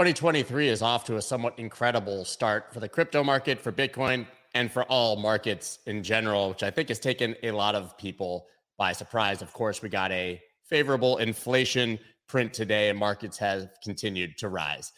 2023 0.00 0.68
is 0.68 0.80
off 0.80 1.04
to 1.04 1.16
a 1.16 1.20
somewhat 1.20 1.58
incredible 1.58 2.24
start 2.24 2.72
for 2.72 2.80
the 2.80 2.88
crypto 2.88 3.22
market, 3.22 3.60
for 3.60 3.70
Bitcoin, 3.70 4.26
and 4.54 4.72
for 4.72 4.84
all 4.84 5.14
markets 5.16 5.78
in 5.84 6.02
general, 6.02 6.48
which 6.48 6.62
I 6.62 6.70
think 6.70 6.88
has 6.88 6.98
taken 6.98 7.36
a 7.42 7.50
lot 7.50 7.74
of 7.74 7.98
people 7.98 8.46
by 8.78 8.94
surprise. 8.94 9.42
Of 9.42 9.52
course, 9.52 9.82
we 9.82 9.90
got 9.90 10.10
a 10.10 10.40
favorable 10.64 11.18
inflation 11.18 11.98
print 12.28 12.54
today, 12.54 12.88
and 12.88 12.98
markets 12.98 13.36
have 13.36 13.68
continued 13.84 14.38
to 14.38 14.48
rise. 14.48 14.90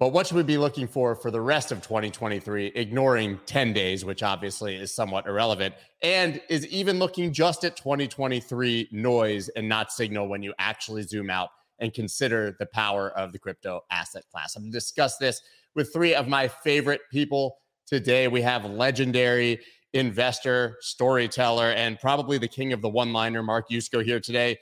But 0.00 0.08
what 0.08 0.26
should 0.26 0.36
we 0.36 0.42
be 0.42 0.58
looking 0.58 0.88
for 0.88 1.14
for 1.14 1.30
the 1.30 1.40
rest 1.40 1.70
of 1.70 1.80
2023, 1.80 2.72
ignoring 2.74 3.38
10 3.46 3.72
days, 3.72 4.04
which 4.04 4.24
obviously 4.24 4.74
is 4.74 4.92
somewhat 4.92 5.28
irrelevant, 5.28 5.76
and 6.02 6.40
is 6.48 6.66
even 6.66 6.98
looking 6.98 7.32
just 7.32 7.62
at 7.62 7.76
2023 7.76 8.88
noise 8.90 9.48
and 9.50 9.68
not 9.68 9.92
signal 9.92 10.26
when 10.26 10.42
you 10.42 10.52
actually 10.58 11.04
zoom 11.04 11.30
out 11.30 11.50
and 11.82 11.92
consider 11.92 12.56
the 12.58 12.66
power 12.66 13.10
of 13.10 13.32
the 13.32 13.38
crypto 13.38 13.80
asset 13.90 14.24
class. 14.30 14.56
I'm 14.56 14.62
going 14.62 14.72
to 14.72 14.78
discuss 14.78 15.18
this 15.18 15.42
with 15.74 15.92
three 15.92 16.14
of 16.14 16.28
my 16.28 16.48
favorite 16.48 17.02
people 17.10 17.58
today. 17.86 18.28
We 18.28 18.40
have 18.42 18.64
legendary 18.64 19.60
investor, 19.92 20.78
storyteller, 20.80 21.72
and 21.72 21.98
probably 21.98 22.38
the 22.38 22.48
king 22.48 22.72
of 22.72 22.80
the 22.80 22.88
one 22.88 23.12
liner, 23.12 23.42
Mark 23.42 23.68
Yusko, 23.68 24.02
here 24.02 24.20
today. 24.20 24.58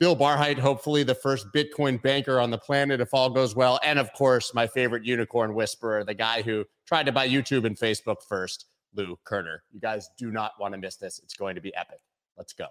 Bill 0.00 0.16
Barhydt, 0.16 0.58
hopefully 0.58 1.04
the 1.04 1.14
first 1.14 1.46
Bitcoin 1.54 2.02
banker 2.02 2.40
on 2.40 2.50
the 2.50 2.58
planet, 2.58 3.00
if 3.00 3.14
all 3.14 3.30
goes 3.30 3.54
well. 3.54 3.78
And 3.84 3.98
of 3.98 4.12
course, 4.12 4.52
my 4.52 4.66
favorite 4.66 5.04
unicorn 5.04 5.54
whisperer, 5.54 6.04
the 6.04 6.14
guy 6.14 6.42
who 6.42 6.64
tried 6.86 7.06
to 7.06 7.12
buy 7.12 7.28
YouTube 7.28 7.64
and 7.64 7.78
Facebook 7.78 8.16
first, 8.28 8.66
Lou 8.94 9.16
Kerner. 9.24 9.62
You 9.72 9.80
guys 9.80 10.10
do 10.18 10.32
not 10.32 10.52
want 10.58 10.74
to 10.74 10.78
miss 10.78 10.96
this. 10.96 11.20
It's 11.22 11.34
going 11.34 11.54
to 11.54 11.60
be 11.60 11.74
epic. 11.76 12.00
Let's 12.36 12.52
go. 12.52 12.66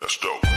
Let's 0.00 0.16
go. 0.18 0.49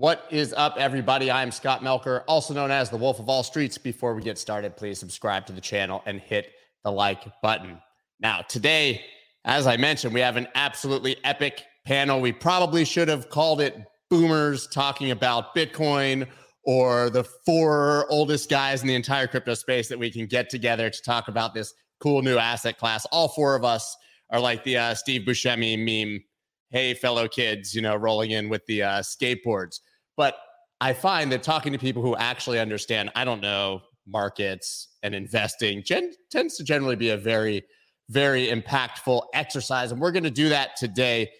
What 0.00 0.26
is 0.30 0.54
up, 0.54 0.76
everybody? 0.78 1.30
I'm 1.30 1.50
Scott 1.50 1.82
Melker, 1.82 2.24
also 2.26 2.54
known 2.54 2.70
as 2.70 2.88
the 2.88 2.96
Wolf 2.96 3.18
of 3.18 3.28
All 3.28 3.42
Streets. 3.42 3.76
Before 3.76 4.14
we 4.14 4.22
get 4.22 4.38
started, 4.38 4.74
please 4.74 4.98
subscribe 4.98 5.44
to 5.44 5.52
the 5.52 5.60
channel 5.60 6.02
and 6.06 6.22
hit 6.22 6.52
the 6.84 6.90
like 6.90 7.24
button. 7.42 7.78
Now, 8.18 8.40
today, 8.40 9.04
as 9.44 9.66
I 9.66 9.76
mentioned, 9.76 10.14
we 10.14 10.20
have 10.20 10.38
an 10.38 10.48
absolutely 10.54 11.18
epic 11.22 11.64
panel. 11.84 12.18
We 12.18 12.32
probably 12.32 12.86
should 12.86 13.08
have 13.08 13.28
called 13.28 13.60
it 13.60 13.76
Boomers 14.08 14.68
talking 14.68 15.10
about 15.10 15.54
Bitcoin 15.54 16.26
or 16.64 17.10
the 17.10 17.24
four 17.24 18.10
oldest 18.10 18.48
guys 18.48 18.80
in 18.80 18.88
the 18.88 18.94
entire 18.94 19.26
crypto 19.26 19.52
space 19.52 19.88
that 19.88 19.98
we 19.98 20.10
can 20.10 20.24
get 20.24 20.48
together 20.48 20.88
to 20.88 21.02
talk 21.02 21.28
about 21.28 21.52
this 21.52 21.74
cool 21.98 22.22
new 22.22 22.38
asset 22.38 22.78
class. 22.78 23.04
All 23.12 23.28
four 23.28 23.54
of 23.54 23.66
us 23.66 23.94
are 24.30 24.40
like 24.40 24.64
the 24.64 24.78
uh, 24.78 24.94
Steve 24.94 25.26
Buscemi 25.26 25.78
meme. 25.78 26.24
Hey, 26.70 26.94
fellow 26.94 27.28
kids, 27.28 27.74
you 27.74 27.82
know, 27.82 27.96
rolling 27.96 28.30
in 28.30 28.48
with 28.48 28.64
the 28.64 28.82
uh, 28.82 29.00
skateboards. 29.00 29.80
But 30.20 30.36
I 30.82 30.92
find 30.92 31.32
that 31.32 31.42
talking 31.42 31.72
to 31.72 31.78
people 31.78 32.02
who 32.02 32.14
actually 32.14 32.60
understand, 32.60 33.08
I 33.14 33.24
don't 33.24 33.40
know, 33.40 33.80
markets 34.06 34.88
and 35.02 35.14
investing 35.14 35.82
gen- 35.82 36.12
tends 36.30 36.58
to 36.58 36.62
generally 36.62 36.94
be 36.94 37.08
a 37.08 37.16
very, 37.16 37.64
very 38.10 38.48
impactful 38.48 39.22
exercise. 39.32 39.92
And 39.92 39.98
we're 39.98 40.12
going 40.12 40.24
to 40.24 40.30
do 40.30 40.50
that 40.50 40.76
today. 40.76 41.30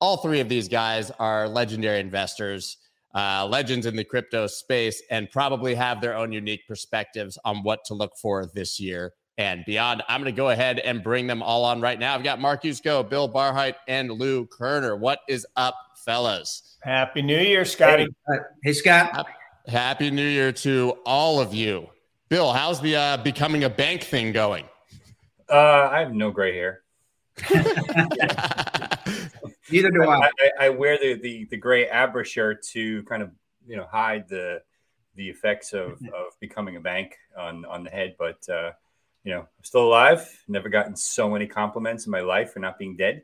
All 0.00 0.16
three 0.16 0.40
of 0.40 0.48
these 0.48 0.66
guys 0.66 1.12
are 1.20 1.46
legendary 1.46 2.00
investors, 2.00 2.78
uh, 3.14 3.46
legends 3.46 3.86
in 3.86 3.94
the 3.94 4.02
crypto 4.02 4.48
space, 4.48 5.00
and 5.08 5.30
probably 5.30 5.76
have 5.76 6.00
their 6.00 6.16
own 6.16 6.32
unique 6.32 6.66
perspectives 6.66 7.38
on 7.44 7.62
what 7.62 7.84
to 7.84 7.94
look 7.94 8.10
for 8.20 8.50
this 8.54 8.80
year 8.80 9.12
and 9.38 9.64
beyond. 9.64 10.02
I'm 10.08 10.20
going 10.22 10.32
to 10.32 10.36
go 10.36 10.50
ahead 10.50 10.78
and 10.78 11.02
bring 11.02 11.26
them 11.26 11.42
all 11.42 11.64
on 11.64 11.80
right 11.80 11.98
now. 11.98 12.14
I've 12.14 12.22
got 12.24 12.40
Mark 12.40 12.64
Go, 12.82 13.02
Bill 13.02 13.28
Barhydt, 13.28 13.74
and 13.88 14.10
Lou 14.10 14.46
Kerner. 14.46 14.96
What 14.96 15.20
is 15.28 15.46
up, 15.56 15.74
fellas? 16.04 16.76
Happy 16.82 17.22
New 17.22 17.38
Year, 17.38 17.64
Scotty. 17.64 18.06
Hey, 18.28 18.38
hey 18.62 18.72
Scott. 18.72 19.26
Happy 19.66 20.10
New 20.10 20.26
Year 20.26 20.52
to 20.52 20.96
all 21.04 21.40
of 21.40 21.52
you. 21.52 21.88
Bill, 22.28 22.52
how's 22.52 22.80
the 22.80 22.96
uh, 22.96 23.16
becoming 23.18 23.64
a 23.64 23.70
bank 23.70 24.02
thing 24.02 24.32
going? 24.32 24.64
Uh, 25.48 25.88
I 25.92 26.00
have 26.00 26.12
no 26.12 26.30
gray 26.30 26.54
hair. 26.54 26.82
Neither 29.70 29.90
do 29.90 30.08
I. 30.08 30.26
I, 30.26 30.50
I 30.60 30.68
wear 30.70 30.98
the, 30.98 31.14
the 31.14 31.44
the 31.50 31.56
gray 31.56 31.88
Abra 31.88 32.24
shirt 32.24 32.62
to 32.68 33.02
kind 33.04 33.22
of 33.22 33.30
you 33.66 33.76
know 33.76 33.86
hide 33.90 34.28
the 34.28 34.62
the 35.14 35.28
effects 35.28 35.72
of, 35.72 35.92
of 36.14 36.38
becoming 36.40 36.76
a 36.76 36.80
bank 36.80 37.16
on 37.36 37.64
on 37.66 37.84
the 37.84 37.90
head, 37.90 38.16
but 38.18 38.48
uh, 38.48 38.72
you 39.26 39.34
know, 39.34 39.40
I'm 39.40 39.64
still 39.64 39.82
alive. 39.82 40.24
Never 40.46 40.68
gotten 40.68 40.94
so 40.94 41.28
many 41.28 41.48
compliments 41.48 42.06
in 42.06 42.12
my 42.12 42.20
life 42.20 42.52
for 42.52 42.60
not 42.60 42.78
being 42.78 42.96
dead. 42.96 43.22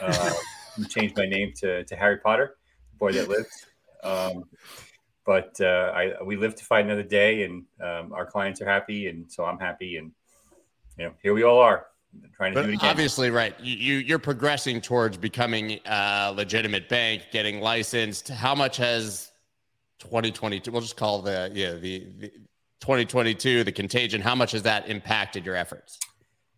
Uh, 0.00 0.32
changed 0.88 1.16
my 1.18 1.26
name 1.26 1.52
to, 1.56 1.84
to 1.84 1.96
Harry 1.96 2.16
Potter, 2.16 2.56
the 2.92 2.96
boy 2.96 3.12
that 3.12 3.28
lived. 3.28 3.50
Um, 4.02 4.44
but 5.26 5.60
uh, 5.60 5.92
I 5.94 6.22
we 6.24 6.36
live 6.36 6.54
to 6.54 6.64
fight 6.64 6.86
another 6.86 7.02
day, 7.02 7.42
and 7.42 7.64
um, 7.82 8.14
our 8.14 8.24
clients 8.24 8.62
are 8.62 8.66
happy, 8.66 9.08
and 9.08 9.30
so 9.30 9.44
I'm 9.44 9.58
happy, 9.58 9.98
and 9.98 10.12
you 10.96 11.04
know, 11.04 11.12
here 11.22 11.34
we 11.34 11.42
all 11.42 11.58
are 11.58 11.88
trying 12.34 12.52
to 12.52 12.60
but 12.60 12.62
do 12.62 12.72
it 12.72 12.74
again. 12.76 12.90
Obviously, 12.90 13.30
right. 13.30 13.54
You 13.60 13.96
you're 13.96 14.18
progressing 14.18 14.80
towards 14.80 15.18
becoming 15.18 15.80
a 15.84 16.32
legitimate 16.34 16.88
bank, 16.88 17.24
getting 17.30 17.60
licensed. 17.60 18.28
How 18.28 18.54
much 18.54 18.78
has 18.78 19.30
2022? 19.98 20.72
We'll 20.72 20.80
just 20.80 20.96
call 20.96 21.20
the 21.20 21.50
yeah 21.52 21.74
the, 21.74 22.06
the 22.16 22.32
2022, 22.80 23.64
the 23.64 23.72
contagion, 23.72 24.20
how 24.20 24.34
much 24.34 24.52
has 24.52 24.62
that 24.62 24.88
impacted 24.88 25.44
your 25.44 25.56
efforts? 25.56 25.98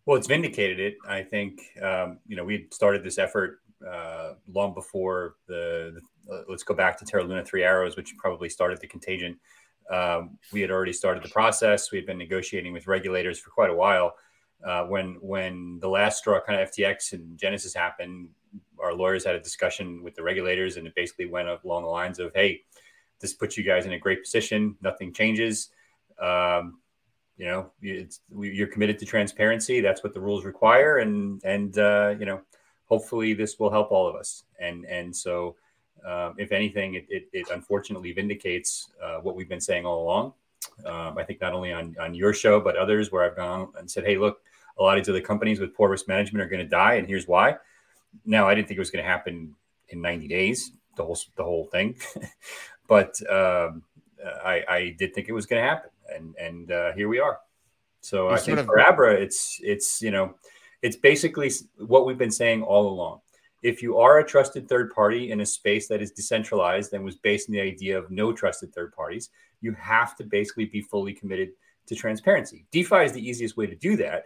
Well, 0.07 0.17
it's 0.17 0.27
vindicated 0.27 0.81
it. 0.81 0.97
I 1.09 1.23
think, 1.23 1.61
um, 1.83 2.19
you 2.27 2.37
know, 2.37 2.45
we 2.45 2.67
started 2.73 3.05
this 3.05 3.19
effort 3.19 3.61
uh, 3.89 4.35
long 4.53 4.75
before 4.75 5.37
the, 5.47 6.01
the 6.29 6.35
uh, 6.35 6.43
let's 6.49 6.63
go 6.63 6.75
back 6.75 6.99
to 6.99 7.05
Terra 7.05 7.25
Luna 7.25 7.45
Three 7.45 7.63
Arrows, 7.63 7.97
which 7.97 8.15
probably 8.17 8.49
started 8.49 8.81
the 8.81 8.87
contagion. 8.87 9.39
Um, 9.91 10.39
we 10.53 10.61
had 10.61 10.71
already 10.71 10.93
started 10.93 11.23
the 11.23 11.29
process. 11.29 11.91
We 11.91 11.99
had 11.99 12.07
been 12.07 12.19
negotiating 12.19 12.73
with 12.73 12.87
regulators 12.87 13.39
for 13.39 13.51
quite 13.51 13.71
a 13.71 13.75
while. 13.75 14.15
Uh, 14.65 14.85
when 14.85 15.17
when 15.21 15.79
the 15.81 15.89
last 15.89 16.19
straw 16.19 16.39
kind 16.41 16.61
of 16.61 16.71
FTX 16.71 17.15
and 17.15 17.39
Genesis 17.39 17.75
happened, 17.75 18.29
our 18.79 18.93
lawyers 18.93 19.25
had 19.25 19.35
a 19.35 19.41
discussion 19.41 20.03
with 20.03 20.15
the 20.15 20.23
regulators, 20.23 20.77
and 20.77 20.87
it 20.87 20.95
basically 20.95 21.27
went 21.27 21.49
along 21.49 21.83
the 21.83 21.89
lines 21.89 22.19
of, 22.19 22.31
"Hey, 22.35 22.63
this 23.21 23.33
puts 23.33 23.57
you 23.57 23.65
guys 23.65 23.87
in 23.87 23.93
a 23.93 23.99
great 23.99 24.23
position. 24.23 24.77
Nothing 24.83 25.13
changes. 25.13 25.71
Um, 26.21 26.81
you 27.41 27.47
know, 27.47 27.71
it's, 27.81 28.21
you're 28.39 28.67
committed 28.67 28.99
to 28.99 29.07
transparency. 29.07 29.81
That's 29.81 30.05
what 30.05 30.13
the 30.13 30.21
rules 30.21 30.45
require, 30.45 30.99
and 30.99 31.43
and 31.43 31.79
uh, 31.79 32.15
you 32.19 32.27
know, 32.27 32.43
hopefully 32.85 33.33
this 33.33 33.59
will 33.59 33.71
help 33.71 33.91
all 33.91 34.07
of 34.07 34.15
us. 34.15 34.45
And 34.61 34.85
and 34.85 35.17
so, 35.17 35.57
uh, 36.07 36.33
if 36.37 36.53
anything, 36.53 36.97
it, 36.97 37.07
it, 37.09 37.29
it 37.33 37.49
unfortunately 37.51 38.13
vindicates 38.13 38.93
uh, 39.03 39.21
what 39.21 39.37
we've 39.37 39.49
been 39.49 39.61
saying 39.61 39.87
all 39.87 40.03
along. 40.03 40.35
Um, 40.85 41.17
I 41.17 41.25
think 41.25 41.41
not 41.41 41.55
only 41.55 41.73
on 41.73 41.97
on 41.99 42.13
your 42.13 42.35
show 42.35 42.61
but 42.61 42.77
others 42.77 43.11
where 43.11 43.25
I've 43.25 43.37
gone 43.37 43.73
and 43.79 43.91
said, 43.91 44.05
hey, 44.05 44.19
look, 44.19 44.43
a 44.79 44.83
lot 44.83 44.99
of 44.99 45.05
these 45.05 45.09
other 45.09 45.23
companies 45.23 45.61
with 45.61 45.75
poor 45.75 45.89
risk 45.89 46.09
management 46.09 46.45
are 46.45 46.49
going 46.49 46.63
to 46.63 46.69
die, 46.69 46.95
and 46.97 47.09
here's 47.09 47.27
why. 47.27 47.57
Now, 48.27 48.49
I 48.49 48.55
didn't 48.55 48.69
think 48.69 48.77
it 48.77 48.81
was 48.81 48.91
going 48.91 49.03
to 49.03 49.11
happen 49.11 49.55
in 49.89 50.03
90 50.03 50.29
days, 50.29 50.73
the 50.97 51.05
whole 51.05 51.19
the 51.37 51.45
whole 51.45 51.65
thing, 51.65 51.97
but 52.87 53.19
um, 53.31 53.83
I, 54.45 54.63
I 54.69 54.95
did 54.99 55.15
think 55.15 55.31
it 55.31 55.33
was 55.33 55.47
going 55.47 55.63
to 55.63 55.69
happen 55.69 55.91
and 56.15 56.35
and 56.37 56.73
uh, 56.73 56.93
here 56.93 57.09
we 57.09 57.19
are. 57.19 57.39
So 58.01 58.29
you 58.29 58.35
I 58.35 58.39
think 58.39 58.59
of- 58.59 58.67
for 58.67 58.81
Abra, 58.81 59.15
it's 59.15 59.59
it's 59.63 60.01
you 60.03 60.11
know, 60.11 60.35
it's 60.83 60.97
basically 60.97 61.51
what 61.79 62.07
we've 62.07 62.19
been 62.19 62.31
saying 62.31 62.63
all 62.63 62.89
along. 62.89 63.21
If 63.63 63.83
you 63.83 63.99
are 63.99 64.21
a 64.21 64.27
trusted 64.27 64.69
third 64.69 64.91
party 64.95 65.33
in 65.33 65.41
a 65.41 65.47
space 65.47 65.87
that 65.89 66.01
is 66.01 66.13
decentralized 66.13 66.95
and 66.95 67.05
was 67.05 67.17
based 67.17 67.49
on 67.49 67.53
the 67.53 67.61
idea 67.61 67.99
of 67.99 68.11
no 68.11 68.33
trusted 68.33 68.75
third 68.75 68.93
parties, 68.95 69.29
you 69.61 69.73
have 69.75 70.17
to 70.17 70.25
basically 70.25 70.65
be 70.65 70.81
fully 70.81 71.13
committed 71.13 71.51
to 71.87 71.95
transparency. 71.95 72.65
DeFi 72.71 73.05
is 73.05 73.13
the 73.13 73.29
easiest 73.29 73.59
way 73.59 73.67
to 73.67 73.75
do 73.75 73.97
that, 73.97 74.25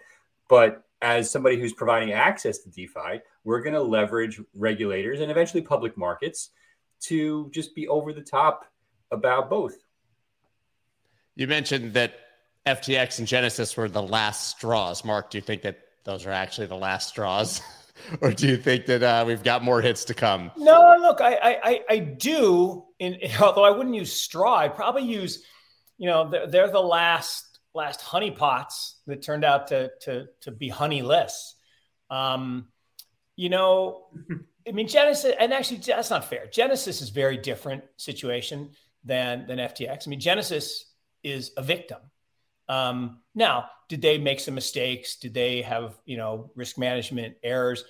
but 0.49 0.85
as 1.03 1.31
somebody 1.31 1.61
who's 1.61 1.73
providing 1.73 2.13
access 2.13 2.59
to 2.59 2.71
DeFi, 2.71 3.21
we're 3.45 3.61
going 3.61 3.75
to 3.75 3.83
leverage 3.83 4.41
regulators 4.55 5.21
and 5.21 5.31
eventually 5.31 5.63
public 5.63 5.97
markets 5.99 6.51
to 7.01 7.51
just 7.51 7.75
be 7.75 7.87
over 7.89 8.13
the 8.13 8.23
top 8.23 8.65
about 9.11 9.51
both. 9.51 9.77
You 11.37 11.47
mentioned 11.47 11.95
that 11.95 12.15
FTX 12.67 13.19
and 13.19 13.29
Genesis 13.29 13.77
were 13.77 13.89
the 13.89 14.03
last 14.03 14.49
straws. 14.49 15.05
Mark, 15.05 15.31
do 15.31 15.39
you 15.39 15.43
think 15.43 15.63
that 15.63 15.79
those 16.05 16.27
are 16.27 16.31
actually 16.31 16.67
the 16.67 16.77
last 16.77 17.09
straws? 17.09 17.61
or 18.21 18.33
do 18.33 18.49
you 18.49 18.57
think 18.57 18.87
that 18.87 19.03
uh, 19.03 19.25
we've 19.27 19.43
got 19.43 19.63
more 19.63 19.81
hits 19.81 20.05
to 20.07 20.15
come? 20.15 20.51
No, 20.57 20.97
look, 21.01 21.21
I 21.21 21.59
I, 21.63 21.81
I 21.89 21.99
do. 21.99 22.85
In, 22.99 23.19
although 23.41 23.65
I 23.65 23.71
wouldn't 23.71 23.95
use 23.95 24.13
straw, 24.13 24.57
I'd 24.57 24.75
probably 24.75 25.05
use, 25.05 25.45
you 25.99 26.09
know, 26.09 26.29
they're, 26.29 26.47
they're 26.47 26.71
the 26.71 26.81
last 26.81 27.59
last 27.75 28.01
honeypots 28.01 28.95
that 29.07 29.23
turned 29.23 29.45
out 29.45 29.69
to 29.69 29.91
to 30.03 30.27
to 30.43 30.51
be 30.51 30.69
honeyless. 30.71 31.55
Um, 32.11 32.69
you 33.37 33.49
know, 33.49 34.07
I 34.67 34.73
mean 34.73 34.89
Genesis, 34.89 35.35
and 35.39 35.53
actually 35.53 35.79
that's 35.79 36.11
not 36.11 36.25
fair. 36.25 36.47
Genesis 36.47 37.03
is 37.03 37.11
very 37.11 37.37
different 37.37 37.85
situation 37.97 38.71
than 39.05 39.47
than 39.47 39.59
FTX. 39.59 40.07
I 40.07 40.11
mean 40.11 40.21
Genesis 40.21 40.87
is 41.25 41.53
a 41.57 41.63
victim. 41.63 41.99
Um, 42.69 43.21
now, 43.35 43.71
did 43.89 44.01
they 44.03 44.19
make 44.19 44.41
some 44.41 44.55
mistakes? 44.55 45.17
Did 45.17 45.35
they 45.35 45.63
have 45.63 45.95
you 46.05 46.17
know 46.17 46.51
risk 46.55 46.79
management 46.79 47.37
errors? 47.43 47.85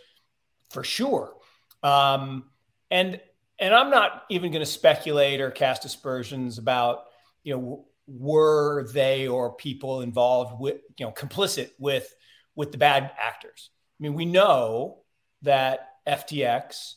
For 0.70 0.82
sure. 0.82 1.34
Um, 1.82 2.44
and 2.90 3.20
and 3.58 3.74
I'm 3.74 3.90
not 3.90 4.24
even 4.30 4.50
going 4.50 4.60
to 4.64 4.66
speculate 4.66 5.40
or 5.40 5.50
cast 5.50 5.84
aspersions 5.84 6.58
about 6.58 7.04
you 7.42 7.54
know 7.54 7.86
were 8.06 8.86
they 8.92 9.28
or 9.28 9.54
people 9.54 10.00
involved 10.00 10.60
with 10.60 10.76
you 10.98 11.06
know 11.06 11.12
complicit 11.12 11.70
with 11.78 12.12
with 12.54 12.72
the 12.72 12.78
bad 12.78 13.12
actors. 13.18 13.70
I 13.98 14.02
mean, 14.02 14.14
we 14.14 14.24
know 14.24 15.02
that 15.42 15.88
FTX 16.06 16.94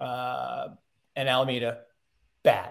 uh, 0.00 0.68
and 1.16 1.28
Alameda 1.28 1.80
bad. 2.42 2.70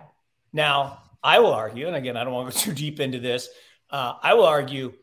Now, 0.53 0.99
I 1.27 1.39
will 1.39 1.51
argue, 1.51 1.87
and 1.87 1.95
again, 1.97 2.15
I 2.15 2.23
don't 2.23 2.31
want 2.31 2.49
to 2.49 2.57
go 2.57 2.61
too 2.65 2.73
deep 2.73 3.01
into 3.01 3.19
this. 3.19 3.49
Uh, 3.89 4.13
I 4.23 4.33
will 4.33 4.45
argue 4.45 4.93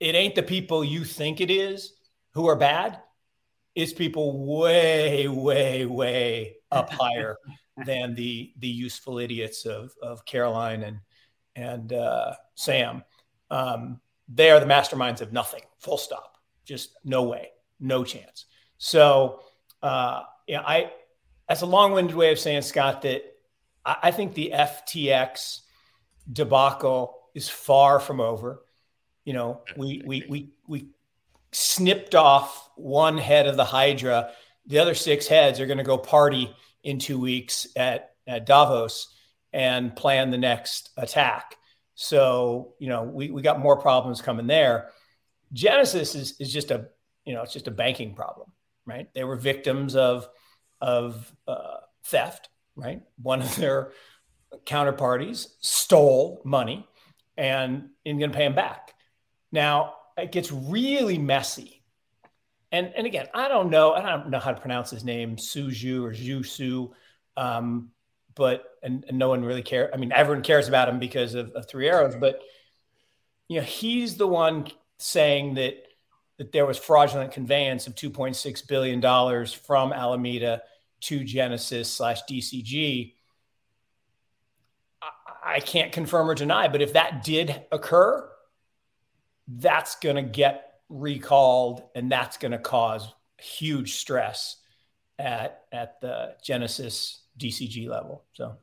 it 0.00 0.14
ain't 0.14 0.34
the 0.34 0.42
people 0.42 0.82
you 0.82 1.04
think 1.04 1.42
it 1.42 1.50
is 1.50 1.92
who 2.32 2.46
are 2.46 2.56
bad. 2.56 3.00
It's 3.74 3.92
people 3.92 4.46
way, 4.46 5.28
way, 5.28 5.84
way 5.84 6.56
up 6.70 6.90
higher 7.00 7.36
than 7.84 8.14
the 8.14 8.54
the 8.60 8.68
useful 8.68 9.18
idiots 9.18 9.66
of 9.66 9.92
of 10.02 10.24
Caroline 10.24 10.84
and 10.84 11.00
and 11.54 11.92
uh, 11.92 12.32
Sam. 12.54 13.04
Um, 13.50 14.00
they 14.26 14.50
are 14.50 14.60
the 14.60 14.66
masterminds 14.66 15.20
of 15.20 15.34
nothing. 15.34 15.62
Full 15.80 15.98
stop. 15.98 16.38
Just 16.64 16.96
no 17.04 17.24
way, 17.24 17.50
no 17.78 18.04
chance. 18.04 18.46
So, 18.78 19.40
uh, 19.82 20.22
yeah, 20.46 20.62
I 20.62 20.92
that's 21.46 21.60
a 21.60 21.66
long-winded 21.66 22.16
way 22.16 22.32
of 22.32 22.38
saying, 22.38 22.62
Scott, 22.62 23.02
that 23.02 23.22
I, 23.84 23.96
I 24.04 24.10
think 24.12 24.32
the 24.32 24.54
FTX 24.54 25.60
debacle 26.30 27.18
is 27.34 27.48
far 27.48 28.00
from 28.00 28.20
over. 28.20 28.62
You 29.24 29.32
know, 29.32 29.62
we 29.76 30.02
we 30.04 30.24
we 30.28 30.50
we 30.66 30.88
snipped 31.52 32.14
off 32.14 32.70
one 32.76 33.18
head 33.18 33.46
of 33.46 33.56
the 33.56 33.64
Hydra. 33.64 34.30
The 34.66 34.78
other 34.78 34.94
six 34.94 35.26
heads 35.26 35.60
are 35.60 35.66
going 35.66 35.78
to 35.78 35.84
go 35.84 35.98
party 35.98 36.54
in 36.82 36.98
two 36.98 37.18
weeks 37.18 37.66
at, 37.76 38.10
at 38.26 38.46
Davos 38.46 39.14
and 39.52 39.94
plan 39.94 40.30
the 40.30 40.38
next 40.38 40.90
attack. 40.96 41.56
So, 41.94 42.74
you 42.78 42.88
know, 42.88 43.04
we, 43.04 43.30
we 43.30 43.40
got 43.40 43.60
more 43.60 43.76
problems 43.76 44.20
coming 44.20 44.46
there. 44.46 44.90
Genesis 45.52 46.14
is, 46.14 46.34
is 46.40 46.52
just 46.52 46.70
a, 46.70 46.88
you 47.24 47.34
know, 47.34 47.42
it's 47.42 47.52
just 47.52 47.68
a 47.68 47.70
banking 47.70 48.14
problem, 48.14 48.50
right? 48.84 49.08
They 49.14 49.22
were 49.22 49.36
victims 49.36 49.94
of, 49.94 50.28
of 50.80 51.32
uh, 51.46 51.76
theft, 52.04 52.48
right? 52.74 53.02
One 53.22 53.42
of 53.42 53.54
their 53.56 53.92
counterparties 54.64 55.48
stole 55.60 56.40
money 56.44 56.86
and 57.36 57.90
is 58.04 58.18
going 58.18 58.30
to 58.30 58.36
pay 58.36 58.44
them 58.44 58.54
back. 58.54 58.94
Now, 59.52 59.94
it 60.16 60.32
gets 60.32 60.52
really 60.52 61.18
messy. 61.18 61.82
And, 62.72 62.92
and 62.96 63.06
again, 63.06 63.28
I 63.34 63.48
don't 63.48 63.70
know. 63.70 63.92
I 63.92 64.02
don't 64.02 64.30
know 64.30 64.38
how 64.38 64.52
to 64.52 64.60
pronounce 64.60 64.90
his 64.90 65.04
name, 65.04 65.38
Su 65.38 65.68
Zhu 65.68 66.02
or 66.02 66.10
Zhu. 66.10 66.90
Um, 67.36 67.90
but 68.34 68.64
and, 68.82 69.04
and, 69.08 69.18
no 69.18 69.28
one 69.28 69.44
really 69.44 69.62
cares. 69.62 69.90
I 69.94 69.96
mean, 69.96 70.12
everyone 70.12 70.42
cares 70.42 70.66
about 70.66 70.88
him 70.88 70.98
because 70.98 71.34
of, 71.34 71.50
of 71.52 71.68
Three 71.68 71.88
Arrows, 71.88 72.16
but 72.16 72.40
you 73.48 73.60
know, 73.60 73.64
he's 73.64 74.16
the 74.16 74.26
one 74.26 74.66
saying 74.98 75.54
that 75.54 75.74
that 76.38 76.50
there 76.50 76.66
was 76.66 76.78
fraudulent 76.78 77.30
conveyance 77.30 77.86
of 77.86 77.94
2.6 77.94 78.66
billion 78.66 79.00
dollars 79.00 79.52
from 79.52 79.92
Alameda 79.92 80.62
to 81.02 81.22
Genesis 81.22 81.92
slash 81.92 82.22
DCG. 82.28 83.13
I, 85.44 85.54
I 85.54 85.60
can't 85.60 85.92
confirm 85.92 86.28
or 86.30 86.34
deny, 86.34 86.68
but 86.68 86.82
if 86.82 86.92
that 86.94 87.24
did 87.24 87.64
occur, 87.70 88.28
that's 89.48 89.96
going 89.96 90.16
to 90.16 90.22
get 90.22 90.80
recalled 90.88 91.82
and 91.94 92.10
that's 92.10 92.36
going 92.36 92.52
to 92.52 92.58
cause 92.58 93.12
huge 93.38 93.94
stress 93.94 94.56
at 95.18 95.62
at 95.72 96.00
the 96.00 96.34
Genesis 96.42 97.22
DCG 97.38 97.88
level. 97.88 98.24
So 98.32 98.56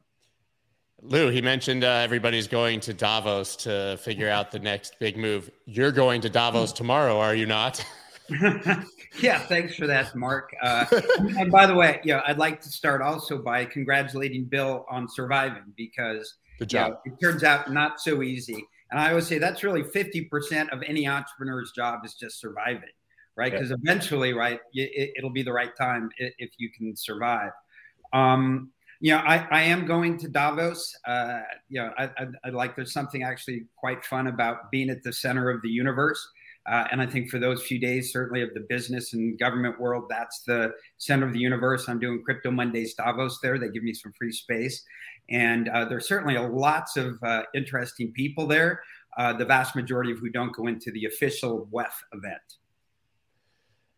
Lou, 1.02 1.30
he 1.30 1.42
mentioned 1.42 1.84
uh, 1.84 1.88
everybody's 1.88 2.48
going 2.48 2.80
to 2.82 2.94
Davos 2.94 3.56
to 3.58 3.98
figure 3.98 4.30
out 4.30 4.52
the 4.52 4.60
next 4.60 5.00
big 5.00 5.18
move. 5.18 5.50
You're 5.66 5.92
going 5.92 6.22
to 6.22 6.30
Davos 6.30 6.72
tomorrow, 6.72 7.20
are 7.20 7.34
you 7.34 7.48
not? 7.48 7.84
yeah, 9.20 9.40
thanks 9.40 9.76
for 9.76 9.88
that, 9.88 10.16
Mark. 10.16 10.56
Uh, 10.62 10.86
and 11.38 11.52
by 11.52 11.66
the 11.66 11.74
way, 11.74 12.00
yeah, 12.04 12.22
I'd 12.28 12.38
like 12.38 12.62
to 12.62 12.70
start 12.70 13.02
also 13.02 13.40
by 13.40 13.66
congratulating 13.66 14.46
Bill 14.46 14.86
on 14.90 15.08
surviving 15.10 15.74
because 15.76 16.36
Good 16.62 16.70
job. 16.70 16.98
You 17.04 17.12
know, 17.12 17.18
it 17.18 17.26
turns 17.26 17.44
out 17.44 17.74
not 17.74 18.00
so 18.00 18.22
easy. 18.22 18.68
And 18.92 19.00
I 19.00 19.10
always 19.10 19.26
say 19.26 19.40
that's 19.40 19.64
really 19.64 19.82
50% 19.82 20.70
of 20.70 20.84
any 20.86 21.08
entrepreneur's 21.08 21.72
job 21.72 22.02
is 22.06 22.14
just 22.14 22.40
surviving, 22.40 22.84
right? 23.36 23.52
Because 23.52 23.72
yeah. 23.72 23.78
eventually, 23.82 24.34
right, 24.34 24.60
it, 24.72 25.24
will 25.24 25.32
be 25.32 25.42
the 25.42 25.54
right 25.54 25.76
time 25.76 26.12
if 26.20 26.52
you 26.60 26.70
can 26.70 26.96
survive. 26.96 27.50
Um, 28.14 28.70
you 29.00 29.12
know, 29.12 29.22
I, 29.22 29.48
I 29.50 29.62
am 29.64 29.88
going 29.88 30.20
to 30.20 30.28
Davos. 30.28 30.96
Uh, 31.08 31.40
you 31.68 31.82
know, 31.82 31.90
I, 31.98 32.04
I, 32.04 32.28
I, 32.46 32.50
like 32.50 32.76
there's 32.76 32.94
something 32.94 33.24
actually 33.24 33.66
quite 33.76 34.06
fun 34.06 34.28
about 34.28 34.70
being 34.70 34.92
at 34.92 35.02
the 35.02 35.14
center 35.14 35.50
of 35.50 35.64
the 35.64 35.70
universe. 35.70 36.24
Uh, 36.70 36.86
and 36.92 37.02
I 37.02 37.08
think 37.08 37.32
for 37.32 37.40
those 37.40 37.64
few 37.64 37.80
days, 37.80 38.14
certainly 38.14 38.44
of 38.44 38.54
the 38.54 38.68
business 38.70 39.14
and 39.14 39.40
government 39.40 39.80
world, 39.80 40.04
that's 40.10 40.44
the 40.44 40.74
center 41.00 41.26
of 41.26 41.34
the 41.34 41.40
universe. 41.40 41.90
I'm 41.90 41.98
doing 41.98 42.22
Crypto 42.24 42.52
Mondays 42.52 42.94
Davos 42.94 43.40
there. 43.42 43.58
They 43.58 43.70
give 43.70 43.82
me 43.82 43.96
some 43.96 44.14
free 44.14 44.32
space. 44.32 44.84
And 45.32 45.70
uh, 45.70 45.86
there's 45.86 46.08
certainly 46.08 46.38
lots 46.38 46.98
of 46.98 47.18
uh, 47.24 47.44
interesting 47.56 48.12
people 48.12 48.48
there, 48.48 48.82
uh, 49.18 49.34
the 49.34 49.46
vast 49.46 49.76
majority 49.76 50.12
of 50.12 50.20
who 50.20 50.30
don't 50.30 50.54
go 50.54 50.68
into 50.68 50.92
the 50.92 51.06
official 51.06 51.70
WEF 51.72 51.94
event. 52.14 52.42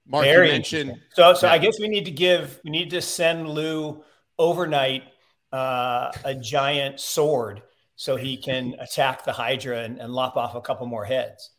Mark, 0.05 0.25
Very 0.25 0.47
you 0.47 0.53
mentioned. 0.53 1.01
So, 1.13 1.33
so 1.33 1.47
yeah. 1.47 1.53
I 1.53 1.57
guess 1.57 1.79
we 1.79 1.87
need 1.87 2.05
to 2.05 2.11
give, 2.11 2.59
we 2.63 2.71
need 2.71 2.91
to 2.91 3.01
send 3.01 3.49
Lou 3.49 4.03
overnight 4.37 5.03
uh, 5.51 6.11
a 6.23 6.35
giant 6.35 6.99
sword 6.99 7.61
so 7.95 8.15
he 8.15 8.37
can 8.37 8.75
attack 8.79 9.23
the 9.23 9.33
Hydra 9.33 9.79
and, 9.79 9.99
and 9.99 10.13
lop 10.13 10.35
off 10.35 10.55
a 10.55 10.61
couple 10.61 10.85
more 10.85 11.05
heads. 11.05 11.51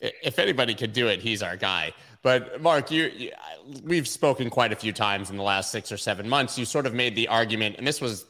If 0.00 0.38
anybody 0.38 0.74
could 0.74 0.92
do 0.92 1.08
it, 1.08 1.20
he's 1.20 1.42
our 1.42 1.56
guy. 1.56 1.92
But 2.22 2.62
Mark, 2.62 2.90
you, 2.90 3.10
you, 3.16 3.32
we've 3.82 4.06
spoken 4.06 4.48
quite 4.48 4.72
a 4.72 4.76
few 4.76 4.92
times 4.92 5.30
in 5.30 5.36
the 5.36 5.42
last 5.42 5.72
six 5.72 5.90
or 5.90 5.96
seven 5.96 6.28
months. 6.28 6.56
You 6.56 6.64
sort 6.64 6.86
of 6.86 6.94
made 6.94 7.16
the 7.16 7.26
argument, 7.26 7.76
and 7.78 7.86
this 7.86 8.00
was 8.00 8.24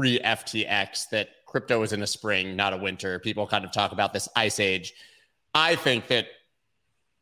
pre 0.00 0.18
FTX, 0.18 1.10
that 1.10 1.28
crypto 1.44 1.78
was 1.78 1.92
in 1.92 2.02
a 2.02 2.06
spring, 2.06 2.56
not 2.56 2.72
a 2.72 2.76
winter. 2.78 3.18
People 3.18 3.46
kind 3.46 3.66
of 3.66 3.70
talk 3.70 3.92
about 3.92 4.14
this 4.14 4.30
ice 4.34 4.58
age. 4.58 4.94
I 5.54 5.74
think 5.76 6.06
that 6.06 6.26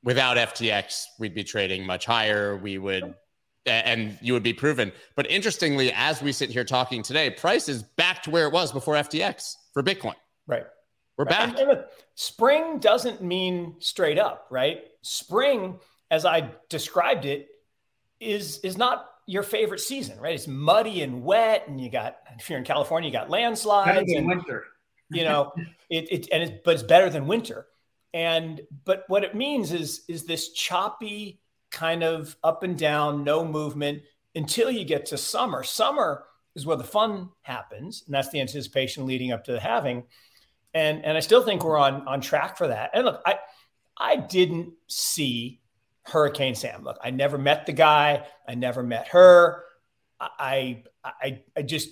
without 0.05 0.37
FTX, 0.37 1.07
we'd 1.19 1.35
be 1.35 1.43
trading 1.43 1.85
much 1.85 2.07
higher. 2.07 2.57
We 2.57 2.79
would, 2.79 3.15
and 3.67 4.17
you 4.23 4.33
would 4.33 4.45
be 4.45 4.53
proven. 4.53 4.93
But 5.17 5.29
interestingly, 5.29 5.93
as 5.93 6.23
we 6.23 6.31
sit 6.31 6.51
here 6.51 6.63
talking 6.63 7.03
today, 7.03 7.31
price 7.31 7.69
is 7.69 7.83
back 7.83 8.23
to 8.23 8.31
where 8.31 8.47
it 8.47 8.53
was 8.53 8.71
before 8.71 8.95
FTX 8.95 9.57
for 9.75 9.83
Bitcoin. 9.83 10.15
Right. 10.47 10.67
We're 11.17 11.25
right. 11.25 11.57
back. 11.57 11.59
And 11.59 11.85
spring 12.15 12.79
doesn't 12.79 13.21
mean 13.21 13.75
straight 13.81 14.21
up, 14.21 14.47
right? 14.51 14.85
Spring, 15.03 15.81
as 16.13 16.25
I 16.25 16.53
described 16.69 17.25
it, 17.25 17.49
is 18.21 18.59
is 18.61 18.79
not 18.79 19.09
your 19.29 19.43
favorite 19.43 19.81
season, 19.81 20.19
right? 20.19 20.35
It's 20.35 20.49
muddy 20.49 21.03
and 21.03 21.23
wet, 21.23 21.65
and 21.69 21.79
you 21.79 21.91
got 21.91 22.17
if 22.39 22.49
you're 22.49 22.59
in 22.59 22.65
California, 22.65 23.09
you 23.09 23.13
got 23.13 23.29
landslides 23.29 24.11
and 24.11 24.27
winter. 24.27 24.65
you 25.11 25.23
know, 25.23 25.53
it, 25.91 26.11
it 26.11 26.29
and 26.33 26.43
it, 26.43 26.65
but 26.65 26.75
it's 26.75 26.83
better 26.83 27.11
than 27.11 27.27
winter. 27.27 27.67
And 28.15 28.63
but 28.87 29.05
what 29.09 29.25
it 29.25 29.35
means 29.35 29.71
is 29.71 30.05
is 30.09 30.25
this 30.25 30.53
choppy 30.53 31.43
kind 31.71 32.03
of 32.03 32.37
up 32.43 32.63
and 32.63 32.79
down, 32.79 33.23
no 33.23 33.45
movement 33.45 34.03
until 34.35 34.71
you 34.71 34.87
get 34.87 35.05
to 35.07 35.19
summer. 35.19 35.63
Summer 35.63 36.25
is 36.57 36.65
where 36.65 36.79
the 36.79 36.83
fun 36.83 37.29
happens, 37.43 38.05
and 38.07 38.15
that's 38.15 38.31
the 38.31 38.41
anticipation 38.41 39.05
leading 39.05 39.31
up 39.31 39.45
to 39.45 39.53
the 39.53 39.61
halving. 39.61 40.05
And 40.73 41.05
and 41.05 41.19
I 41.19 41.21
still 41.21 41.43
think 41.43 41.63
we're 41.63 41.79
on 41.79 42.09
on 42.09 42.23
track 42.23 42.57
for 42.57 42.69
that. 42.69 42.93
And 42.95 43.05
look, 43.05 43.21
I 43.27 43.39
I 43.99 44.17
didn't 44.17 44.73
see 44.87 45.58
Hurricane 46.09 46.55
Sam. 46.55 46.85
Look, 46.85 46.99
I 47.03 47.11
never 47.11 47.39
met 47.39 47.67
the 47.67 47.73
guy. 47.73 48.27
I 48.47 48.55
never 48.55 48.83
met 48.83 49.09
her. 49.09 49.65
I 50.21 50.85
I 51.05 51.43
I 51.57 51.63
just 51.63 51.91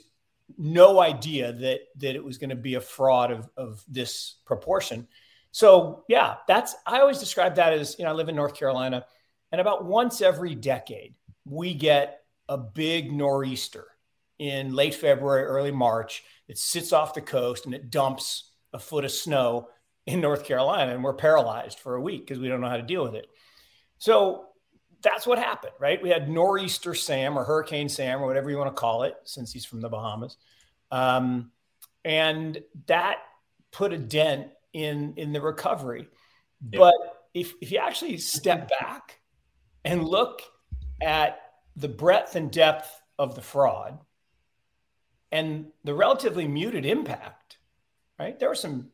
no 0.58 1.00
idea 1.00 1.52
that 1.52 1.80
that 1.96 2.14
it 2.14 2.25
was 2.25 2.38
going 2.38 2.50
to 2.50 2.56
be 2.56 2.75
a 2.75 2.80
fraud 2.80 3.30
of 3.30 3.49
of 3.56 3.85
this 3.88 4.37
proportion. 4.44 5.06
So 5.52 6.04
yeah, 6.08 6.37
that's 6.49 6.75
I 6.87 7.00
always 7.00 7.18
describe 7.18 7.56
that 7.56 7.73
as 7.73 7.96
you 7.99 8.04
know 8.04 8.11
I 8.11 8.14
live 8.14 8.28
in 8.28 8.37
North 8.37 8.54
Carolina, 8.54 9.06
and 9.52 9.61
about 9.61 9.85
once 9.85 10.20
every 10.20 10.54
decade 10.54 11.14
we 11.44 11.75
get 11.75 12.23
a 12.49 12.58
big 12.58 13.12
nor'easter 13.12 13.87
in 14.38 14.75
late 14.75 14.94
February, 14.94 15.44
early 15.44 15.73
March. 15.73 16.25
It 16.49 16.58
sits 16.58 16.92
off 16.92 17.14
the 17.14 17.20
coast 17.20 17.66
and 17.66 17.75
it 17.75 17.90
dumps 17.90 18.50
a 18.73 18.78
foot 18.78 19.04
of 19.04 19.11
snow 19.11 19.68
in 20.06 20.20
North 20.20 20.44
Carolina, 20.44 20.92
and 20.92 21.02
we're 21.02 21.14
paralyzed 21.14 21.80
for 21.80 21.96
a 21.96 22.00
week 22.00 22.26
because 22.26 22.38
we 22.38 22.49
don't 22.49 22.61
know 22.61 22.68
how 22.68 22.76
to 22.76 22.82
deal 22.82 23.02
with 23.02 23.14
it. 23.14 23.26
So 23.98 24.46
that's 25.02 25.26
what 25.26 25.38
happened, 25.38 25.74
right? 25.78 26.02
We 26.02 26.08
had 26.08 26.28
Nor'easter 26.28 26.94
Sam 26.94 27.38
or 27.38 27.44
Hurricane 27.44 27.88
Sam 27.88 28.22
or 28.22 28.26
whatever 28.26 28.50
you 28.50 28.58
want 28.58 28.74
to 28.74 28.80
call 28.80 29.04
it, 29.04 29.14
since 29.24 29.52
he's 29.52 29.64
from 29.64 29.80
the 29.80 29.88
Bahamas. 29.88 30.36
Um, 30.90 31.50
and 32.04 32.60
that 32.86 33.18
put 33.72 33.92
a 33.92 33.98
dent 33.98 34.48
in, 34.72 35.14
in 35.16 35.32
the 35.32 35.40
recovery. 35.40 36.08
But 36.60 36.94
if, 37.34 37.52
if 37.60 37.70
you 37.70 37.78
actually 37.78 38.18
step 38.18 38.70
back 38.80 39.20
and 39.84 40.04
look 40.04 40.42
at 41.00 41.40
the 41.76 41.88
breadth 41.88 42.36
and 42.36 42.50
depth 42.50 42.90
of 43.18 43.34
the 43.34 43.42
fraud 43.42 43.98
and 45.30 45.66
the 45.84 45.94
relatively 45.94 46.48
muted 46.48 46.86
impact, 46.86 47.58
right? 48.18 48.38
There 48.38 48.48
were 48.48 48.54
some, 48.54 48.88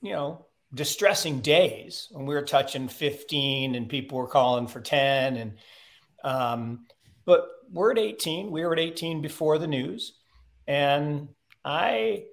you 0.00 0.12
know, 0.12 0.46
distressing 0.74 1.40
days 1.40 2.08
when 2.10 2.26
we 2.26 2.34
were 2.34 2.42
touching 2.42 2.88
15 2.88 3.74
and 3.74 3.88
people 3.88 4.18
were 4.18 4.26
calling 4.26 4.66
for 4.66 4.80
10 4.80 5.36
and 5.36 5.54
um, 6.24 6.86
but 7.24 7.46
we're 7.70 7.92
at 7.92 7.98
18 7.98 8.50
we 8.50 8.64
were 8.64 8.72
at 8.72 8.78
18 8.78 9.22
before 9.22 9.58
the 9.58 9.66
news. 9.66 10.14
And 10.66 11.28
i 11.64 12.24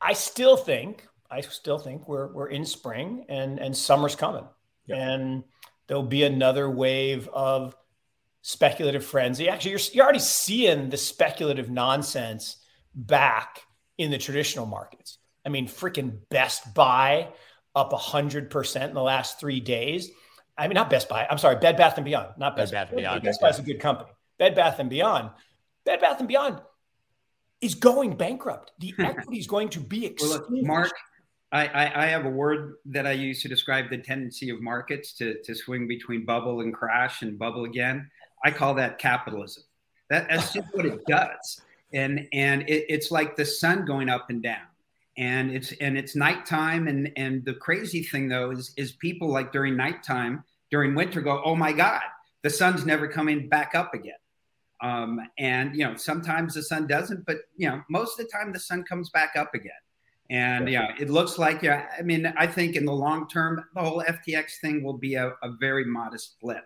i 0.00 0.12
still 0.12 0.56
think 0.56 1.06
i 1.28 1.40
still 1.40 1.78
think 1.78 2.06
we're 2.06 2.32
we're 2.32 2.46
in 2.46 2.64
spring 2.64 3.24
and 3.28 3.58
and 3.58 3.76
summer's 3.76 4.14
coming. 4.14 4.46
And 4.88 5.44
there'll 5.86 6.02
be 6.02 6.24
another 6.24 6.70
wave 6.70 7.28
of 7.28 7.74
speculative 8.42 9.04
frenzy. 9.04 9.48
Actually 9.48 9.72
you're, 9.72 9.80
you're 9.94 10.04
already 10.04 10.18
seeing 10.18 10.90
the 10.90 10.98
speculative 10.98 11.70
nonsense 11.70 12.58
back 12.94 13.62
in 13.96 14.10
the 14.10 14.18
traditional 14.18 14.66
markets 14.66 15.18
I 15.44 15.48
mean, 15.48 15.66
freaking 15.68 16.18
Best 16.30 16.74
Buy 16.74 17.28
up 17.74 17.92
100% 17.92 18.88
in 18.88 18.94
the 18.94 19.02
last 19.02 19.40
three 19.40 19.60
days. 19.60 20.10
I 20.56 20.68
mean, 20.68 20.74
not 20.74 20.90
Best 20.90 21.08
Buy. 21.08 21.26
I'm 21.28 21.38
sorry, 21.38 21.56
Bed 21.56 21.76
Bath 21.76 21.96
and 21.96 22.04
Beyond, 22.04 22.34
not 22.38 22.56
Best 22.56 22.72
Bed 22.72 22.84
Bath 22.84 22.88
and 22.90 22.98
Beyond. 22.98 23.22
Best 23.22 23.40
Buy 23.40 23.48
is 23.48 23.58
a 23.58 23.62
good 23.62 23.80
company. 23.80 24.10
Bed 24.38 24.54
Bath 24.54 24.78
and 24.78 24.88
Beyond. 24.88 25.30
Bed 25.84 26.00
Bath 26.00 26.20
and 26.20 26.28
Beyond 26.28 26.60
is 27.60 27.74
going 27.74 28.16
bankrupt. 28.16 28.72
The 28.78 28.94
equity 28.98 29.38
is 29.38 29.46
going 29.46 29.70
to 29.70 29.80
be 29.80 30.06
extinguished. 30.06 30.50
Well, 30.50 30.58
look, 30.58 30.66
Mark, 30.66 30.92
I, 31.50 31.66
I, 31.66 32.04
I, 32.04 32.06
have 32.06 32.24
a 32.24 32.30
word 32.30 32.74
that 32.86 33.06
I 33.06 33.12
use 33.12 33.42
to 33.42 33.48
describe 33.48 33.90
the 33.90 33.98
tendency 33.98 34.50
of 34.50 34.60
markets 34.60 35.12
to, 35.14 35.40
to 35.42 35.54
swing 35.54 35.88
between 35.88 36.24
bubble 36.24 36.60
and 36.60 36.72
crash 36.72 37.22
and 37.22 37.38
bubble 37.38 37.64
again. 37.64 38.10
I 38.44 38.50
call 38.50 38.74
that 38.74 38.98
capitalism. 38.98 39.64
That, 40.10 40.28
that's 40.28 40.52
just 40.52 40.68
what 40.72 40.86
it 40.86 41.00
does. 41.08 41.60
And, 41.92 42.28
and 42.32 42.62
it, 42.62 42.86
it's 42.88 43.10
like 43.10 43.36
the 43.36 43.44
sun 43.44 43.84
going 43.84 44.08
up 44.08 44.30
and 44.30 44.42
down 44.42 44.66
and 45.16 45.52
it's 45.52 45.72
and 45.80 45.96
it's 45.96 46.16
nighttime 46.16 46.88
and 46.88 47.10
and 47.16 47.44
the 47.44 47.54
crazy 47.54 48.02
thing 48.02 48.28
though 48.28 48.50
is 48.50 48.72
is 48.76 48.92
people 48.92 49.28
like 49.28 49.52
during 49.52 49.76
nighttime 49.76 50.42
during 50.70 50.94
winter 50.94 51.20
go 51.20 51.40
oh 51.44 51.54
my 51.54 51.72
god 51.72 52.02
the 52.42 52.50
sun's 52.50 52.84
never 52.84 53.06
coming 53.06 53.48
back 53.48 53.74
up 53.74 53.94
again 53.94 54.14
um, 54.82 55.20
and 55.38 55.74
you 55.74 55.84
know 55.84 55.96
sometimes 55.96 56.54
the 56.54 56.62
sun 56.62 56.86
doesn't 56.86 57.24
but 57.26 57.38
you 57.56 57.68
know 57.68 57.82
most 57.88 58.18
of 58.18 58.26
the 58.26 58.32
time 58.32 58.52
the 58.52 58.60
sun 58.60 58.82
comes 58.82 59.10
back 59.10 59.34
up 59.36 59.54
again 59.54 59.72
and 60.30 60.68
yeah, 60.68 60.92
it 60.98 61.10
looks 61.10 61.38
like 61.38 61.62
yeah 61.62 61.86
i 61.98 62.02
mean 62.02 62.32
i 62.36 62.46
think 62.46 62.76
in 62.76 62.84
the 62.84 62.92
long 62.92 63.28
term 63.28 63.62
the 63.74 63.80
whole 63.80 64.02
ftx 64.02 64.58
thing 64.60 64.82
will 64.82 64.96
be 64.96 65.14
a, 65.14 65.28
a 65.42 65.50
very 65.60 65.84
modest 65.84 66.36
blip 66.40 66.64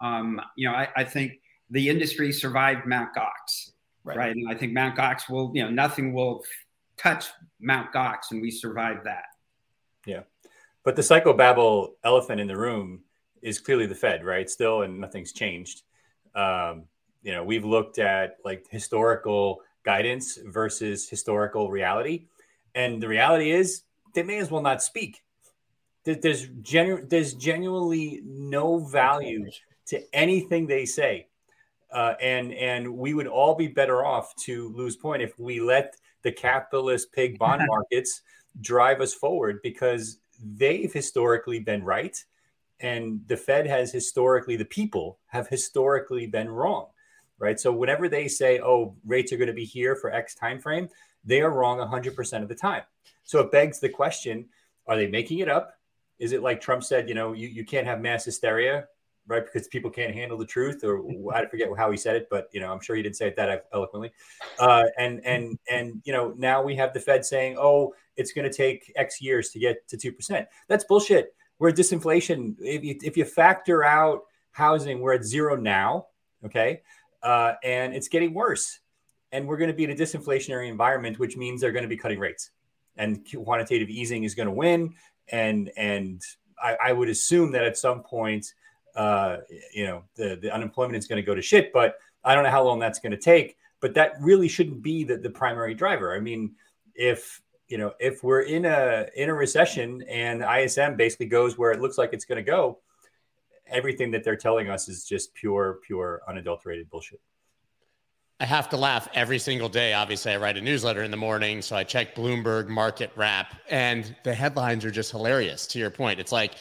um, 0.00 0.40
you 0.56 0.68
know 0.68 0.74
I, 0.74 0.88
I, 0.96 1.04
think 1.04 1.34
the 1.70 1.88
industry 1.88 2.32
survived 2.32 2.86
Mt. 2.86 3.10
Gox 3.16 3.70
right. 4.04 4.16
right 4.16 4.36
and 4.36 4.48
i 4.50 4.54
think 4.54 4.72
Mt. 4.72 4.96
Gox 4.96 5.28
will 5.30 5.52
you 5.54 5.62
know 5.62 5.70
nothing 5.70 6.12
will 6.12 6.42
touch 6.96 7.26
Mount 7.60 7.92
Gox, 7.92 8.30
and 8.30 8.40
we 8.40 8.50
survived 8.50 9.04
that. 9.04 9.24
Yeah, 10.06 10.22
but 10.82 10.96
the 10.96 11.02
psychobabble 11.02 11.92
elephant 12.04 12.40
in 12.40 12.46
the 12.46 12.56
room 12.56 13.00
is 13.42 13.58
clearly 13.58 13.86
the 13.86 13.94
Fed, 13.94 14.24
right? 14.24 14.48
Still, 14.48 14.82
and 14.82 15.00
nothing's 15.00 15.32
changed. 15.32 15.82
Um, 16.34 16.84
you 17.22 17.32
know, 17.32 17.44
we've 17.44 17.64
looked 17.64 17.98
at 17.98 18.36
like 18.44 18.66
historical 18.70 19.60
guidance 19.84 20.38
versus 20.46 21.08
historical 21.08 21.70
reality, 21.70 22.26
and 22.74 23.02
the 23.02 23.08
reality 23.08 23.50
is 23.50 23.82
they 24.14 24.22
may 24.22 24.38
as 24.38 24.50
well 24.50 24.62
not 24.62 24.82
speak. 24.82 25.22
There's 26.04 26.48
genu- 26.60 27.06
there's 27.06 27.32
genuinely 27.34 28.20
no 28.24 28.78
value 28.78 29.46
to 29.86 30.02
anything 30.14 30.66
they 30.66 30.84
say. 30.84 31.28
Uh, 31.92 32.14
and 32.20 32.52
and 32.52 32.96
we 32.96 33.14
would 33.14 33.28
all 33.28 33.54
be 33.54 33.68
better 33.68 34.04
off 34.04 34.34
to 34.34 34.68
lose 34.70 34.96
point 34.96 35.22
if 35.22 35.38
we 35.38 35.60
let 35.60 35.96
the 36.24 36.32
capitalist 36.32 37.12
pig 37.12 37.38
bond 37.38 37.62
markets 37.66 38.22
drive 38.60 39.00
us 39.00 39.14
forward 39.14 39.60
because 39.62 40.18
they've 40.42 40.92
historically 40.92 41.60
been 41.60 41.84
right 41.84 42.24
and 42.80 43.20
the 43.28 43.36
fed 43.36 43.66
has 43.66 43.92
historically 43.92 44.56
the 44.56 44.64
people 44.64 45.18
have 45.26 45.48
historically 45.48 46.26
been 46.26 46.48
wrong 46.48 46.86
right? 47.38 47.58
So 47.58 47.72
whenever 47.72 48.08
they 48.08 48.28
say 48.28 48.60
oh 48.60 48.96
rates 49.04 49.32
are 49.32 49.36
going 49.36 49.48
to 49.48 49.52
be 49.52 49.64
here 49.64 49.96
for 49.96 50.12
x 50.12 50.34
time 50.34 50.60
frame 50.60 50.88
they 51.24 51.40
are 51.40 51.50
wrong 51.50 51.78
100% 51.78 52.42
of 52.42 52.48
the 52.48 52.54
time. 52.54 52.82
So 53.22 53.40
it 53.40 53.50
begs 53.50 53.80
the 53.80 53.88
question 53.88 54.46
are 54.86 54.96
they 54.96 55.06
making 55.06 55.38
it 55.38 55.48
up? 55.48 55.74
Is 56.18 56.32
it 56.32 56.42
like 56.42 56.60
trump 56.60 56.84
said 56.84 57.08
you 57.08 57.14
know 57.14 57.32
you, 57.32 57.48
you 57.48 57.64
can't 57.64 57.86
have 57.86 58.00
mass 58.00 58.24
hysteria 58.24 58.86
right? 59.26 59.44
Because 59.44 59.68
people 59.68 59.90
can't 59.90 60.14
handle 60.14 60.36
the 60.38 60.46
truth, 60.46 60.84
or 60.84 61.02
I 61.34 61.46
forget 61.46 61.68
how 61.76 61.90
he 61.90 61.96
said 61.96 62.16
it, 62.16 62.28
but 62.30 62.48
you 62.52 62.60
know, 62.60 62.72
I'm 62.72 62.80
sure 62.80 62.96
he 62.96 63.02
didn't 63.02 63.16
say 63.16 63.28
it 63.28 63.36
that 63.36 63.66
eloquently. 63.72 64.12
Uh, 64.58 64.84
and 64.98 65.24
and 65.24 65.58
and 65.70 66.02
you 66.04 66.12
know, 66.12 66.34
now 66.36 66.62
we 66.62 66.76
have 66.76 66.92
the 66.92 67.00
Fed 67.00 67.24
saying, 67.24 67.56
"Oh, 67.58 67.94
it's 68.16 68.32
going 68.32 68.48
to 68.48 68.54
take 68.54 68.92
X 68.96 69.20
years 69.20 69.50
to 69.50 69.58
get 69.58 69.86
to 69.88 69.96
two 69.96 70.12
percent." 70.12 70.48
That's 70.68 70.84
bullshit. 70.84 71.34
We're 71.58 71.70
at 71.70 71.76
disinflation. 71.76 72.56
If 72.60 72.84
you, 72.84 72.98
if 73.02 73.16
you 73.16 73.24
factor 73.24 73.84
out 73.84 74.22
housing, 74.52 75.00
we're 75.00 75.14
at 75.14 75.24
zero 75.24 75.56
now. 75.56 76.06
Okay, 76.44 76.82
uh, 77.22 77.54
and 77.62 77.94
it's 77.94 78.08
getting 78.08 78.34
worse. 78.34 78.80
And 79.32 79.48
we're 79.48 79.56
going 79.56 79.70
to 79.70 79.74
be 79.74 79.82
in 79.82 79.90
a 79.90 79.96
disinflationary 79.96 80.68
environment, 80.68 81.18
which 81.18 81.36
means 81.36 81.60
they're 81.60 81.72
going 81.72 81.82
to 81.82 81.88
be 81.88 81.96
cutting 81.96 82.20
rates, 82.20 82.50
and 82.96 83.26
quantitative 83.44 83.88
easing 83.88 84.22
is 84.22 84.34
going 84.34 84.46
to 84.46 84.52
win. 84.52 84.94
And 85.28 85.70
and 85.76 86.22
I, 86.62 86.76
I 86.86 86.92
would 86.92 87.08
assume 87.08 87.50
that 87.52 87.64
at 87.64 87.76
some 87.76 88.02
point 88.02 88.54
uh, 88.94 89.38
you 89.72 89.86
know, 89.86 90.02
the, 90.14 90.38
the 90.40 90.52
unemployment 90.52 90.96
is 90.96 91.06
going 91.06 91.22
to 91.22 91.26
go 91.26 91.34
to 91.34 91.42
shit. 91.42 91.72
But 91.72 91.96
I 92.24 92.34
don't 92.34 92.44
know 92.44 92.50
how 92.50 92.64
long 92.64 92.78
that's 92.78 92.98
going 92.98 93.12
to 93.12 93.18
take. 93.18 93.56
But 93.80 93.94
that 93.94 94.12
really 94.20 94.48
shouldn't 94.48 94.82
be 94.82 95.04
the, 95.04 95.18
the 95.18 95.30
primary 95.30 95.74
driver. 95.74 96.14
I 96.14 96.20
mean, 96.20 96.54
if 96.94 97.42
you 97.68 97.78
know, 97.78 97.92
if 97.98 98.22
we're 98.22 98.42
in 98.42 98.64
a 98.64 99.06
in 99.16 99.28
a 99.28 99.34
recession 99.34 100.02
and 100.08 100.42
ISM 100.42 100.96
basically 100.96 101.26
goes 101.26 101.58
where 101.58 101.72
it 101.72 101.80
looks 101.80 101.98
like 101.98 102.12
it's 102.12 102.24
going 102.24 102.36
to 102.36 102.50
go, 102.50 102.78
everything 103.66 104.10
that 104.12 104.24
they're 104.24 104.36
telling 104.36 104.68
us 104.68 104.88
is 104.88 105.04
just 105.04 105.34
pure, 105.34 105.80
pure, 105.86 106.22
unadulterated 106.28 106.88
bullshit. 106.90 107.20
I 108.40 108.46
have 108.46 108.68
to 108.70 108.76
laugh 108.76 109.08
every 109.14 109.38
single 109.38 109.68
day. 109.68 109.92
Obviously, 109.92 110.32
I 110.32 110.36
write 110.36 110.56
a 110.56 110.60
newsletter 110.60 111.02
in 111.02 111.10
the 111.10 111.16
morning, 111.16 111.62
so 111.62 111.76
I 111.76 111.84
check 111.84 112.14
Bloomberg 112.14 112.68
Market 112.68 113.10
Wrap, 113.16 113.54
and 113.70 114.14
the 114.24 114.34
headlines 114.34 114.84
are 114.84 114.90
just 114.90 115.12
hilarious. 115.12 115.66
To 115.68 115.78
your 115.78 115.90
point, 115.90 116.18
it's 116.18 116.32
like 116.32 116.56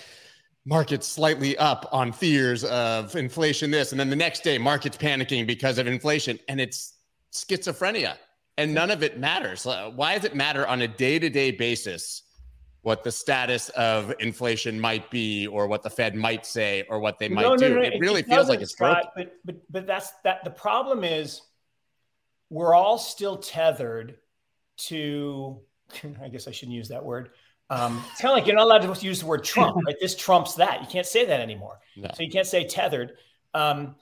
markets 0.66 1.08
slightly 1.08 1.58
up 1.58 1.88
on 1.92 2.12
fears 2.12 2.64
of 2.66 3.16
inflation 3.16 3.70
this 3.70 3.92
and 3.92 4.00
then 4.00 4.10
the 4.10 4.16
next 4.16 4.44
day 4.44 4.58
markets 4.58 4.98
panicking 4.98 5.46
because 5.46 5.78
of 5.78 5.88
inflation 5.88 6.40
and 6.48 6.62
it's 6.62 6.94
schizophrenia 7.34 8.16
and 8.58 8.74
none 8.74 8.90
of 8.90 9.04
it 9.04 9.20
matters 9.20 9.66
uh, 9.66 9.92
why 9.96 10.16
does 10.16 10.24
it 10.24 10.36
matter 10.36 10.66
on 10.68 10.82
a 10.82 10.88
day-to-day 10.88 11.52
basis 11.52 12.24
what 12.82 13.04
the 13.04 13.12
status 13.12 13.70
of 13.70 14.14
inflation 14.20 14.80
might 14.80 15.10
be 15.10 15.48
or 15.48 15.68
what 15.68 15.84
the 15.84 15.90
fed 15.90 16.16
might 16.16 16.46
say 16.46 16.86
or 16.90 17.00
what 17.00 17.18
they 17.18 17.28
might 17.28 17.42
no, 17.42 17.58
do 17.58 17.70
no, 17.70 17.76
no, 17.76 17.82
it 17.82 18.00
really 18.00 18.20
it 18.22 18.28
feels 18.28 18.50
like 18.50 18.62
it's 18.62 18.76
broken. 18.76 19.04
But, 19.16 19.34
but 19.46 19.56
but 19.70 19.88
that's 19.88 20.12
that 20.24 20.44
the 20.44 20.50
problem 20.50 21.04
is 21.04 21.42
we're 22.50 22.74
all 22.74 22.98
still 22.98 23.38
tethered 23.38 24.18
to 24.78 25.60
i 26.22 26.30
guess 26.30 26.48
i 26.48 26.52
shouldn't 26.52 26.76
use 26.76 26.90
that 26.90 27.04
word 27.04 27.32
um, 27.70 28.04
it's 28.12 28.22
kind 28.22 28.32
of 28.32 28.38
like 28.38 28.46
you're 28.46 28.56
not 28.56 28.66
allowed 28.66 28.94
to 28.94 29.06
use 29.06 29.22
the 29.22 29.26
word 29.26 29.44
Trump, 29.44 29.78
right? 29.86 29.96
This 30.00 30.16
trumps 30.16 30.56
that. 30.56 30.82
You 30.82 30.88
can't 30.88 31.06
say 31.06 31.26
that 31.26 31.40
anymore. 31.40 31.80
No. 31.96 32.10
So 32.14 32.24
you 32.24 32.30
can't 32.30 32.48
say 32.48 32.66
tethered 32.66 33.14
um, 33.54 33.96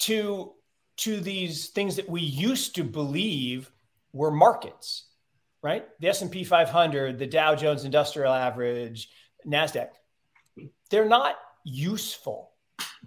to 0.00 0.52
to 0.96 1.20
these 1.20 1.68
things 1.68 1.96
that 1.96 2.08
we 2.08 2.20
used 2.20 2.76
to 2.76 2.84
believe 2.84 3.70
were 4.12 4.30
markets, 4.30 5.06
right? 5.62 5.86
The 6.00 6.08
S 6.08 6.22
and 6.22 6.30
P 6.30 6.44
500, 6.44 7.18
the 7.18 7.26
Dow 7.26 7.54
Jones 7.54 7.84
Industrial 7.84 8.32
Average, 8.32 9.08
Nasdaq. 9.46 9.88
They're 10.90 11.08
not 11.08 11.36
useful 11.64 12.52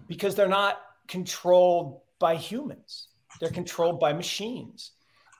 because 0.07 0.36
they're 0.36 0.47
not 0.47 0.79
controlled 1.07 2.01
by 2.19 2.36
humans. 2.36 3.07
They're 3.39 3.51
controlled 3.51 4.00
by 4.00 4.13
machines, 4.13 4.91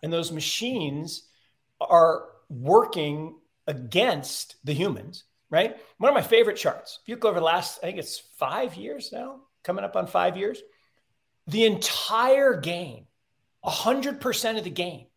and 0.03 0.13
those 0.13 0.31
machines 0.31 1.24
are 1.81 2.25
working 2.50 3.36
against 3.67 4.55
the 4.63 4.74
humans, 4.74 5.25
right? 5.50 5.77
One 5.97 6.09
of 6.09 6.15
my 6.15 6.21
favorite 6.21 6.57
charts. 6.57 7.00
If 7.01 7.09
you 7.09 7.15
look 7.15 7.25
over 7.25 7.39
the 7.39 7.45
last, 7.45 7.79
I 7.83 7.88
think 7.88 7.97
it's 8.00 8.19
five 8.38 8.75
years 8.75 9.12
now, 9.12 9.41
coming 9.63 9.86
up 9.86 9.95
on 9.95 10.07
five 10.07 10.38
years, 10.38 10.62
the 11.47 11.65
entire 11.65 12.59
game, 12.59 13.05
100% 13.65 14.57
of 14.57 14.63
the 14.63 14.69
game 14.69 15.07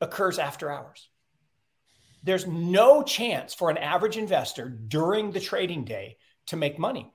occurs 0.00 0.38
after 0.38 0.70
hours. 0.70 1.08
There's 2.22 2.46
no 2.46 3.02
chance 3.02 3.54
for 3.54 3.70
an 3.70 3.78
average 3.78 4.16
investor 4.16 4.68
during 4.68 5.30
the 5.30 5.40
trading 5.40 5.84
day 5.84 6.18
to 6.46 6.56
make 6.56 6.78
money 6.78 7.10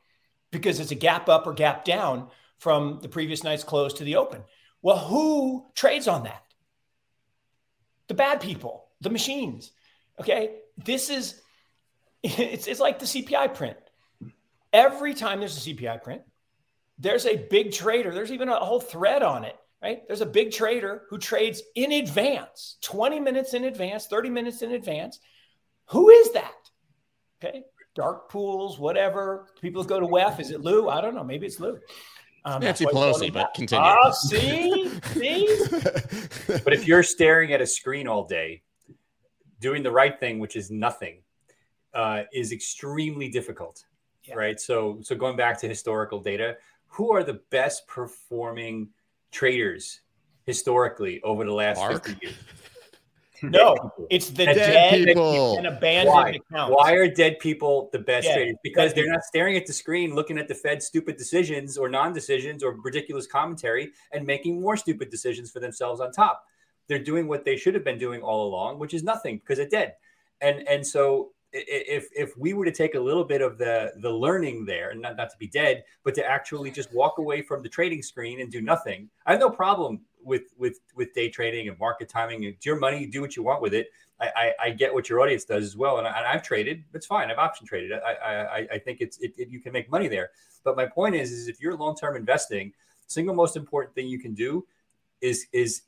because 0.51 0.79
it's 0.79 0.91
a 0.91 0.95
gap 0.95 1.29
up 1.29 1.45
or 1.45 1.53
gap 1.53 1.83
down 1.83 2.29
from 2.57 2.99
the 3.01 3.09
previous 3.09 3.43
night's 3.43 3.63
close 3.63 3.93
to 3.95 4.03
the 4.03 4.15
open. 4.15 4.43
Well, 4.81 4.97
who 4.97 5.65
trades 5.75 6.07
on 6.07 6.23
that? 6.23 6.43
The 8.07 8.13
bad 8.13 8.41
people, 8.41 8.85
the 9.01 9.09
machines. 9.09 9.71
Okay 10.19 10.57
this 10.77 11.09
is 11.09 11.41
it's, 12.23 12.67
it's 12.67 12.79
like 12.79 12.99
the 12.99 13.05
CPI 13.05 13.53
print. 13.53 13.77
Every 14.71 15.13
time 15.13 15.39
there's 15.39 15.67
a 15.67 15.69
CPI 15.69 16.01
print, 16.01 16.21
there's 16.97 17.25
a 17.25 17.35
big 17.35 17.71
trader. 17.71 18.13
There's 18.13 18.31
even 18.31 18.49
a 18.49 18.55
whole 18.55 18.79
thread 18.79 19.21
on 19.23 19.43
it, 19.43 19.55
right? 19.81 20.01
There's 20.07 20.21
a 20.21 20.25
big 20.25 20.51
trader 20.51 21.03
who 21.09 21.17
trades 21.17 21.61
in 21.75 21.91
advance, 21.91 22.77
20 22.81 23.19
minutes 23.19 23.53
in 23.53 23.65
advance, 23.65 24.07
30 24.07 24.29
minutes 24.29 24.61
in 24.61 24.71
advance. 24.71 25.19
Who 25.87 26.09
is 26.09 26.31
that? 26.31 26.53
Okay. 27.43 27.63
Dark 27.93 28.29
pools, 28.29 28.79
whatever. 28.79 29.47
People 29.61 29.83
go 29.83 29.99
to 29.99 30.07
WEF. 30.07 30.39
Is 30.39 30.49
it 30.49 30.61
Lou? 30.61 30.89
I 30.89 31.01
don't 31.01 31.13
know. 31.13 31.23
Maybe 31.23 31.45
it's 31.45 31.59
Lou. 31.59 31.77
Um, 32.45 32.61
Nancy 32.61 32.85
Pelosi, 32.85 33.31
but 33.31 33.53
continue. 33.53 33.85
Oh, 33.85 34.11
see, 34.11 34.89
see. 35.13 35.47
but 36.63 36.73
if 36.73 36.87
you're 36.87 37.03
staring 37.03 37.53
at 37.53 37.61
a 37.61 37.67
screen 37.67 38.07
all 38.07 38.25
day, 38.25 38.63
doing 39.63 39.81
the 39.81 39.91
right 39.91 40.19
thing, 40.19 40.37
which 40.37 40.55
is 40.55 40.69
nothing, 40.69 41.23
uh, 41.95 42.23
is 42.31 42.51
extremely 42.51 43.29
difficult, 43.29 43.85
yeah. 44.25 44.35
right? 44.35 44.59
So, 44.59 44.99
so 45.01 45.15
going 45.15 45.37
back 45.37 45.59
to 45.61 45.67
historical 45.67 46.19
data, 46.19 46.57
who 46.87 47.11
are 47.11 47.23
the 47.23 47.39
best 47.49 47.87
performing 47.87 48.89
traders 49.31 50.01
historically 50.45 51.21
over 51.23 51.45
the 51.45 51.53
last 51.53 51.77
Mark? 51.77 52.05
50 52.05 52.25
years? 52.25 52.35
No, 53.45 53.75
it's 54.09 54.29
the 54.29 54.45
dead, 54.45 54.55
dead 54.55 55.05
people 55.05 55.57
and 55.57 55.67
abandoned 55.67 56.13
Why? 56.13 56.29
accounts. 56.29 56.73
Why 56.73 56.93
are 56.93 57.09
dead 57.09 57.39
people 57.39 57.89
the 57.91 57.99
best 57.99 58.25
yeah, 58.25 58.35
traders? 58.35 58.55
Because 58.63 58.93
they're 58.93 59.11
not 59.11 59.25
staring 59.25 59.57
at 59.57 59.65
the 59.65 59.73
screen, 59.73 60.15
looking 60.15 60.37
at 60.37 60.47
the 60.47 60.55
Fed's 60.55 60.85
stupid 60.85 61.17
decisions 61.17 61.77
or 61.77 61.89
non-decisions 61.89 62.63
or 62.63 62.79
ridiculous 62.81 63.27
commentary, 63.27 63.91
and 64.13 64.25
making 64.25 64.61
more 64.61 64.77
stupid 64.77 65.09
decisions 65.09 65.51
for 65.51 65.59
themselves 65.59 65.99
on 65.99 66.13
top. 66.13 66.45
They're 66.87 67.03
doing 67.03 67.27
what 67.27 67.45
they 67.45 67.57
should 67.57 67.73
have 67.73 67.83
been 67.83 67.97
doing 67.97 68.21
all 68.21 68.47
along, 68.47 68.79
which 68.79 68.93
is 68.93 69.03
nothing 69.03 69.37
because 69.37 69.59
it 69.59 69.69
did. 69.69 69.91
And 70.41 70.67
and 70.67 70.85
so 70.85 71.31
if 71.53 72.09
if 72.15 72.35
we 72.37 72.53
were 72.53 72.65
to 72.65 72.71
take 72.71 72.95
a 72.95 72.99
little 72.99 73.23
bit 73.23 73.41
of 73.41 73.57
the 73.57 73.93
the 74.01 74.09
learning 74.09 74.65
there 74.65 74.89
and 74.89 75.01
not, 75.01 75.15
not 75.15 75.29
to 75.29 75.37
be 75.37 75.47
dead 75.47 75.83
but 76.03 76.15
to 76.15 76.25
actually 76.25 76.71
just 76.71 76.91
walk 76.91 77.19
away 77.19 77.43
from 77.43 77.61
the 77.61 77.69
trading 77.69 78.01
screen 78.01 78.41
and 78.41 78.51
do 78.51 78.59
nothing 78.59 79.07
i 79.27 79.31
have 79.33 79.39
no 79.39 79.51
problem 79.51 80.01
with 80.23 80.53
with 80.57 80.79
with 80.95 81.13
day 81.13 81.29
trading 81.29 81.67
and 81.69 81.77
market 81.79 82.09
timing. 82.09 82.43
It's 82.43 82.65
your 82.65 82.77
money 82.77 83.05
do 83.05 83.21
what 83.21 83.35
you 83.35 83.43
want 83.43 83.61
with 83.61 83.73
it. 83.73 83.87
I 84.19 84.27
i, 84.35 84.53
I 84.65 84.69
get 84.71 84.93
what 84.93 85.09
your 85.09 85.19
audience 85.19 85.45
does 85.45 85.63
as 85.63 85.77
well. 85.77 85.97
And, 85.99 86.07
I, 86.07 86.31
have 86.31 86.43
traded 86.43 86.83
it's 86.93 87.05
fine. 87.05 87.29
I've 87.29 87.37
option 87.37 87.65
traded. 87.65 87.91
I 87.93 88.13
i 88.23 88.67
i 88.73 88.79
think 88.79 89.01
it's 89.01 89.17
it, 89.19 89.33
it, 89.37 89.49
you 89.49 89.59
can 89.59 89.73
make 89.73 89.89
money 89.91 90.07
there. 90.07 90.31
But 90.63 90.75
my 90.75 90.85
point 90.85 91.15
is 91.15 91.31
is 91.31 91.47
if 91.47 91.61
you're 91.61 91.75
long-term 91.75 92.15
investing 92.15 92.73
single 93.07 93.35
most 93.35 93.55
important 93.55 93.93
thing 93.95 94.07
you 94.07 94.19
can 94.19 94.33
do 94.33 94.65
is 95.21 95.47
is 95.51 95.83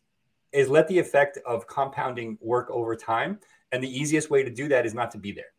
is 0.56 0.70
let 0.70 0.88
the 0.88 0.98
effect 0.98 1.38
of 1.46 1.68
compounding 1.68 2.38
work 2.42 2.70
over 2.72 2.96
time 2.96 3.40
and 3.72 3.84
the 3.84 3.90
easiest 3.90 4.30
way 4.30 4.44
to 4.44 4.50
do 4.50 4.68
that 4.68 4.86
is 4.86 4.94
not 4.94 5.12
to 5.12 5.18
be 5.18 5.32
there 5.32 5.52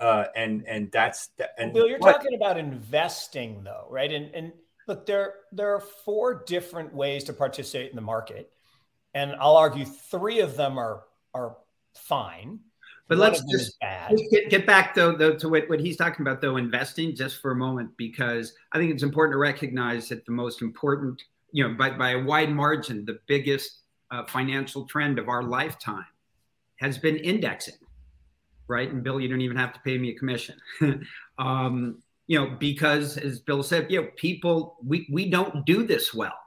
uh, 0.00 0.26
and 0.36 0.64
and 0.66 0.90
that's 0.92 1.30
and 1.58 1.72
Bill, 1.72 1.88
you're 1.88 1.98
talking 1.98 2.34
about 2.34 2.56
investing 2.56 3.64
though, 3.64 3.86
right? 3.90 4.12
And 4.12 4.32
and 4.34 4.52
look, 4.86 5.06
there 5.06 5.34
there 5.52 5.74
are 5.74 5.80
four 5.80 6.44
different 6.46 6.94
ways 6.94 7.24
to 7.24 7.32
participate 7.32 7.90
in 7.90 7.96
the 7.96 8.02
market, 8.02 8.52
and 9.14 9.34
I'll 9.40 9.56
argue 9.56 9.84
three 9.84 10.40
of 10.40 10.56
them 10.56 10.78
are 10.78 11.02
are 11.34 11.56
fine. 11.94 12.60
But 13.08 13.18
One 13.18 13.30
let's 13.30 13.42
just, 13.50 13.76
just 13.80 14.30
get, 14.30 14.50
get 14.50 14.66
back 14.66 14.94
though, 14.94 15.12
though 15.12 15.34
to 15.36 15.48
what, 15.48 15.68
what 15.70 15.80
he's 15.80 15.96
talking 15.96 16.24
about 16.26 16.42
though 16.42 16.58
investing 16.58 17.16
just 17.16 17.40
for 17.40 17.52
a 17.52 17.56
moment 17.56 17.90
because 17.96 18.52
I 18.72 18.78
think 18.78 18.92
it's 18.92 19.02
important 19.02 19.32
to 19.32 19.38
recognize 19.38 20.10
that 20.10 20.26
the 20.26 20.32
most 20.32 20.60
important 20.60 21.22
you 21.50 21.66
know 21.66 21.74
by 21.74 21.90
by 21.90 22.10
a 22.10 22.22
wide 22.22 22.52
margin 22.52 23.06
the 23.06 23.18
biggest 23.26 23.80
uh, 24.10 24.24
financial 24.26 24.84
trend 24.86 25.18
of 25.18 25.28
our 25.28 25.42
lifetime 25.42 26.06
has 26.76 26.98
been 26.98 27.16
indexing 27.16 27.74
right? 28.68 28.92
And 28.92 29.02
Bill, 29.02 29.18
you 29.18 29.28
don't 29.28 29.40
even 29.40 29.56
have 29.56 29.72
to 29.72 29.80
pay 29.80 29.98
me 29.98 30.10
a 30.10 30.14
commission. 30.14 30.56
um, 31.38 32.02
you 32.26 32.38
know, 32.38 32.54
because 32.60 33.16
as 33.16 33.40
Bill 33.40 33.62
said, 33.62 33.90
you 33.90 34.02
know, 34.02 34.08
people 34.16 34.76
we 34.86 35.08
we 35.10 35.28
don't 35.28 35.64
do 35.64 35.86
this 35.86 36.14
well. 36.14 36.38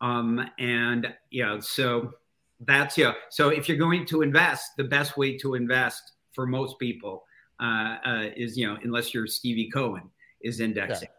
Um, 0.00 0.48
and 0.58 1.12
you 1.30 1.44
know, 1.44 1.58
so 1.60 2.12
that's 2.60 2.96
yeah. 2.96 3.14
So 3.30 3.48
if 3.48 3.68
you're 3.68 3.78
going 3.78 4.06
to 4.06 4.22
invest, 4.22 4.76
the 4.76 4.84
best 4.84 5.16
way 5.16 5.36
to 5.38 5.54
invest 5.54 6.12
for 6.32 6.46
most 6.46 6.78
people 6.78 7.24
uh, 7.60 7.96
uh, 8.06 8.26
is 8.36 8.56
you 8.56 8.68
know, 8.68 8.78
unless 8.84 9.12
you're 9.12 9.26
Stevie 9.26 9.70
Cohen, 9.70 10.08
is 10.40 10.60
indexing. 10.60 11.08
Yeah. 11.10 11.17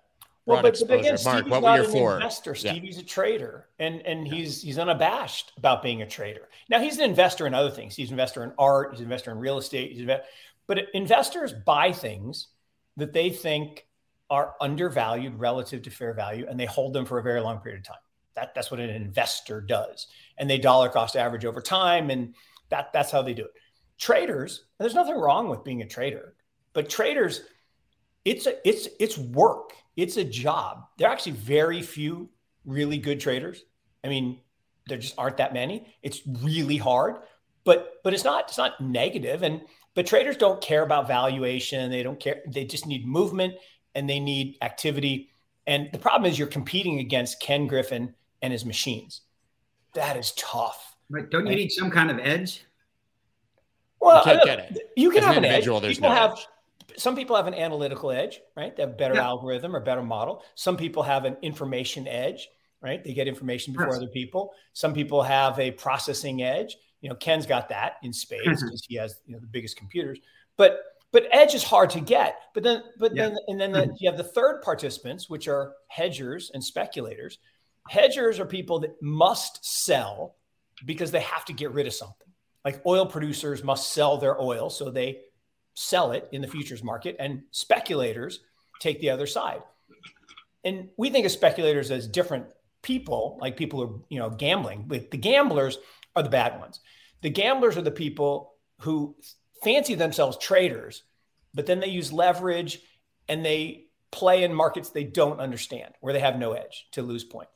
Well, 0.50 0.64
but, 0.64 0.82
but, 0.88 1.00
again, 1.00 1.18
Mark, 1.24 1.46
Stevie's 1.46 1.62
not 1.62 1.80
an 1.80 1.92
for? 1.92 2.16
investor. 2.16 2.56
Stevie's 2.56 2.96
yeah. 2.96 3.04
a 3.04 3.06
trader, 3.06 3.68
and 3.78 4.02
and 4.02 4.28
he's 4.28 4.62
he's 4.64 4.80
unabashed 4.80 5.54
about 5.58 5.84
being 5.84 6.02
a 6.02 6.08
trader. 6.08 6.50
Now 6.70 6.80
he's 6.80 6.98
an 6.98 7.04
investor 7.08 7.46
in 7.46 7.54
other 7.54 7.70
things. 7.70 7.96
He's 7.96 8.10
an 8.10 8.14
investor 8.14 8.44
in 8.44 8.52
art. 8.58 8.92
He's 8.92 9.00
an 9.02 9.06
investor 9.06 9.32
in 9.32 9.38
real 9.38 9.60
estate. 9.60 9.92
He's 9.92 10.02
inve- 10.02 10.22
but 10.66 10.80
investors 10.94 11.54
buy 11.54 11.92
things 11.92 12.48
that 12.98 13.14
they 13.14 13.30
think 13.30 13.86
are 14.30 14.56
undervalued 14.60 15.40
relative 15.40 15.84
to 15.84 15.92
fair 15.92 16.14
value, 16.14 16.46
and 16.50 16.60
they 16.60 16.66
hold 16.66 16.94
them 16.94 17.06
for 17.06 17.20
a 17.20 17.24
very 17.24 17.42
long 17.42 17.60
period 17.60 17.82
of 17.82 17.86
time. 17.86 17.98
That 18.36 18.56
that's 18.56 18.72
what 18.72 18.80
an 18.80 18.90
investor 18.90 19.62
does, 19.62 20.08
and 20.38 20.50
they 20.50 20.58
dollar 20.58 20.90
cost 20.90 21.16
average 21.16 21.46
over 21.46 21.62
time, 21.62 22.10
and 22.10 22.34
that 22.70 22.92
that's 22.92 23.12
how 23.12 23.22
they 23.22 23.36
do 23.36 23.46
it. 23.46 23.52
Traders, 24.00 24.66
there's 24.80 24.96
nothing 24.96 25.16
wrong 25.16 25.50
with 25.50 25.64
being 25.64 25.82
a 25.84 25.88
trader, 25.88 26.34
but 26.74 26.90
traders, 26.90 27.42
it's 28.26 28.48
a, 28.48 28.68
it's 28.68 28.88
it's 29.00 29.18
work 29.18 29.74
it's 30.02 30.18
a 30.18 30.24
job. 30.24 30.86
There 30.98 31.08
are 31.08 31.12
actually 31.12 31.34
very 31.34 31.82
few 31.82 32.30
really 32.66 32.98
good 32.98 33.20
traders. 33.20 33.64
I 34.04 34.08
mean, 34.08 34.40
there 34.88 34.98
just 34.98 35.16
aren't 35.18 35.38
that 35.38 35.54
many. 35.54 35.94
It's 36.02 36.22
really 36.26 36.78
hard, 36.78 37.18
but 37.64 37.96
but 38.04 38.14
it's 38.14 38.24
not 38.24 38.46
it's 38.48 38.58
not 38.58 38.80
negative. 38.80 39.44
And 39.44 39.62
but 39.96 40.08
traders 40.08 40.38
don't 40.38 40.62
care 40.62 40.84
about 40.84 41.08
valuation. 41.08 41.92
They 41.92 42.04
don't 42.04 42.20
care. 42.20 42.42
They 42.48 42.66
just 42.66 42.86
need 42.86 43.06
movement 43.06 43.56
and 43.96 44.10
they 44.10 44.20
need 44.20 44.58
activity. 44.62 45.30
And 45.68 45.90
the 45.92 46.00
problem 46.00 46.30
is 46.30 46.40
you're 46.40 46.48
competing 46.48 47.00
against 47.00 47.42
Ken 47.42 47.68
Griffin 47.68 48.16
and 48.42 48.54
his 48.54 48.66
machines. 48.66 49.22
That 49.94 50.18
is 50.18 50.32
tough. 50.34 50.96
Right. 51.10 51.30
Don't 51.30 51.46
you 51.48 51.56
need 51.56 51.72
some 51.72 51.92
kind 51.92 52.10
of 52.12 52.20
edge? 52.20 52.64
Well, 54.00 54.24
you, 54.26 54.80
you 54.96 55.10
can 55.12 55.20
As 55.20 55.26
have 55.26 55.38
an, 55.38 55.46
an 55.46 55.52
edge. 55.52 55.66
People 55.66 56.10
no 56.10 56.16
have 56.16 56.32
edge 56.32 56.48
some 56.98 57.16
people 57.16 57.36
have 57.36 57.48
an 57.48 57.54
analytical 57.54 58.12
edge, 58.12 58.42
right? 58.56 58.76
They 58.76 58.84
have 58.84 58.98
better 58.98 59.16
yeah. 59.16 59.24
algorithm 59.24 59.76
or 59.76 59.80
better 59.80 60.04
model. 60.04 60.44
Some 60.56 60.78
people 60.78 61.04
have 61.04 61.26
an 61.26 61.38
information 61.42 62.08
edge, 62.08 62.48
right? 62.82 63.04
They 63.04 63.14
get 63.14 63.28
information 63.28 63.74
before 63.74 63.90
yes. 63.90 63.98
other 63.98 64.08
people. 64.08 64.54
Some 64.74 64.94
people 64.94 65.22
have 65.24 65.60
a 65.60 65.72
processing 65.72 66.42
edge. 66.42 66.78
You 67.02 67.10
know, 67.10 67.16
Ken's 67.16 67.46
got 67.46 67.70
that 67.70 67.94
in 68.04 68.14
spades 68.14 68.44
because 68.64 68.82
mm-hmm. 68.82 68.94
he 68.94 68.96
has 68.96 69.20
you 69.26 69.34
know 69.34 69.40
the 69.40 69.48
biggest 69.48 69.78
computers. 69.78 70.20
But 70.58 70.82
but 71.12 71.28
edge 71.32 71.56
is 71.56 71.64
hard 71.64 71.90
to 71.92 72.00
get. 72.00 72.36
But 72.54 72.64
then 72.64 72.84
but 72.98 73.16
yeah. 73.16 73.30
then 73.30 73.38
and 73.48 73.60
then 73.60 73.72
the, 73.72 73.80
mm-hmm. 73.82 73.92
you 74.00 74.10
have 74.10 74.18
the 74.18 74.24
third 74.24 74.62
participants, 74.62 75.30
which 75.30 75.48
are 75.48 75.74
hedgers 75.88 76.52
and 76.54 76.64
speculators. 76.64 77.40
Hedgers 77.88 78.40
are 78.40 78.46
people 78.46 78.80
that 78.82 79.02
must 79.02 79.66
sell 79.66 80.36
because 80.86 81.12
they 81.12 81.22
have 81.22 81.46
to 81.46 81.54
get 81.54 81.72
rid 81.72 81.88
of 81.88 81.94
something. 81.94 82.28
Like 82.64 82.86
oil 82.86 83.06
producers 83.06 83.64
must 83.64 83.94
sell 83.94 84.18
their 84.18 84.40
oil, 84.40 84.70
so 84.70 84.92
they 84.92 85.22
sell 85.80 86.12
it 86.12 86.28
in 86.34 86.42
the 86.42 86.48
futures 86.48 86.84
market, 86.84 87.16
and 87.20 87.42
speculators 87.52 88.42
take 88.82 89.00
the 89.00 89.10
other 89.10 89.26
side. 89.26 89.62
And 90.66 90.90
we 90.98 91.10
think 91.10 91.26
of 91.26 91.32
speculators 91.32 91.90
as 91.90 92.06
different 92.06 92.48
people, 92.82 93.38
like 93.40 93.56
people 93.56 93.80
who 93.80 93.86
are, 93.86 94.00
you 94.10 94.20
know, 94.20 94.30
gambling. 94.30 94.84
But 94.88 95.10
the 95.10 95.18
gamblers 95.18 95.78
are 96.18 96.24
the 96.24 96.30
bad 96.30 96.60
ones. 96.60 96.82
The 97.22 97.30
gamblers 97.30 97.78
are 97.78 97.82
the 97.82 97.92
people 97.92 98.56
who 98.82 99.16
fancy 99.64 99.96
themselves 99.96 100.38
traders, 100.38 101.04
but 101.54 101.66
then 101.66 101.80
they 101.80 101.88
use 101.88 102.12
leverage 102.12 102.82
and 103.30 103.46
they 103.46 103.86
play 104.12 104.44
in 104.44 104.54
markets 104.54 104.90
they 104.90 105.06
don't 105.06 105.40
understand, 105.40 105.94
where 106.02 106.12
they 106.12 106.20
have 106.20 106.38
no 106.38 106.52
edge 106.52 106.88
to 106.92 107.02
lose 107.02 107.24
point. 107.24 107.48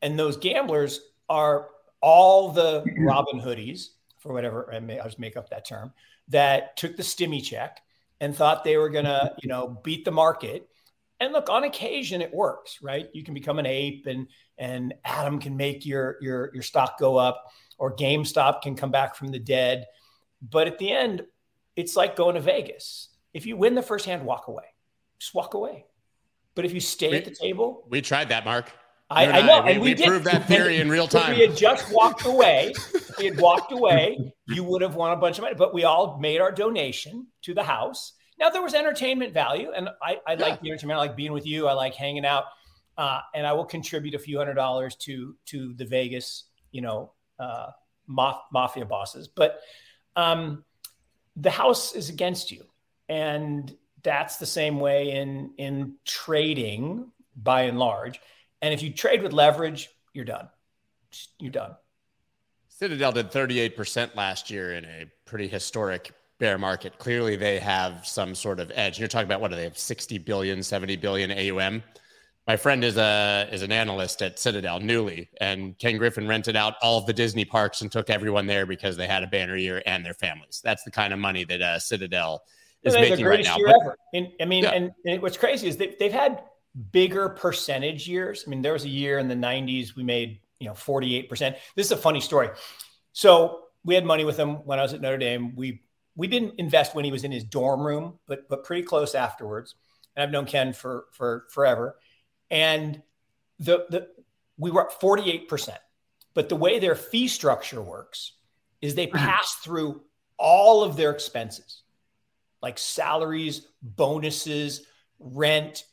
And 0.00 0.18
those 0.18 0.38
gamblers 0.38 1.00
are 1.28 1.68
all 2.00 2.52
the 2.52 2.84
Robin 3.00 3.38
Hoodies, 3.38 3.88
for 4.18 4.32
whatever 4.32 4.72
I 4.72 4.80
may 4.80 4.98
I'll 4.98 5.06
just 5.06 5.18
make 5.18 5.36
up 5.36 5.50
that 5.50 5.66
term, 5.66 5.92
that 6.28 6.76
took 6.76 6.96
the 6.96 7.02
stimmy 7.02 7.42
check 7.42 7.80
and 8.20 8.34
thought 8.34 8.64
they 8.64 8.76
were 8.76 8.90
going 8.90 9.04
to, 9.04 9.34
you 9.42 9.48
know, 9.48 9.80
beat 9.82 10.04
the 10.04 10.10
market. 10.10 10.68
And 11.20 11.32
look, 11.32 11.48
on 11.48 11.64
occasion 11.64 12.20
it 12.20 12.32
works, 12.32 12.78
right? 12.82 13.08
You 13.12 13.24
can 13.24 13.34
become 13.34 13.58
an 13.58 13.66
ape 13.66 14.06
and 14.06 14.28
and 14.58 14.94
Adam 15.04 15.38
can 15.38 15.56
make 15.56 15.86
your 15.86 16.16
your 16.20 16.50
your 16.52 16.62
stock 16.62 16.98
go 16.98 17.16
up 17.16 17.44
or 17.78 17.94
GameStop 17.94 18.62
can 18.62 18.74
come 18.74 18.90
back 18.90 19.14
from 19.14 19.28
the 19.28 19.38
dead. 19.38 19.86
But 20.42 20.66
at 20.66 20.78
the 20.78 20.90
end, 20.90 21.24
it's 21.74 21.96
like 21.96 22.16
going 22.16 22.34
to 22.34 22.40
Vegas. 22.40 23.08
If 23.32 23.46
you 23.46 23.56
win 23.56 23.74
the 23.74 23.82
first 23.82 24.06
hand, 24.06 24.24
walk 24.24 24.48
away. 24.48 24.64
Just 25.18 25.34
walk 25.34 25.54
away. 25.54 25.86
But 26.54 26.64
if 26.64 26.72
you 26.72 26.80
stay 26.80 27.10
we, 27.10 27.16
at 27.18 27.24
the 27.24 27.34
table, 27.34 27.84
we 27.88 28.00
tried 28.00 28.30
that, 28.30 28.44
Mark. 28.44 28.72
I, 29.08 29.26
I, 29.26 29.42
know, 29.42 29.62
we, 29.62 29.72
and 29.72 29.80
we, 29.80 29.94
we 29.94 30.04
proved 30.04 30.24
that 30.24 30.48
theory 30.48 30.80
in 30.80 30.88
real 30.88 31.06
time. 31.06 31.32
If 31.32 31.38
we 31.38 31.46
had 31.46 31.56
just 31.56 31.92
walked 31.92 32.24
away, 32.24 32.72
we 33.18 33.26
had 33.26 33.38
walked 33.38 33.70
away, 33.70 34.32
you 34.48 34.64
would 34.64 34.82
have 34.82 34.96
won 34.96 35.12
a 35.12 35.16
bunch 35.16 35.38
of 35.38 35.42
money. 35.42 35.54
But 35.56 35.72
we 35.72 35.84
all 35.84 36.18
made 36.18 36.40
our 36.40 36.50
donation 36.50 37.28
to 37.42 37.54
the 37.54 37.62
house. 37.62 38.14
Now 38.38 38.50
there 38.50 38.62
was 38.62 38.74
entertainment 38.74 39.32
value, 39.32 39.70
and 39.74 39.88
I, 40.02 40.18
I 40.26 40.32
yeah. 40.32 40.40
like 40.40 40.60
the 40.60 40.70
entertainment. 40.70 40.98
I 40.98 41.02
like 41.02 41.16
being 41.16 41.32
with 41.32 41.46
you. 41.46 41.68
I 41.68 41.74
like 41.74 41.94
hanging 41.94 42.26
out, 42.26 42.44
uh, 42.98 43.20
and 43.34 43.46
I 43.46 43.52
will 43.52 43.64
contribute 43.64 44.14
a 44.14 44.18
few 44.18 44.38
hundred 44.38 44.54
dollars 44.54 44.96
to 45.02 45.36
to 45.46 45.72
the 45.74 45.84
Vegas, 45.84 46.44
you 46.72 46.82
know, 46.82 47.12
uh, 47.38 47.68
mafia 48.08 48.84
bosses. 48.84 49.28
But 49.28 49.60
um, 50.16 50.64
the 51.36 51.50
house 51.50 51.94
is 51.94 52.08
against 52.08 52.50
you. 52.50 52.64
And 53.08 53.74
that's 54.02 54.36
the 54.36 54.46
same 54.46 54.80
way 54.80 55.12
in 55.12 55.52
in 55.58 55.94
trading 56.04 57.12
by 57.36 57.62
and 57.62 57.78
large. 57.78 58.20
And 58.62 58.72
if 58.72 58.82
you 58.82 58.92
trade 58.92 59.22
with 59.22 59.32
leverage, 59.32 59.90
you're 60.12 60.24
done. 60.24 60.48
You're 61.38 61.50
done. 61.50 61.76
Citadel 62.68 63.12
did 63.12 63.30
38% 63.30 64.14
last 64.16 64.50
year 64.50 64.74
in 64.74 64.84
a 64.84 65.06
pretty 65.24 65.48
historic 65.48 66.12
bear 66.38 66.58
market. 66.58 66.98
Clearly, 66.98 67.36
they 67.36 67.58
have 67.58 68.06
some 68.06 68.34
sort 68.34 68.60
of 68.60 68.70
edge. 68.74 68.98
You're 68.98 69.08
talking 69.08 69.26
about 69.26 69.40
what 69.40 69.50
do 69.50 69.56
they 69.56 69.64
have? 69.64 69.78
60 69.78 70.18
billion, 70.18 70.62
70 70.62 70.96
billion 70.96 71.30
AUM. 71.32 71.82
My 72.46 72.56
friend 72.56 72.84
is 72.84 72.96
a 72.96 73.48
is 73.50 73.62
an 73.62 73.72
analyst 73.72 74.22
at 74.22 74.38
Citadel, 74.38 74.78
newly, 74.78 75.28
and 75.40 75.76
Ken 75.78 75.96
Griffin 75.96 76.28
rented 76.28 76.54
out 76.54 76.74
all 76.80 76.98
of 76.98 77.06
the 77.06 77.12
Disney 77.12 77.44
parks 77.44 77.80
and 77.80 77.90
took 77.90 78.08
everyone 78.08 78.46
there 78.46 78.66
because 78.66 78.96
they 78.96 79.08
had 79.08 79.24
a 79.24 79.26
banner 79.26 79.56
year 79.56 79.82
and 79.84 80.04
their 80.04 80.14
families. 80.14 80.60
That's 80.62 80.84
the 80.84 80.92
kind 80.92 81.12
of 81.12 81.18
money 81.18 81.42
that 81.44 81.60
uh, 81.60 81.78
Citadel 81.80 82.44
is 82.84 82.94
making 82.94 83.26
right 83.26 83.44
now. 83.44 83.56
Year 83.56 83.74
but, 83.84 84.28
I 84.40 84.44
mean, 84.44 84.62
yeah. 84.62 84.70
and, 84.70 84.92
and, 85.04 85.22
what's 85.22 85.36
crazy 85.36 85.66
is 85.66 85.76
they, 85.76 85.96
they've 85.98 86.12
had 86.12 86.44
bigger 86.92 87.28
percentage 87.28 88.08
years. 88.08 88.44
I 88.46 88.50
mean, 88.50 88.62
there 88.62 88.72
was 88.72 88.84
a 88.84 88.88
year 88.88 89.18
in 89.18 89.28
the 89.28 89.34
90s 89.34 89.94
we 89.96 90.02
made 90.02 90.40
you 90.58 90.68
know 90.68 90.74
48%. 90.74 91.56
This 91.74 91.86
is 91.86 91.92
a 91.92 91.96
funny 91.96 92.20
story. 92.20 92.50
So 93.12 93.60
we 93.84 93.94
had 93.94 94.04
money 94.04 94.24
with 94.24 94.36
him 94.36 94.64
when 94.66 94.78
I 94.78 94.82
was 94.82 94.92
at 94.92 95.00
Notre 95.00 95.18
Dame. 95.18 95.54
We 95.56 95.82
we 96.14 96.26
didn't 96.26 96.54
invest 96.58 96.94
when 96.94 97.04
he 97.04 97.12
was 97.12 97.24
in 97.24 97.32
his 97.32 97.44
dorm 97.44 97.86
room, 97.86 98.18
but 98.26 98.48
but 98.48 98.64
pretty 98.64 98.82
close 98.82 99.14
afterwards. 99.14 99.74
And 100.14 100.22
I've 100.22 100.30
known 100.30 100.46
Ken 100.46 100.72
for 100.72 101.06
for 101.12 101.46
forever. 101.50 101.96
And 102.50 103.02
the 103.58 103.86
the 103.88 104.08
we 104.58 104.70
were 104.70 104.86
at 104.86 105.00
48%. 105.00 105.76
But 106.34 106.48
the 106.48 106.56
way 106.56 106.78
their 106.78 106.94
fee 106.94 107.28
structure 107.28 107.80
works 107.80 108.32
is 108.82 108.94
they 108.94 109.10
uh-huh. 109.10 109.26
pass 109.26 109.54
through 109.54 110.02
all 110.38 110.82
of 110.82 110.96
their 110.96 111.10
expenses, 111.10 111.82
like 112.60 112.78
salaries, 112.78 113.66
bonuses, 113.82 114.82
rent, 115.18 115.84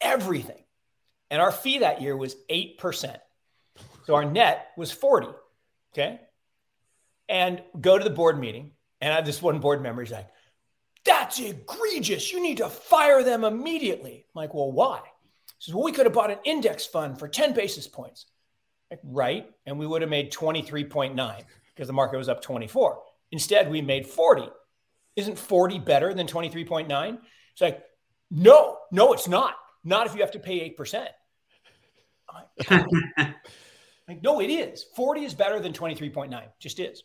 everything. 0.00 0.62
And 1.30 1.42
our 1.42 1.52
fee 1.52 1.78
that 1.78 2.00
year 2.00 2.16
was 2.16 2.36
8%. 2.50 3.16
So 4.06 4.14
our 4.14 4.24
net 4.24 4.68
was 4.76 4.90
40. 4.90 5.28
Okay. 5.92 6.20
And 7.28 7.62
go 7.78 7.98
to 7.98 8.04
the 8.04 8.10
board 8.10 8.38
meeting. 8.38 8.72
And 9.00 9.12
I 9.12 9.16
have 9.16 9.26
this 9.26 9.42
one 9.42 9.60
board 9.60 9.82
member, 9.82 10.02
he's 10.02 10.12
like, 10.12 10.28
that's 11.04 11.38
egregious. 11.38 12.32
You 12.32 12.42
need 12.42 12.58
to 12.58 12.68
fire 12.68 13.22
them 13.22 13.44
immediately. 13.44 14.26
I'm 14.34 14.38
like, 14.40 14.54
well, 14.54 14.72
why? 14.72 15.00
He 15.04 15.52
says, 15.60 15.74
well, 15.74 15.84
we 15.84 15.92
could 15.92 16.06
have 16.06 16.12
bought 16.12 16.30
an 16.30 16.38
index 16.44 16.84
fund 16.84 17.18
for 17.18 17.28
10 17.28 17.54
basis 17.54 17.86
points. 17.86 18.26
Like, 18.90 19.00
right. 19.04 19.48
And 19.66 19.78
we 19.78 19.86
would 19.86 20.02
have 20.02 20.10
made 20.10 20.32
23.9 20.32 21.42
because 21.74 21.86
the 21.86 21.92
market 21.92 22.16
was 22.16 22.28
up 22.28 22.42
24. 22.42 22.98
Instead, 23.30 23.70
we 23.70 23.82
made 23.82 24.06
40. 24.06 24.48
Isn't 25.16 25.38
40 25.38 25.78
better 25.80 26.14
than 26.14 26.26
23.9? 26.26 27.18
It's 27.52 27.60
like, 27.60 27.82
no, 28.30 28.78
no, 28.90 29.12
it's 29.12 29.28
not. 29.28 29.54
Not 29.88 30.06
if 30.06 30.14
you 30.14 30.20
have 30.20 30.32
to 30.32 30.38
pay 30.38 30.74
8%. 30.78 31.06
Like, 32.34 32.70
like, 34.06 34.22
no, 34.22 34.40
it 34.40 34.50
is. 34.50 34.84
40 34.94 35.24
is 35.24 35.32
better 35.32 35.60
than 35.60 35.72
23.9. 35.72 36.42
Just 36.58 36.78
is. 36.78 37.02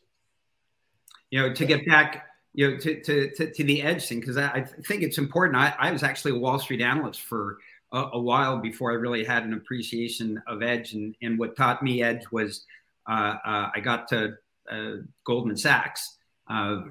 You 1.29 1.41
know, 1.41 1.53
to 1.53 1.65
get 1.65 1.85
back, 1.87 2.27
you 2.53 2.71
know, 2.71 2.77
to, 2.77 3.01
to, 3.01 3.31
to, 3.35 3.51
to 3.53 3.63
the 3.63 3.81
edge 3.81 4.05
thing, 4.05 4.19
because 4.19 4.35
I, 4.35 4.47
I, 4.47 4.61
think 4.85 5.01
it's 5.01 5.17
important. 5.17 5.57
I, 5.57 5.73
I, 5.79 5.91
was 5.91 6.03
actually 6.03 6.33
a 6.33 6.39
Wall 6.39 6.59
Street 6.59 6.81
analyst 6.81 7.21
for 7.21 7.57
a, 7.93 8.09
a, 8.13 8.19
while 8.19 8.57
before 8.59 8.91
I 8.91 8.95
really 8.95 9.23
had 9.23 9.43
an 9.43 9.53
appreciation 9.53 10.43
of 10.45 10.61
edge. 10.61 10.93
And, 10.93 11.15
and 11.21 11.39
what 11.39 11.55
taught 11.55 11.81
me 11.81 12.03
edge 12.03 12.23
was 12.31 12.65
uh, 13.09 13.35
uh, 13.45 13.69
I 13.73 13.79
got 13.79 14.09
to 14.09 14.33
uh, 14.69 14.97
Goldman 15.25 15.55
Sachs. 15.55 16.17
Uh, 16.49 16.81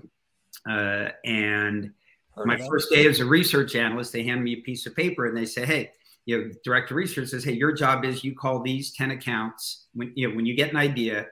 uh, 0.69 1.09
and 1.25 1.93
Heard 2.35 2.47
my 2.47 2.57
first 2.57 2.91
day 2.91 3.07
as 3.07 3.21
a 3.21 3.25
research 3.25 3.75
analyst, 3.75 4.13
they 4.13 4.23
hand 4.23 4.43
me 4.43 4.55
a 4.55 4.63
piece 4.63 4.87
of 4.87 4.97
paper 4.97 5.27
and 5.27 5.37
they 5.37 5.45
say, 5.45 5.67
hey, 5.67 5.91
you 6.25 6.39
know, 6.39 6.51
director 6.65 6.95
research 6.95 7.29
says, 7.29 7.45
hey, 7.45 7.53
your 7.53 7.73
job 7.73 8.05
is 8.05 8.25
you 8.25 8.35
call 8.35 8.63
these 8.63 8.93
10 8.93 9.11
accounts. 9.11 9.87
When 9.95 10.13
you 10.15 10.29
know, 10.29 10.35
when 10.35 10.47
you 10.47 10.55
get 10.55 10.71
an 10.71 10.77
idea, 10.77 11.27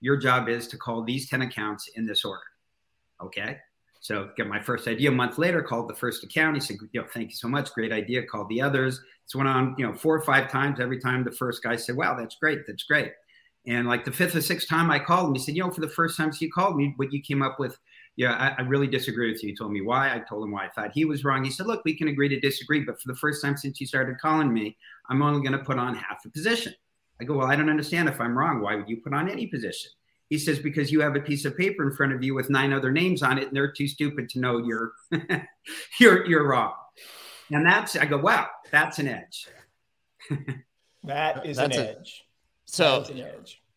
your 0.00 0.16
job 0.16 0.48
is 0.48 0.66
to 0.68 0.78
call 0.78 1.04
these 1.04 1.28
10 1.28 1.42
accounts 1.42 1.88
in 1.94 2.06
this 2.06 2.24
order. 2.24 2.42
Okay. 3.22 3.58
So 4.00 4.30
get 4.36 4.46
my 4.46 4.60
first 4.60 4.88
idea 4.88 5.10
a 5.10 5.12
month 5.12 5.36
later, 5.36 5.62
called 5.62 5.88
the 5.88 5.94
first 5.94 6.24
account. 6.24 6.56
He 6.56 6.60
said, 6.60 6.78
you 6.92 7.02
know, 7.02 7.06
thank 7.12 7.30
you 7.30 7.36
so 7.36 7.48
much. 7.48 7.70
Great 7.74 7.92
idea. 7.92 8.24
Called 8.24 8.48
the 8.48 8.62
others. 8.62 8.98
This 9.26 9.34
went 9.34 9.48
on, 9.48 9.74
you 9.76 9.86
know, 9.86 9.92
four 9.92 10.16
or 10.16 10.22
five 10.22 10.50
times. 10.50 10.80
Every 10.80 10.98
time 10.98 11.22
the 11.22 11.30
first 11.30 11.62
guy 11.62 11.76
said, 11.76 11.96
wow, 11.96 12.16
that's 12.18 12.36
great. 12.36 12.60
That's 12.66 12.84
great. 12.84 13.12
And 13.66 13.86
like 13.86 14.04
the 14.04 14.12
fifth 14.12 14.34
or 14.34 14.40
sixth 14.40 14.68
time 14.68 14.90
I 14.90 14.98
called 14.98 15.28
him, 15.28 15.34
he 15.34 15.40
said, 15.40 15.54
you 15.54 15.62
know, 15.62 15.70
for 15.70 15.82
the 15.82 15.88
first 15.88 16.16
time 16.16 16.32
you 16.40 16.50
called 16.50 16.76
me, 16.76 16.94
what 16.96 17.12
you 17.12 17.22
came 17.22 17.42
up 17.42 17.58
with 17.58 17.78
yeah, 18.16 18.32
I, 18.32 18.62
I, 18.62 18.66
really 18.66 18.86
disagree 18.86 19.32
with 19.32 19.42
you. 19.42 19.48
He 19.48 19.56
told 19.56 19.72
me 19.72 19.80
why. 19.80 20.14
I 20.14 20.18
told 20.18 20.44
him 20.44 20.50
why 20.50 20.66
I 20.66 20.68
thought 20.70 20.90
he 20.92 21.06
was 21.06 21.24
wrong. 21.24 21.44
He 21.44 21.50
said, 21.50 21.66
look, 21.66 21.82
we 21.86 21.96
can 21.96 22.08
agree 22.08 22.28
to 22.28 22.38
disagree, 22.38 22.80
but 22.80 23.00
for 23.00 23.08
the 23.08 23.16
first 23.16 23.42
time 23.42 23.56
since 23.56 23.80
you 23.80 23.86
started 23.86 24.18
calling 24.18 24.52
me, 24.52 24.76
I'm 25.08 25.22
only 25.22 25.40
going 25.40 25.58
to 25.58 25.64
put 25.64 25.78
on 25.78 25.94
half 25.94 26.24
a 26.26 26.28
position. 26.28 26.74
I 27.20 27.24
go, 27.24 27.38
well, 27.38 27.46
I 27.46 27.56
don't 27.56 27.70
understand 27.70 28.08
if 28.08 28.20
I'm 28.20 28.36
wrong. 28.36 28.60
Why 28.60 28.74
would 28.74 28.88
you 28.88 28.98
put 28.98 29.14
on 29.14 29.30
any 29.30 29.46
position? 29.46 29.90
He 30.28 30.38
says, 30.38 30.58
because 30.58 30.92
you 30.92 31.00
have 31.00 31.16
a 31.16 31.20
piece 31.20 31.44
of 31.44 31.56
paper 31.56 31.82
in 31.82 31.96
front 31.96 32.12
of 32.12 32.22
you 32.22 32.34
with 32.34 32.50
nine 32.50 32.72
other 32.72 32.92
names 32.92 33.22
on 33.22 33.38
it, 33.38 33.48
and 33.48 33.56
they're 33.56 33.72
too 33.72 33.88
stupid 33.88 34.28
to 34.30 34.38
know 34.38 34.58
you're 34.58 34.92
you're 36.00 36.26
you're 36.26 36.46
wrong. 36.46 36.74
And 37.50 37.66
that's 37.66 37.96
I 37.96 38.06
go, 38.06 38.18
wow, 38.18 38.48
that's 38.70 38.98
an 38.98 39.08
edge. 39.08 39.48
that 41.04 41.46
is 41.46 41.56
that's 41.56 41.76
an 41.76 41.82
a, 41.82 41.88
edge. 41.88 42.22
So. 42.70 43.04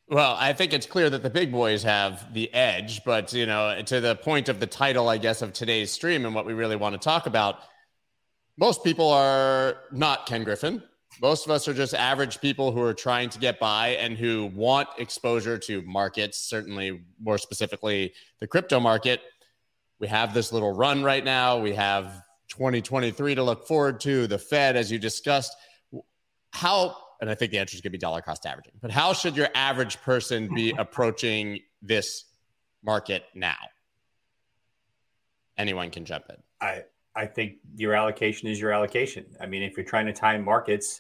Well, 0.10 0.36
I 0.38 0.54
think 0.54 0.74
it's 0.74 0.86
clear 0.86 1.10
that 1.10 1.24
the 1.24 1.30
big 1.30 1.52
boys 1.52 1.82
have 1.84 2.32
the 2.34 2.54
edge, 2.54 3.04
but 3.04 3.34
you 3.34 3.46
know, 3.46 3.82
to 3.82 4.00
the 4.00 4.16
point 4.16 4.50
of 4.50 4.60
the 4.60 4.68
title, 4.68 5.10
I 5.10 5.18
guess, 5.18 5.42
of 5.42 5.54
today's 5.54 5.92
stream 5.92 6.26
and 6.26 6.36
what 6.36 6.46
we 6.46 6.54
really 6.54 6.76
want 6.76 6.94
to 6.94 7.00
talk 7.00 7.26
about, 7.26 7.60
most 8.58 8.84
people 8.84 9.10
are 9.10 9.78
not 9.92 10.28
Ken 10.28 10.44
Griffin. 10.44 10.84
Most 11.22 11.46
of 11.46 11.52
us 11.52 11.68
are 11.68 11.74
just 11.74 11.96
average 11.96 12.42
people 12.42 12.72
who 12.72 12.82
are 12.82 12.94
trying 12.94 13.30
to 13.30 13.40
get 13.40 13.60
by 13.60 13.90
and 13.90 14.16
who 14.18 14.52
want 14.54 14.90
exposure 15.00 15.58
to 15.60 15.82
markets, 15.84 16.38
certainly 16.38 17.02
more 17.20 17.38
specifically 17.38 18.14
the 18.40 18.48
crypto 18.48 18.80
market. 18.80 19.22
We 20.00 20.08
have 20.08 20.34
this 20.34 20.52
little 20.52 20.74
run 20.74 21.02
right 21.02 21.24
now. 21.24 21.60
We 21.60 21.74
have 21.74 22.22
2023 22.50 23.36
to 23.36 23.44
look 23.44 23.68
forward 23.68 24.00
to, 24.02 24.28
the 24.28 24.38
Fed, 24.38 24.76
as 24.76 24.92
you 24.92 25.00
discussed. 25.00 25.56
How 26.52 26.98
and 27.24 27.32
I 27.32 27.36
think 27.36 27.54
the 27.54 27.58
answer 27.58 27.74
is 27.74 27.80
going 27.80 27.90
to 27.90 27.98
be 27.98 28.00
dollar 28.00 28.22
cost 28.22 28.46
averaging. 28.46 28.74
But 28.82 28.92
how 28.92 29.14
should 29.14 29.38
your 29.38 29.48
average 29.56 30.02
person 30.02 30.54
be 30.54 30.72
approaching 30.78 31.62
this 31.82 32.26
market 32.84 33.24
now? 33.34 33.56
Anyone 35.58 35.90
can 35.90 36.04
jump 36.04 36.26
in. 36.30 36.36
I 36.60 36.84
I 37.16 37.26
think 37.28 37.60
your 37.78 37.94
allocation 37.94 38.50
is 38.50 38.60
your 38.60 38.74
allocation. 38.74 39.26
I 39.40 39.46
mean, 39.46 39.64
if 39.64 39.78
you're 39.78 39.86
trying 39.86 40.06
to 40.08 40.12
time 40.12 40.44
markets, 40.44 41.00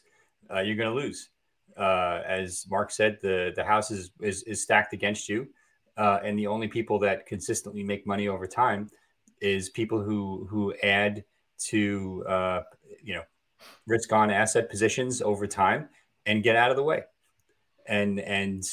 uh, 0.49 0.61
you're 0.61 0.77
going 0.77 0.95
to 0.95 0.95
lose. 0.95 1.29
Uh, 1.75 2.21
as 2.25 2.65
Mark 2.69 2.91
said, 2.91 3.17
the 3.21 3.51
the 3.53 3.63
house 3.65 3.91
is 3.91 4.11
is, 4.21 4.43
is 4.43 4.61
stacked 4.61 4.93
against 4.93 5.27
you, 5.27 5.49
uh, 5.97 6.19
and 6.23 6.39
the 6.39 6.47
only 6.47 6.69
people 6.69 6.99
that 6.99 7.25
consistently 7.25 7.83
make 7.83 8.07
money 8.07 8.29
over 8.29 8.47
time 8.47 8.89
is 9.41 9.69
people 9.69 10.01
who 10.01 10.47
who 10.49 10.73
add 10.83 11.25
to 11.65 12.23
uh, 12.29 12.61
you 13.03 13.13
know 13.13 13.23
risk 13.87 14.13
on 14.13 14.31
asset 14.31 14.69
positions 14.69 15.21
over 15.21 15.45
time 15.45 15.89
and 16.25 16.43
get 16.43 16.55
out 16.55 16.71
of 16.71 16.77
the 16.77 16.83
way. 16.83 17.03
And 17.85 18.19
and 18.19 18.63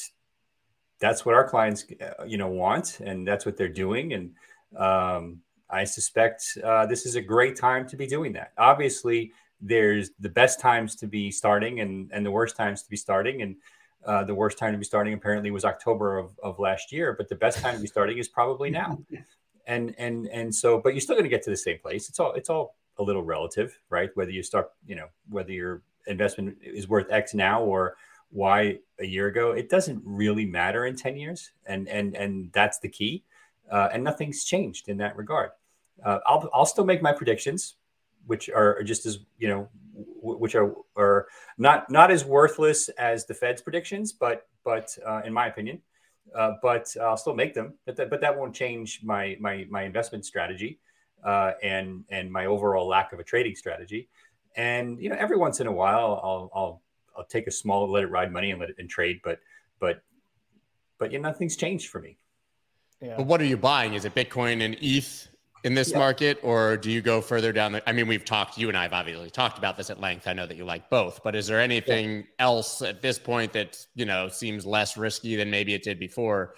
that's 1.01 1.25
what 1.25 1.35
our 1.35 1.49
clients 1.49 1.85
uh, 2.01 2.25
you 2.25 2.39
know 2.39 2.49
want, 2.49 3.01
and 3.01 3.27
that's 3.27 3.47
what 3.47 3.57
they're 3.57 3.69
doing. 3.69 4.13
And 4.13 4.33
um, 4.77 5.41
I 5.69 5.85
suspect 5.85 6.59
uh, 6.63 6.87
this 6.87 7.07
is 7.07 7.17
a 7.17 7.21
great 7.21 7.57
time 7.57 7.89
to 7.89 7.97
be 7.97 8.07
doing 8.07 8.33
that. 8.35 8.53
Obviously, 8.59 9.33
there's 9.61 10.11
the 10.21 10.29
best 10.29 10.61
times 10.61 10.95
to 10.97 11.07
be 11.07 11.31
starting 11.31 11.81
and 11.81 12.11
and 12.13 12.25
the 12.25 12.31
worst 12.31 12.57
times 12.57 12.83
to 12.83 12.91
be 12.91 12.97
starting 12.97 13.43
and. 13.43 13.57
Uh, 14.07 14.25
the 14.25 14.35
worst 14.35 14.57
time 14.57 14.73
to 14.73 14.79
be 14.79 14.85
starting 14.85 15.13
apparently 15.13 15.51
was 15.51 15.63
October 15.63 16.17
of, 16.17 16.31
of 16.43 16.59
last 16.59 16.91
year, 16.91 17.13
but 17.13 17.29
the 17.29 17.35
best 17.35 17.59
time 17.59 17.75
to 17.75 17.81
be 17.83 17.87
starting 17.87 18.17
is 18.17 18.29
probably 18.29 18.71
now. 18.81 18.99
and 19.67 19.95
and 19.99 20.27
and 20.29 20.55
so, 20.55 20.81
but 20.81 20.95
you're 20.95 21.03
still 21.03 21.15
going 21.15 21.25
to 21.25 21.29
get 21.29 21.43
to 21.43 21.51
the 21.51 21.57
same 21.57 21.79
place. 21.79 22.09
It's 22.09 22.19
all 22.19 22.33
it's 22.33 22.49
all 22.49 22.77
a 22.99 23.03
little 23.03 23.23
relative, 23.23 23.79
right? 23.89 24.11
Whether 24.15 24.31
you 24.31 24.43
start, 24.43 24.71
you 24.87 24.97
know, 24.97 25.07
whether 25.29 25.53
you're 25.53 25.83
investment 26.11 26.59
is 26.63 26.89
worth 26.89 27.07
X 27.11 27.35
now 27.35 27.63
or 27.63 27.97
Y 28.33 28.79
a 28.99 29.07
year 29.07 29.27
ago, 29.27 29.53
it 29.53 29.69
doesn't 29.69 30.03
really 30.05 30.47
matter 30.47 30.87
in 30.87 30.97
10 30.97 31.17
years. 31.17 31.53
And, 31.67 31.89
and, 31.89 32.17
and 32.17 32.51
that's 32.53 32.79
the 32.79 32.89
key. 32.89 33.25
Uh, 33.71 33.89
and 33.93 34.05
nothing's 34.05 34.45
changed 34.45 34.89
in 34.89 34.99
that 34.99 35.17
regard. 35.17 35.51
Uh, 36.05 36.19
I'll, 36.27 36.49
I'll 36.53 36.67
still 36.67 36.85
make 36.85 37.03
my 37.03 37.13
predictions, 37.13 37.77
which 38.27 38.49
are 38.51 38.83
just 38.83 39.07
as, 39.07 39.19
you 39.39 39.49
know, 39.49 39.69
w- 40.21 40.39
which 40.39 40.55
are, 40.55 40.75
are 40.97 41.27
not, 41.59 41.91
not 41.91 42.11
as 42.11 42.25
worthless 42.25 42.89
as 42.91 43.27
the 43.27 43.35
Fed's 43.35 43.63
predictions, 43.63 44.13
but, 44.13 44.47
but 44.65 44.97
uh, 45.07 45.23
in 45.25 45.33
my 45.33 45.47
opinion, 45.47 45.81
uh, 46.35 46.53
but 46.63 46.95
I'll 47.01 47.17
still 47.17 47.35
make 47.35 47.55
them, 47.55 47.75
but 47.87 47.97
that, 47.97 48.11
but 48.11 48.21
that 48.21 48.37
won't 48.37 48.55
change 48.55 49.01
my, 49.03 49.37
my, 49.41 49.67
my 49.71 49.83
investment 49.83 50.25
strategy. 50.25 50.79
Uh, 51.23 51.53
and 51.63 52.03
and 52.09 52.33
my 52.33 52.47
overall 52.47 52.89
lack 52.89 53.13
of 53.13 53.21
a 53.21 53.23
trading 53.23 53.55
strategy. 53.55 54.09
And 54.57 55.01
you 55.01 55.09
know, 55.09 55.17
every 55.19 55.37
once 55.37 55.61
in 55.61 55.67
a 55.67 55.73
while, 55.73 56.21
I'll 56.23 56.51
I'll 56.55 56.83
I'll 57.17 57.25
take 57.25 57.47
a 57.47 57.51
small 57.51 57.91
let 57.91 58.05
it 58.05 58.11
ride 58.11 58.33
money 58.33 58.51
and 58.51 58.61
let 58.61 58.71
it 58.71 58.77
and 58.79 58.89
trade. 58.89 59.21
But 59.23 59.41
but 59.79 60.03
but 60.99 61.13
you 61.13 61.19
know, 61.19 61.29
nothing's 61.29 61.57
changed 61.57 61.89
for 61.89 62.01
me. 62.01 62.19
Yeah. 63.01 63.17
But 63.17 63.27
what 63.27 63.41
are 63.41 63.47
you 63.47 63.57
buying? 63.57 63.95
Is 63.95 64.05
it 64.05 64.15
Bitcoin 64.15 64.63
and 64.63 64.77
ETH 64.81 65.29
in 65.65 65.75
this 65.75 65.91
yeah. 65.91 65.99
market, 65.99 66.39
or 66.43 66.77
do 66.77 66.91
you 66.91 67.01
go 67.01 67.21
further 67.21 67.53
down 67.53 67.73
the? 67.73 67.89
I 67.89 67.93
mean, 67.93 68.07
we've 68.07 68.25
talked. 68.25 68.59
You 68.59 68.69
and 68.69 68.77
I 68.77 68.83
have 68.83 68.93
obviously 68.93 69.31
talked 69.31 69.59
about 69.59 69.77
this 69.77 69.91
at 69.91 70.01
length. 70.01 70.27
I 70.27 70.33
know 70.33 70.47
that 70.47 70.57
you 70.57 70.65
like 70.65 70.91
both, 70.91 71.23
but 71.23 71.35
is 71.35 71.47
there 71.47 71.61
anything 71.61 72.19
yeah. 72.19 72.25
else 72.39 72.83
at 72.83 73.01
this 73.01 73.19
point 73.19 73.53
that 73.55 73.87
you 73.95 74.05
know 74.05 74.29
seems 74.29 74.67
less 74.67 74.97
risky 74.97 75.37
than 75.37 75.51
maybe 75.51 75.75
it 75.75 75.83
did 75.83 75.99
before? 75.99 76.55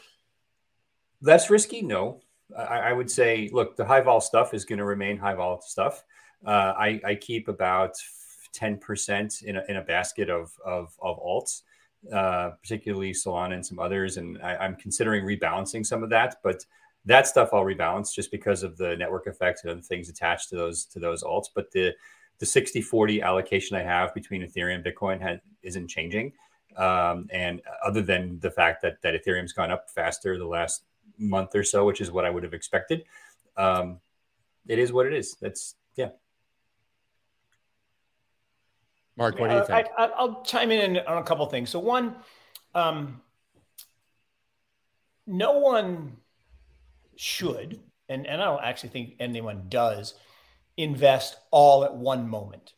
Less 1.21 1.51
risky? 1.51 1.83
No. 1.83 2.21
I, 2.57 2.79
I 2.79 2.93
would 2.93 3.11
say, 3.11 3.49
look, 3.53 3.77
the 3.77 3.85
high 3.85 4.01
vol 4.01 4.21
stuff 4.21 4.53
is 4.53 4.65
going 4.65 4.79
to 4.79 4.85
remain 4.85 5.17
high 5.17 5.35
vol 5.35 5.61
stuff. 5.63 6.05
Uh, 6.47 6.75
I, 6.77 7.01
I 7.05 7.15
keep 7.15 7.49
about 7.49 7.97
ten 8.53 8.79
percent 8.79 9.43
in 9.43 9.57
a 9.57 9.65
in 9.69 9.77
a 9.77 9.83
basket 9.83 10.31
of 10.31 10.53
of, 10.65 10.95
of 11.01 11.19
alts. 11.21 11.63
Uh, 12.13 12.51
particularly 12.61 13.13
Solana 13.13 13.55
and 13.55 13.65
some 13.65 13.79
others, 13.79 14.17
and 14.17 14.37
I, 14.43 14.57
I'm 14.57 14.75
considering 14.75 15.25
rebalancing 15.25 15.87
some 15.87 16.03
of 16.03 16.11
that. 16.11 16.39
But 16.43 16.67
that 17.05 17.29
stuff 17.29 17.51
I'll 17.53 17.65
rebalance 17.65 18.13
just 18.13 18.33
because 18.33 18.65
of 18.65 18.77
the 18.77 18.97
network 18.97 19.29
effects 19.29 19.63
and 19.63 19.71
other 19.71 19.81
things 19.81 20.09
attached 20.09 20.49
to 20.51 20.57
those 20.57 20.85
to 20.87 20.99
those 20.99 21.23
alts. 21.23 21.47
But 21.55 21.71
the 21.71 21.93
the 22.39 22.47
60 22.47 22.81
40 22.83 23.23
allocation 23.23 23.77
I 23.77 23.83
have 23.83 24.13
between 24.15 24.43
Ethereum 24.43 24.75
and 24.75 24.85
Bitcoin 24.85 25.21
has, 25.21 25.39
isn't 25.63 25.87
changing. 25.87 26.33
Um, 26.77 27.29
and 27.31 27.61
other 27.85 28.03
than 28.03 28.41
the 28.41 28.51
fact 28.51 28.83
that 28.83 29.01
that 29.03 29.15
Ethereum's 29.15 29.53
gone 29.53 29.71
up 29.71 29.89
faster 29.91 30.37
the 30.37 30.47
last 30.47 30.83
month 31.19 31.55
or 31.55 31.63
so, 31.63 31.85
which 31.85 32.01
is 32.01 32.11
what 32.11 32.25
I 32.25 32.31
would 32.31 32.43
have 32.43 32.55
expected, 32.55 33.05
um, 33.57 34.01
it 34.67 34.81
is 34.81 34.93
what 34.93 35.07
it 35.07 35.13
is. 35.13 35.37
That's 35.41 35.77
yeah. 35.95 36.09
Mark, 39.17 39.39
what 39.39 39.51
do 39.51 39.57
you 39.57 39.65
think? 39.65 39.89
I, 39.97 40.23
will 40.23 40.43
chime 40.43 40.71
in 40.71 40.99
on 40.99 41.19
a 41.19 41.23
couple 41.23 41.45
things. 41.47 41.71
So 41.71 41.79
one, 41.79 42.17
um, 42.75 43.21
no 45.27 45.59
one 45.59 46.17
should, 47.17 47.81
and, 48.09 48.27
and 48.27 48.41
I 48.41 48.45
don't 48.47 48.65
actually 48.65 48.89
think 48.91 49.15
anyone 49.21 49.65
does, 49.69 50.15
invest 50.77 51.37
all 51.51 51.85
at 51.85 51.95
one 51.95 52.29
moment, 52.29 52.73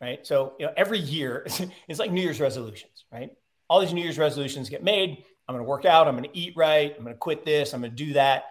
right? 0.00 0.26
So, 0.26 0.54
you 0.58 0.66
know, 0.66 0.72
every 0.76 0.98
year 0.98 1.46
it's 1.88 1.98
like 1.98 2.12
New 2.12 2.20
Year's 2.20 2.40
resolutions, 2.40 3.04
right? 3.10 3.30
All 3.68 3.80
these 3.80 3.94
New 3.94 4.02
Year's 4.02 4.18
resolutions 4.18 4.68
get 4.68 4.84
made. 4.84 5.24
I'm 5.48 5.54
going 5.54 5.64
to 5.64 5.68
work 5.68 5.84
out. 5.84 6.06
I'm 6.06 6.16
going 6.16 6.30
to 6.30 6.38
eat 6.38 6.54
right. 6.56 6.94
I'm 6.96 7.04
going 7.04 7.14
to 7.14 7.18
quit 7.18 7.44
this. 7.44 7.72
I'm 7.72 7.80
going 7.80 7.94
to 7.94 7.96
do 7.96 8.12
that. 8.14 8.44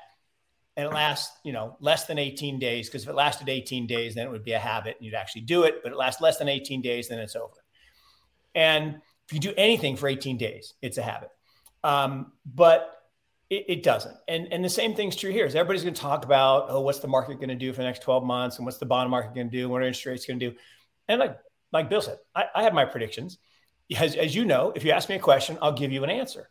And 0.75 0.87
it 0.87 0.93
lasts, 0.93 1.37
you 1.43 1.53
know, 1.53 1.77
less 1.79 2.05
than 2.05 2.17
18 2.17 2.57
days. 2.57 2.87
Because 2.89 3.03
if 3.03 3.09
it 3.09 3.15
lasted 3.15 3.47
18 3.47 3.85
days, 3.85 4.15
then 4.15 4.25
it 4.25 4.31
would 4.31 4.43
be 4.43 4.53
a 4.53 4.59
habit 4.59 4.95
and 4.97 5.05
you'd 5.05 5.13
actually 5.13 5.41
do 5.41 5.63
it. 5.63 5.81
But 5.83 5.91
it 5.91 5.97
lasts 5.97 6.21
less 6.21 6.37
than 6.37 6.49
18 6.49 6.81
days, 6.81 7.09
then 7.09 7.19
it's 7.19 7.35
over. 7.35 7.63
And 8.55 8.95
if 9.27 9.33
you 9.33 9.39
do 9.39 9.53
anything 9.55 9.95
for 9.95 10.07
18 10.07 10.37
days, 10.37 10.73
it's 10.81 10.97
a 10.97 11.03
habit. 11.03 11.29
Um, 11.83 12.31
but 12.45 13.03
it, 13.49 13.65
it, 13.67 13.83
doesn't. 13.83 14.15
And 14.27 14.51
and 14.51 14.63
the 14.63 14.69
same 14.69 14.95
thing's 14.95 15.15
true 15.15 15.31
here. 15.31 15.45
Is 15.45 15.53
everybody's 15.53 15.83
going 15.83 15.93
to 15.93 16.01
talk 16.01 16.25
about 16.25 16.67
oh, 16.69 16.81
what's 16.81 16.99
the 16.99 17.07
market 17.07 17.35
going 17.35 17.49
to 17.49 17.55
do 17.55 17.71
for 17.71 17.77
the 17.77 17.83
next 17.83 18.01
12 18.01 18.23
months, 18.23 18.57
and 18.57 18.65
what's 18.65 18.77
the 18.77 18.85
bond 18.85 19.11
market 19.11 19.35
going 19.35 19.49
to 19.49 19.55
do, 19.55 19.69
what 19.69 19.81
are 19.81 19.85
interest 19.85 20.05
rates 20.05 20.25
going 20.25 20.39
to 20.39 20.51
do? 20.51 20.57
And 21.07 21.19
like 21.19 21.37
like 21.73 21.89
Bill 21.89 22.01
said, 22.01 22.19
I, 22.33 22.45
I 22.55 22.63
have 22.63 22.73
my 22.73 22.85
predictions. 22.85 23.37
As, 23.97 24.15
as 24.15 24.33
you 24.33 24.45
know, 24.45 24.71
if 24.75 24.85
you 24.85 24.91
ask 24.91 25.09
me 25.09 25.15
a 25.15 25.19
question, 25.19 25.57
I'll 25.61 25.73
give 25.73 25.91
you 25.91 26.03
an 26.03 26.09
answer. 26.09 26.49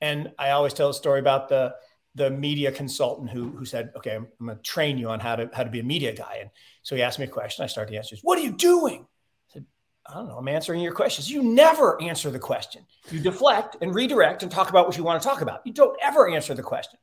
And 0.00 0.32
I 0.38 0.50
always 0.50 0.74
tell 0.74 0.90
a 0.90 0.94
story 0.94 1.20
about 1.20 1.48
the 1.48 1.74
the 2.14 2.30
media 2.30 2.70
consultant 2.72 3.30
who 3.30 3.50
who 3.50 3.64
said, 3.64 3.92
"Okay, 3.96 4.14
I'm, 4.14 4.28
I'm 4.40 4.46
going 4.46 4.58
to 4.58 4.62
train 4.62 4.98
you 4.98 5.08
on 5.08 5.20
how 5.20 5.36
to 5.36 5.50
how 5.52 5.64
to 5.64 5.70
be 5.70 5.80
a 5.80 5.84
media 5.84 6.12
guy." 6.12 6.38
And 6.40 6.50
so 6.82 6.94
he 6.94 7.02
asked 7.02 7.18
me 7.18 7.24
a 7.24 7.28
question. 7.28 7.64
I 7.64 7.68
started 7.68 7.92
the 7.92 7.98
answers. 7.98 8.20
What 8.22 8.38
are 8.38 8.42
you 8.42 8.52
doing? 8.52 9.02
I 9.02 9.52
said, 9.52 9.66
"I 10.06 10.14
don't 10.14 10.28
know, 10.28 10.36
I'm 10.36 10.48
answering 10.48 10.80
your 10.80 10.92
questions. 10.92 11.30
You 11.30 11.42
never 11.42 12.00
answer 12.02 12.30
the 12.30 12.38
question. 12.38 12.84
You 13.10 13.20
deflect 13.20 13.76
and 13.80 13.94
redirect 13.94 14.42
and 14.42 14.52
talk 14.52 14.70
about 14.70 14.86
what 14.86 14.96
you 14.96 15.04
want 15.04 15.22
to 15.22 15.28
talk 15.28 15.40
about. 15.40 15.66
You 15.66 15.72
don't 15.72 15.96
ever 16.02 16.28
answer 16.28 16.54
the 16.54 16.62
question. 16.62 16.98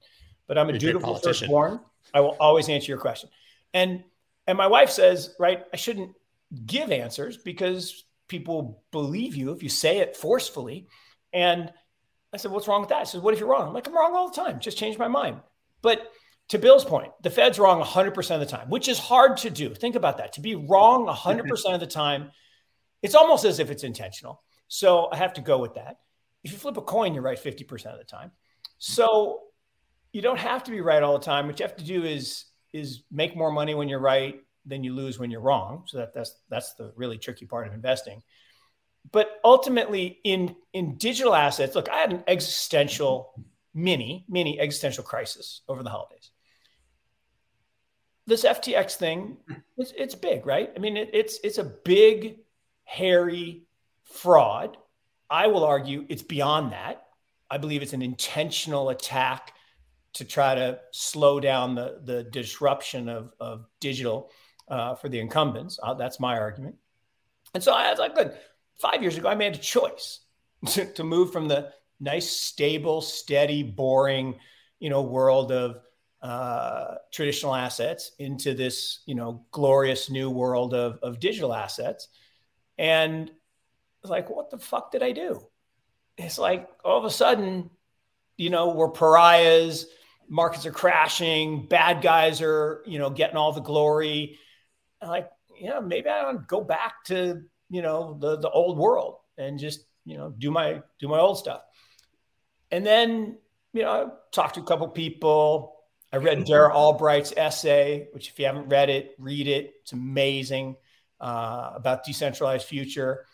But 0.48 0.58
I'm 0.58 0.68
a 0.70 0.72
You're 0.74 0.80
dutiful 0.80 1.16
firstborn. 1.16 1.80
I 2.14 2.22
will 2.22 2.36
always 2.40 2.70
answer 2.70 2.92
your 2.92 3.00
question. 3.00 3.30
And 3.74 4.04
and 4.48 4.58
my 4.58 4.68
wife 4.68 4.90
says, 4.90 5.36
right, 5.40 5.64
I 5.72 5.76
shouldn't 5.76 6.16
give 6.66 6.92
answers 6.92 7.38
because 7.38 8.04
people 8.28 8.84
believe 8.92 9.36
you 9.36 9.52
if 9.52 9.62
you 9.62 9.70
say 9.70 10.00
it 10.00 10.18
forcefully. 10.18 10.88
And 11.34 11.72
I 12.34 12.38
said, 12.38 12.52
what's 12.52 12.68
wrong 12.68 12.82
with 12.82 12.90
that? 12.90 13.08
She 13.08 13.14
said, 13.14 13.24
what 13.24 13.34
if 13.34 13.40
you're 13.40 13.50
wrong? 13.50 13.68
I'm 13.68 13.74
like, 13.74 13.88
I'm 13.88 13.96
wrong 13.96 14.16
all 14.16 14.30
the 14.30 14.36
time. 14.36 14.60
Just 14.60 14.78
change 14.78 14.98
my 14.98 15.08
mind. 15.08 15.40
But 15.82 16.12
to 16.50 16.60
Bill's 16.60 16.86
point, 16.86 17.12
the 17.22 17.30
Fed's 17.30 17.60
wrong 17.60 17.82
100% 17.82 18.32
of 18.32 18.40
the 18.40 18.46
time, 18.46 18.70
which 18.70 18.88
is 18.88 19.00
hard 19.00 19.38
to 19.38 19.50
do. 19.50 19.74
Think 19.74 19.96
about 19.96 20.18
that. 20.18 20.34
To 20.34 20.42
be 20.42 20.56
wrong 20.56 21.08
100% 21.08 21.74
of 21.74 21.80
the 21.80 21.88
time 21.88 22.32
it's 23.02 23.16
almost 23.16 23.46
as 23.46 23.60
if 23.60 23.72
it's 23.72 23.84
intentional. 23.84 24.44
So 24.68 25.10
I 25.12 25.18
have 25.18 25.34
to 25.34 25.42
go 25.42 25.58
with 25.58 25.76
that. 25.76 26.00
If 26.44 26.52
you 26.52 26.58
flip 26.58 26.78
a 26.78 26.82
coin, 26.82 27.14
you're 27.14 27.24
right 27.24 27.42
50% 27.42 27.86
of 27.88 27.98
the 27.98 28.04
time. 28.04 28.32
So 28.78 29.42
you 30.12 30.22
don't 30.22 30.40
have 30.40 30.64
to 30.66 30.72
be 30.72 30.82
right 30.82 31.04
all 31.04 31.18
the 31.18 31.26
time. 31.26 31.48
What 31.48 31.60
you 31.60 31.66
have 31.66 31.78
to 31.78 31.84
do 31.84 32.04
is 32.04 32.46
is 32.72 33.02
make 33.12 33.36
more 33.36 33.52
money 33.52 33.74
when 33.74 33.90
you're 33.90 34.00
right 34.00 34.42
than 34.64 34.84
you 34.84 34.94
lose 34.94 35.18
when 35.18 35.32
you're 35.32 35.42
wrong. 35.42 35.84
So 35.88 35.98
that, 35.98 36.14
that's 36.14 36.36
that's 36.50 36.74
the 36.76 36.94
really 36.96 37.18
tricky 37.18 37.46
part 37.46 37.68
of 37.68 37.74
investing. 37.74 38.22
But 39.12 39.40
ultimately, 39.44 40.20
in 40.24 40.56
in 40.74 40.98
digital 40.98 41.34
assets, 41.34 41.76
look, 41.76 41.90
I 41.90 41.98
had 41.98 42.12
an 42.14 42.24
existential 42.28 43.34
mini 43.74 44.26
mini 44.28 44.60
existential 44.60 45.04
crisis 45.04 45.62
over 45.68 45.84
the 45.84 45.90
holidays. 45.90 46.32
This 48.28 48.44
FTX 48.44 48.96
thing, 48.96 49.38
it's, 49.78 49.92
it's 49.98 50.14
big, 50.14 50.46
right? 50.46 50.72
I 50.76 50.80
mean, 50.80 50.98
it, 50.98 51.10
it's 51.14 51.40
it's 51.44 51.58
a 51.58 51.64
big 51.64 52.38
hairy 52.84 53.64
fraud. 54.04 54.78
I 55.30 55.48
will 55.48 55.64
argue 55.64 56.06
it's 56.10 56.24
beyond 56.24 56.74
that. 56.74 57.06
I 57.50 57.58
believe 57.58 57.82
it's 57.82 57.94
an 57.94 58.02
intentional 58.02 58.90
attack 58.90 59.54
to 60.14 60.26
try 60.26 60.56
to 60.56 60.80
slow 60.92 61.40
down 61.40 61.76
the, 61.76 62.02
the 62.04 62.24
disruption 62.24 63.10
of, 63.10 63.32
of 63.40 63.66
digital 63.80 64.32
uh, 64.68 64.96
for 64.96 65.10
the 65.10 65.20
incumbents. 65.20 65.80
Uh, 65.82 65.94
that's 65.94 66.20
my 66.20 66.38
argument. 66.38 66.76
And 67.54 67.64
so 67.64 67.74
I 67.74 67.90
was 67.90 68.00
like, 68.00 68.16
good. 68.16 68.38
Five 68.80 69.02
years 69.02 69.18
ago, 69.18 69.30
I 69.30 69.36
made 69.36 69.56
a 69.56 69.60
choice 69.60 70.22
to, 70.68 70.86
to 70.94 71.04
move 71.04 71.32
from 71.32 71.48
the 71.48 71.72
nice, 72.00 72.30
stable, 72.30 73.02
steady, 73.02 73.64
boring, 73.64 74.40
you 74.80 74.90
know, 74.90 75.02
world 75.02 75.52
of 75.52 75.82
uh, 76.22 76.96
traditional 77.12 77.56
assets 77.56 78.12
into 78.20 78.54
this, 78.54 79.00
you 79.06 79.16
know, 79.16 79.46
glorious 79.52 80.10
new 80.10 80.30
world 80.30 80.74
of, 80.74 81.00
of 81.02 81.20
digital 81.20 81.54
assets. 81.54 82.08
And 82.78 83.32
like, 84.04 84.30
what 84.30 84.50
the 84.50 84.60
fuck 84.60 84.92
did 84.92 85.04
I 85.04 85.12
do? 85.12 85.46
It's 86.18 86.38
like 86.38 86.70
all 86.84 86.98
of 86.98 87.06
a 87.06 87.10
sudden, 87.10 87.70
you 88.38 88.50
know, 88.50 88.70
we're 88.70 88.92
pariahs, 88.92 89.88
markets 90.30 90.66
are 90.66 90.72
crashing, 90.72 91.68
bad 91.68 92.02
guys 92.02 92.42
are, 92.42 92.84
you 92.86 93.00
know, 93.00 93.10
getting 93.10 93.38
all 93.38 93.52
the 93.52 93.62
glory. 93.62 94.40
And 95.02 95.10
like, 95.10 95.30
yeah, 95.60 95.80
maybe 95.80 96.10
I 96.10 96.22
don't 96.22 96.48
go 96.48 96.62
back 96.62 97.04
to, 97.06 97.44
you 97.70 97.82
know, 97.82 98.18
the 98.20 98.38
the 98.38 98.50
old 98.50 98.78
world 98.78 99.18
and 99.38 99.60
just, 99.60 99.86
you 100.06 100.18
know, 100.18 100.34
do 100.38 100.52
my 100.52 100.82
do 101.00 101.08
my 101.08 101.20
old 101.20 101.38
stuff. 101.38 101.62
And 102.72 102.86
then, 102.86 103.38
you 103.74 103.82
know, 103.82 103.92
I 103.92 104.06
talked 104.32 104.56
to 104.56 104.62
a 104.62 104.66
couple 104.66 104.88
people. 104.90 105.76
I 106.12 106.18
read 106.18 106.44
Dara 106.46 106.74
Albright's 106.74 107.34
essay, 107.36 108.08
which 108.12 108.30
if 108.30 108.40
you 108.40 108.46
haven't 108.46 108.70
read 108.70 108.90
it, 108.90 109.16
read 109.18 109.48
it. 109.48 109.74
It's 109.82 109.94
amazing 109.94 110.76
uh, 111.20 111.72
about 111.76 112.04
decentralized 112.04 112.66
future, 112.66 113.26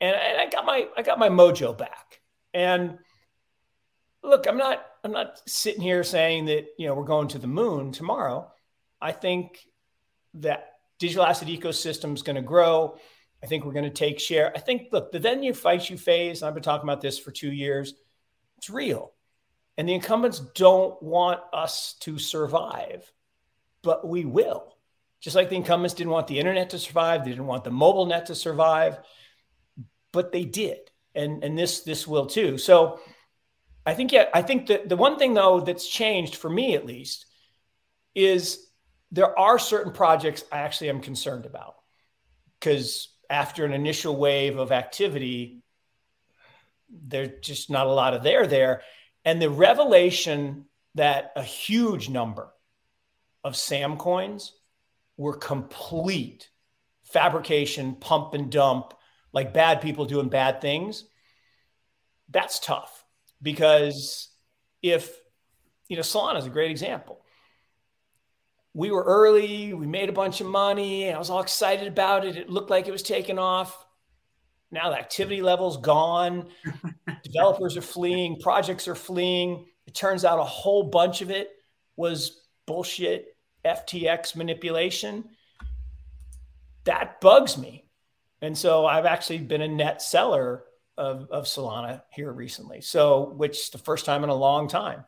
and, 0.00 0.14
and 0.14 0.40
I 0.40 0.46
got 0.46 0.64
my 0.66 0.86
I 0.96 1.02
got 1.02 1.18
my 1.18 1.28
mojo 1.28 1.76
back. 1.76 2.20
And 2.54 2.98
look, 4.22 4.46
I'm 4.46 4.58
not 4.58 4.84
I'm 5.04 5.12
not 5.12 5.40
sitting 5.46 5.82
here 5.82 6.04
saying 6.04 6.46
that 6.46 6.66
you 6.78 6.86
know 6.86 6.94
we're 6.94 7.04
going 7.04 7.28
to 7.28 7.38
the 7.38 7.46
moon 7.46 7.92
tomorrow. 7.92 8.50
I 9.00 9.12
think 9.12 9.58
that 10.34 10.72
digital 10.98 11.24
asset 11.24 11.48
ecosystem 11.48 12.14
is 12.14 12.22
going 12.22 12.36
to 12.36 12.42
grow. 12.42 12.96
I 13.42 13.46
think 13.46 13.64
we're 13.64 13.72
going 13.72 13.84
to 13.84 13.90
take 13.90 14.20
share. 14.20 14.52
I 14.54 14.60
think 14.60 14.88
look, 14.92 15.10
the 15.10 15.18
then 15.18 15.42
you 15.42 15.52
fight 15.52 15.90
you 15.90 15.96
phase. 15.96 16.42
I've 16.42 16.54
been 16.54 16.62
talking 16.62 16.88
about 16.88 17.00
this 17.00 17.18
for 17.18 17.30
two 17.30 17.50
years. 17.52 17.94
It's 18.58 18.70
real, 18.70 19.12
and 19.76 19.88
the 19.88 19.94
incumbents 19.94 20.38
don't 20.38 21.02
want 21.02 21.40
us 21.52 21.94
to 22.00 22.18
survive, 22.18 23.10
but 23.82 24.06
we 24.06 24.24
will. 24.24 24.76
Just 25.20 25.36
like 25.36 25.48
the 25.48 25.56
incumbents 25.56 25.94
didn't 25.94 26.12
want 26.12 26.26
the 26.26 26.38
internet 26.38 26.70
to 26.70 26.78
survive, 26.78 27.24
they 27.24 27.30
didn't 27.30 27.46
want 27.46 27.64
the 27.64 27.70
mobile 27.70 28.06
net 28.06 28.26
to 28.26 28.34
survive, 28.34 28.98
but 30.12 30.32
they 30.32 30.44
did. 30.44 30.78
And, 31.14 31.44
and 31.44 31.58
this 31.58 31.80
this 31.80 32.06
will 32.06 32.26
too. 32.26 32.58
So 32.58 33.00
I 33.84 33.94
think 33.94 34.12
yeah, 34.12 34.26
I 34.32 34.42
think 34.42 34.68
that 34.68 34.88
the 34.88 34.96
one 34.96 35.18
thing 35.18 35.34
though 35.34 35.60
that's 35.60 35.86
changed 35.86 36.36
for 36.36 36.48
me 36.48 36.74
at 36.74 36.86
least 36.86 37.26
is 38.14 38.66
there 39.10 39.38
are 39.38 39.58
certain 39.58 39.92
projects 39.92 40.44
I 40.50 40.58
actually 40.58 40.90
am 40.90 41.00
concerned 41.00 41.44
about 41.44 41.74
because 42.58 43.08
after 43.28 43.64
an 43.64 43.72
initial 43.72 44.16
wave 44.16 44.58
of 44.58 44.72
activity, 44.72 45.62
there's 46.88 47.40
just 47.40 47.70
not 47.70 47.86
a 47.86 47.92
lot 47.92 48.14
of 48.14 48.22
there 48.22 48.46
there. 48.46 48.82
And 49.24 49.40
the 49.40 49.50
revelation 49.50 50.66
that 50.94 51.32
a 51.36 51.42
huge 51.42 52.08
number 52.08 52.50
of 53.44 53.56
Sam 53.56 53.96
coins 53.96 54.52
were 55.16 55.36
complete 55.36 56.50
fabrication, 57.04 57.94
pump 57.94 58.34
and 58.34 58.50
dump, 58.50 58.94
like 59.32 59.54
bad 59.54 59.80
people 59.80 60.04
doing 60.04 60.28
bad 60.28 60.60
things, 60.60 61.04
that's 62.30 62.58
tough 62.58 63.04
because 63.40 64.28
if, 64.82 65.14
you 65.88 65.96
know, 65.96 66.02
Solana 66.02 66.38
is 66.38 66.46
a 66.46 66.50
great 66.50 66.70
example. 66.70 67.20
We 68.74 68.90
were 68.90 69.02
early. 69.02 69.74
We 69.74 69.86
made 69.86 70.08
a 70.08 70.12
bunch 70.12 70.40
of 70.40 70.46
money. 70.46 71.12
I 71.12 71.18
was 71.18 71.30
all 71.30 71.40
excited 71.40 71.88
about 71.88 72.24
it. 72.24 72.36
It 72.36 72.50
looked 72.50 72.70
like 72.70 72.88
it 72.88 72.92
was 72.92 73.02
taking 73.02 73.38
off. 73.38 73.86
Now 74.70 74.90
the 74.90 74.98
activity 74.98 75.42
level's 75.42 75.76
gone. 75.76 76.48
Developers 77.22 77.76
are 77.76 77.82
fleeing. 77.82 78.40
Projects 78.40 78.88
are 78.88 78.94
fleeing. 78.94 79.66
It 79.86 79.94
turns 79.94 80.24
out 80.24 80.38
a 80.38 80.44
whole 80.44 80.84
bunch 80.84 81.20
of 81.20 81.30
it 81.30 81.50
was 81.96 82.40
bullshit 82.66 83.36
FTX 83.64 84.34
manipulation. 84.34 85.24
That 86.84 87.20
bugs 87.20 87.58
me. 87.58 87.84
And 88.40 88.56
so 88.56 88.86
I've 88.86 89.06
actually 89.06 89.38
been 89.38 89.60
a 89.60 89.68
net 89.68 90.02
seller 90.02 90.64
of, 90.96 91.28
of 91.30 91.44
Solana 91.44 92.02
here 92.10 92.32
recently. 92.32 92.80
So, 92.80 93.32
which 93.36 93.70
the 93.70 93.78
first 93.78 94.04
time 94.04 94.24
in 94.24 94.30
a 94.30 94.34
long 94.34 94.68
time. 94.68 95.04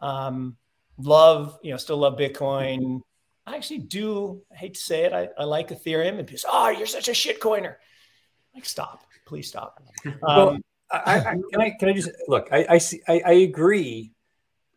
Um, 0.00 0.56
love, 0.98 1.58
you 1.62 1.70
know, 1.70 1.76
still 1.76 1.98
love 1.98 2.18
Bitcoin. 2.18 3.00
I 3.46 3.56
actually 3.56 3.78
do, 3.78 4.42
I 4.52 4.56
hate 4.56 4.74
to 4.74 4.80
say 4.80 5.04
it, 5.04 5.12
I, 5.12 5.28
I 5.38 5.44
like 5.44 5.68
Ethereum. 5.68 6.18
And 6.18 6.26
people 6.26 6.38
say, 6.38 6.48
oh, 6.50 6.68
you're 6.70 6.86
such 6.86 7.08
a 7.08 7.14
shit 7.14 7.40
coiner. 7.40 7.78
Like, 8.54 8.64
stop, 8.64 9.04
please 9.26 9.48
stop. 9.48 9.82
Um, 10.06 10.12
well, 10.22 10.58
I, 10.90 11.18
I, 11.18 11.20
can 11.52 11.60
I 11.60 11.70
can 11.78 11.88
I 11.88 11.92
just 11.92 12.10
look? 12.28 12.48
I 12.50 12.66
I, 12.68 12.78
see, 12.78 13.02
I, 13.06 13.20
I 13.24 13.32
agree, 13.32 14.12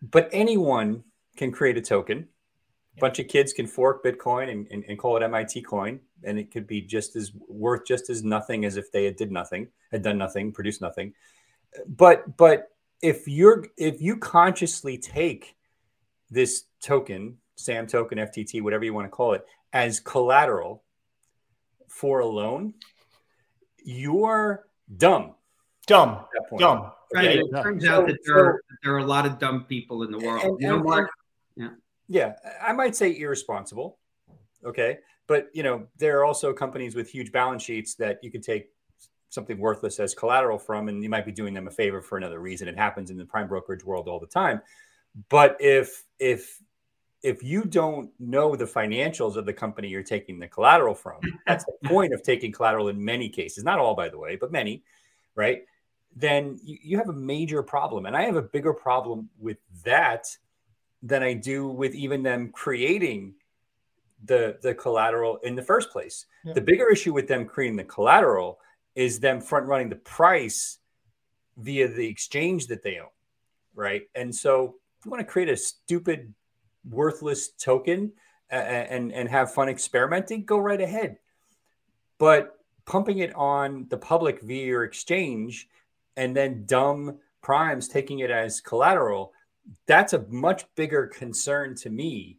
but 0.02 0.30
anyone 0.32 1.04
can 1.38 1.52
create 1.52 1.78
a 1.78 1.82
token. 1.82 2.28
A 2.98 3.00
bunch 3.00 3.20
of 3.20 3.30
kids 3.30 3.54
can 3.54 3.66
fork 3.66 4.04
Bitcoin 4.04 4.52
and, 4.52 4.68
and, 4.70 4.84
and, 4.90 5.00
call 5.00 5.16
it 5.16 5.24
MIT 5.24 5.62
coin, 5.62 6.02
and 6.26 6.38
it 6.38 6.52
could 6.52 6.68
be 6.68 6.82
just 6.82 7.16
as 7.16 7.32
worth 7.48 7.86
just 7.88 8.10
as 8.10 8.24
nothing 8.24 8.66
as 8.66 8.76
if 8.76 8.92
they 8.92 9.06
had 9.06 9.16
did 9.16 9.32
nothing, 9.32 9.70
had 9.92 10.02
done 10.02 10.18
nothing, 10.18 10.52
produced 10.52 10.82
nothing. 10.82 11.14
But 11.88 12.36
but 12.36 12.68
if 13.02 13.28
you're 13.28 13.68
if 13.78 14.02
you 14.02 14.18
consciously 14.18 14.98
take 14.98 15.56
this 16.32 16.63
token, 16.82 17.38
SAM 17.56 17.86
token, 17.86 18.17
FTT, 18.17 18.62
whatever 18.62 18.84
you 18.86 18.94
want 18.94 19.06
to 19.06 19.10
call 19.10 19.34
it, 19.34 19.46
as 19.74 20.00
collateral 20.00 20.84
for 21.88 22.20
a 22.20 22.26
loan, 22.26 22.74
you're 23.84 24.65
dumb. 24.98 25.36
Dumb. 25.86 26.26
Dumb. 26.58 26.91
Right. 27.13 27.39
It 27.39 27.52
turns 27.52 27.86
out 27.86 28.08
that 28.08 28.20
there, 28.26 28.38
are, 28.38 28.62
there 28.84 28.94
are 28.94 29.00
a 29.00 29.06
lot 29.06 29.26
of 29.26 29.38
dumb 29.38 29.65
people 29.65 30.04
in 30.04 30.12
the 30.12 30.20
world. 30.20 30.44
And, 30.44 30.62
you 30.62 30.67
know, 30.67 30.82
Mark? 30.82 31.10
Yeah. 31.56 31.70
Yeah. 32.08 32.34
I 32.62 32.72
might 32.72 32.96
say 32.96 33.17
irresponsible. 33.17 33.98
Okay. 34.63 35.00
But, 35.28 35.50
you 35.54 35.63
know, 35.63 35.88
there 35.98 36.20
are 36.20 36.26
also 36.26 36.54
companies 36.54 36.96
with 36.96 37.10
huge 37.10 37.32
balance 37.32 37.63
sheets 37.63 37.96
that 37.96 38.24
you 38.24 38.32
could 38.32 38.44
take 38.44 38.70
something 39.30 39.58
worthless 39.58 40.00
as 40.00 40.13
collateral 40.13 40.60
from, 40.60 40.89
and 40.89 41.04
you 41.04 41.10
might 41.10 41.26
be 41.26 41.32
doing 41.32 41.54
them 41.54 41.67
a 41.67 41.72
favor 41.72 42.02
for 42.02 42.17
another 42.17 42.39
reason. 42.39 42.67
It 42.67 42.78
happens 42.78 43.12
in 43.12 43.17
the 43.17 43.26
prime 43.26 43.48
brokerage 43.48 43.84
world 43.84 44.08
all 44.08 44.20
the 44.20 44.28
time. 44.28 44.62
But 45.30 45.58
if, 45.60 46.04
if, 46.19 46.62
if 47.24 47.43
you 47.43 47.65
don't 47.65 48.10
know 48.19 48.56
the 48.56 48.65
financials 48.65 49.36
of 49.36 49.45
the 49.45 49.54
company 49.54 49.89
you're 49.89 50.04
taking 50.04 50.39
the 50.39 50.47
collateral 50.47 50.95
from, 50.95 51.19
that's 51.47 51.65
the 51.65 51.89
point 51.89 52.13
of 52.13 52.24
taking 52.24 52.52
collateral 52.52 52.88
in 52.88 53.04
many 53.04 53.30
cases, 53.30 53.63
not 53.63 53.80
all, 53.80 53.95
by 53.95 54.10
the 54.10 54.17
way, 54.17 54.36
but 54.36 54.52
many, 54.52 54.84
right? 55.36 55.63
Then 56.15 56.60
you, 56.63 56.78
you 56.82 56.97
have 56.97 57.10
a 57.10 57.13
major 57.13 57.63
problem. 57.63 58.06
And 58.06 58.15
I 58.15 58.24
have 58.24 58.36
a 58.36 58.41
bigger 58.41 58.74
problem 58.74 59.30
with 59.39 59.58
that 59.84 60.28
than 61.04 61.24
I 61.24 61.34
do 61.34 61.67
with 61.67 61.95
even 61.95 62.24
them 62.24 62.52
creating 62.52 63.34
the, 64.24 64.58
the 64.62 64.74
collateral 64.74 65.38
in 65.38 65.56
the 65.56 65.63
first 65.63 65.89
place. 65.89 66.26
Yeah. 66.43 66.54
The 66.54 66.62
bigger 66.62 66.89
issue 66.89 67.13
with 67.13 67.28
them 67.28 67.45
creating 67.45 67.78
the 67.78 67.84
collateral 67.84 68.60
is 68.95 69.19
them 69.19 69.41
front 69.41 69.65
running 69.65 69.89
the 69.89 69.95
price 69.95 70.78
via 71.58 71.88
the 71.88 72.08
exchange 72.08 72.67
that 72.67 72.84
they 72.84 73.00
own, 73.00 73.10
right? 73.74 74.04
And 74.15 74.34
so 74.34 74.76
you 75.06 75.12
want 75.12 75.22
to 75.22 75.32
create 75.32 75.50
a 75.50 75.58
stupid 75.58 76.34
worthless 76.90 77.50
token 77.50 78.12
and 78.50 79.12
and 79.14 79.30
have 79.30 79.54
fun 79.54 79.70
experimenting, 79.70 80.44
go 80.44 80.58
right 80.58 80.82
ahead. 80.82 81.18
But 82.18 82.58
pumping 82.86 83.20
it 83.20 83.34
on 83.36 83.88
the 83.90 83.98
public 83.98 84.42
via 84.42 84.66
your 84.66 84.84
exchange 84.84 85.70
and 86.18 86.36
then 86.36 86.66
dumb 86.66 87.18
primes 87.42 87.88
taking 87.88 88.20
it 88.20 88.30
as 88.30 88.60
collateral, 88.62 89.34
that's 89.88 90.14
a 90.14 90.26
much 90.30 90.66
bigger 90.76 91.08
concern 91.08 91.76
to 91.76 91.90
me 91.90 92.38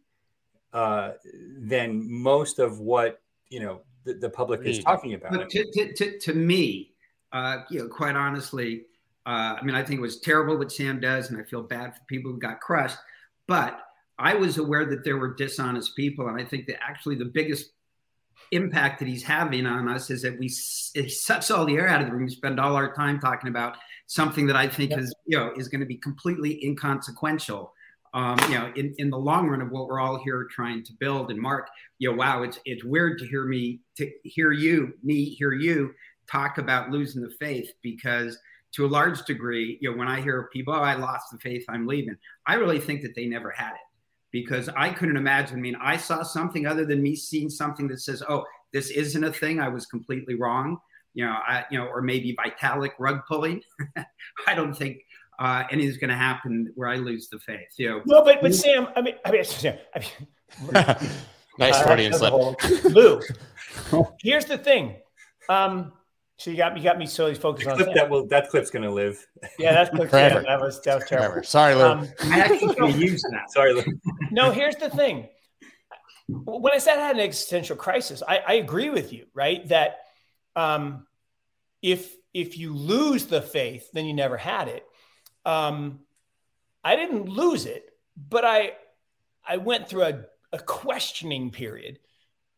uh, 0.73 1.13
than 1.57 2.09
most 2.09 2.59
of 2.59 2.79
what 2.79 3.21
you 3.49 3.59
know 3.59 3.81
the, 4.03 4.13
the 4.13 4.29
public 4.29 4.61
is 4.63 4.83
talking 4.83 5.13
about. 5.13 5.31
But 5.31 5.49
to, 5.49 5.65
to, 5.71 5.93
to, 5.93 6.19
to 6.19 6.33
me, 6.33 6.93
uh, 7.31 7.59
you 7.69 7.79
know, 7.79 7.87
quite 7.87 8.15
honestly, 8.15 8.85
uh, 9.25 9.55
I 9.59 9.63
mean, 9.63 9.75
I 9.75 9.83
think 9.83 9.99
it 9.99 10.01
was 10.01 10.19
terrible 10.19 10.57
what 10.57 10.71
Sam 10.71 10.99
does, 10.99 11.29
and 11.29 11.39
I 11.39 11.43
feel 11.43 11.61
bad 11.61 11.95
for 11.95 12.01
people 12.07 12.31
who 12.31 12.39
got 12.39 12.59
crushed. 12.59 12.97
But 13.47 13.79
I 14.19 14.35
was 14.35 14.57
aware 14.57 14.85
that 14.85 15.03
there 15.03 15.17
were 15.17 15.33
dishonest 15.33 15.95
people, 15.95 16.27
and 16.27 16.39
I 16.39 16.45
think 16.45 16.67
that 16.67 16.83
actually 16.83 17.15
the 17.15 17.25
biggest 17.25 17.71
impact 18.51 18.99
that 18.99 19.07
he's 19.07 19.23
having 19.23 19.65
on 19.65 19.87
us 19.87 20.09
is 20.09 20.21
that 20.23 20.37
we 20.37 20.47
it 20.95 21.11
sucks 21.11 21.49
all 21.49 21.65
the 21.65 21.75
air 21.75 21.87
out 21.87 22.01
of 22.01 22.07
the 22.07 22.13
room. 22.13 22.25
We 22.25 22.31
spend 22.31 22.59
all 22.59 22.75
our 22.75 22.93
time 22.93 23.19
talking 23.19 23.49
about 23.49 23.77
something 24.07 24.45
that 24.47 24.55
I 24.55 24.67
think 24.67 24.91
yep. 24.91 24.99
is 24.99 25.15
you 25.25 25.37
know 25.37 25.53
is 25.55 25.69
going 25.69 25.81
to 25.81 25.87
be 25.87 25.97
completely 25.97 26.63
inconsequential. 26.65 27.73
Um, 28.15 28.37
you 28.43 28.59
know, 28.59 28.71
in, 28.75 28.93
in 28.99 29.09
the 29.09 29.17
long 29.17 29.49
run 29.49 29.59
of 29.59 29.71
what 29.71 29.87
we're 29.87 29.99
all 29.99 30.21
here 30.23 30.47
trying 30.51 30.83
to 30.83 30.93
build. 30.99 31.31
And 31.31 31.41
Mark, 31.41 31.67
you 31.97 32.11
know, 32.11 32.15
wow, 32.15 32.43
it's 32.43 32.59
it's 32.63 32.83
weird 32.83 33.17
to 33.19 33.25
hear 33.25 33.45
me 33.45 33.79
to 33.97 34.11
hear 34.23 34.51
you, 34.51 34.93
me 35.01 35.25
hear 35.25 35.53
you 35.53 35.95
talk 36.29 36.57
about 36.57 36.91
losing 36.91 37.21
the 37.21 37.33
faith 37.39 37.71
because 37.81 38.37
to 38.75 38.85
a 38.85 38.87
large 38.87 39.23
degree, 39.25 39.77
you 39.81 39.91
know, 39.91 39.97
when 39.97 40.07
I 40.07 40.21
hear 40.21 40.49
people, 40.51 40.73
oh, 40.73 40.79
I 40.79 40.95
lost 40.95 41.27
the 41.31 41.37
faith, 41.37 41.63
I'm 41.69 41.85
leaving, 41.85 42.17
I 42.47 42.55
really 42.55 42.79
think 42.79 43.01
that 43.03 43.15
they 43.15 43.25
never 43.25 43.51
had 43.51 43.71
it 43.71 43.81
because 44.33 44.67
I 44.75 44.89
couldn't 44.89 45.15
imagine. 45.15 45.57
I 45.57 45.61
mean, 45.61 45.77
I 45.81 45.95
saw 45.95 46.23
something 46.23 46.65
other 46.65 46.85
than 46.85 47.01
me 47.01 47.15
seeing 47.15 47.49
something 47.49 47.87
that 47.87 48.01
says, 48.01 48.21
"Oh, 48.27 48.43
this 48.73 48.89
isn't 48.89 49.23
a 49.23 49.31
thing. 49.31 49.61
I 49.61 49.69
was 49.69 49.85
completely 49.85 50.35
wrong." 50.35 50.79
You 51.13 51.25
know, 51.25 51.37
I, 51.47 51.63
you 51.69 51.77
know, 51.77 51.85
or 51.85 52.01
maybe 52.01 52.35
Vitalik 52.35 52.91
rug 52.99 53.21
pulling. 53.27 53.61
I 54.47 54.55
don't 54.55 54.73
think 54.73 54.97
uh, 55.39 55.63
anything's 55.71 55.97
going 55.97 56.09
to 56.09 56.15
happen 56.15 56.71
where 56.75 56.89
I 56.89 56.97
lose 56.97 57.29
the 57.29 57.39
faith. 57.39 57.69
You 57.77 57.89
know, 57.89 58.01
no, 58.05 58.23
but 58.25 58.41
but 58.41 58.53
Sam, 58.53 58.87
I 58.97 59.01
mean, 59.01 59.15
I 59.23 59.31
mean, 59.31 59.43
Sam, 59.45 59.77
I 59.95 59.99
mean 59.99 60.73
nice 61.59 61.75
uh, 61.75 61.83
Freudian 61.83 62.13
slip. 62.13 62.33
Lou, 62.85 63.21
here's 64.21 64.45
the 64.45 64.57
thing. 64.57 64.95
Um, 65.47 65.93
so 66.37 66.51
you 66.51 66.57
got 66.57 66.75
you 66.75 66.83
got 66.83 66.97
me 66.97 67.05
solely 67.05 67.35
focused 67.35 67.67
on 67.67 67.77
clip 67.77 67.93
that 67.93 68.09
will 68.09 68.25
that 68.27 68.49
clip's 68.49 68.69
gonna 68.69 68.91
live. 68.91 69.25
Yeah, 69.59 69.73
that's 69.73 69.89
clip 69.95 70.09
forever. 70.09 70.41
Yeah, 70.41 70.57
that 70.57 70.61
was 70.61 70.81
that 70.81 70.95
was 70.95 71.05
terrible. 71.05 71.27
Forever. 71.29 71.43
Sorry, 71.43 71.75
Lou. 71.75 71.83
Um, 71.83 72.07
I 72.21 72.39
actually 72.39 72.75
can 72.75 72.99
use 72.99 73.21
that. 73.31 73.51
Sorry, 73.51 73.73
Lou. 73.73 73.83
No, 74.31 74.51
here's 74.51 74.75
the 74.75 74.89
thing. 74.89 75.27
When 76.27 76.73
I 76.73 76.79
said 76.79 76.97
I 76.97 77.07
had 77.07 77.15
an 77.15 77.21
existential 77.21 77.75
crisis, 77.75 78.23
I, 78.27 78.39
I 78.47 78.53
agree 78.53 78.89
with 78.89 79.13
you, 79.13 79.27
right? 79.33 79.67
That 79.67 79.97
um, 80.55 81.05
if 81.81 82.15
if 82.33 82.57
you 82.57 82.75
lose 82.75 83.25
the 83.25 83.41
faith, 83.41 83.91
then 83.93 84.05
you 84.05 84.13
never 84.13 84.37
had 84.37 84.67
it. 84.67 84.85
Um, 85.45 85.99
I 86.83 86.95
didn't 86.95 87.29
lose 87.29 87.65
it, 87.65 87.89
but 88.17 88.43
I 88.43 88.73
I 89.47 89.57
went 89.57 89.87
through 89.87 90.03
a, 90.03 90.25
a 90.51 90.59
questioning 90.59 91.51
period 91.51 91.99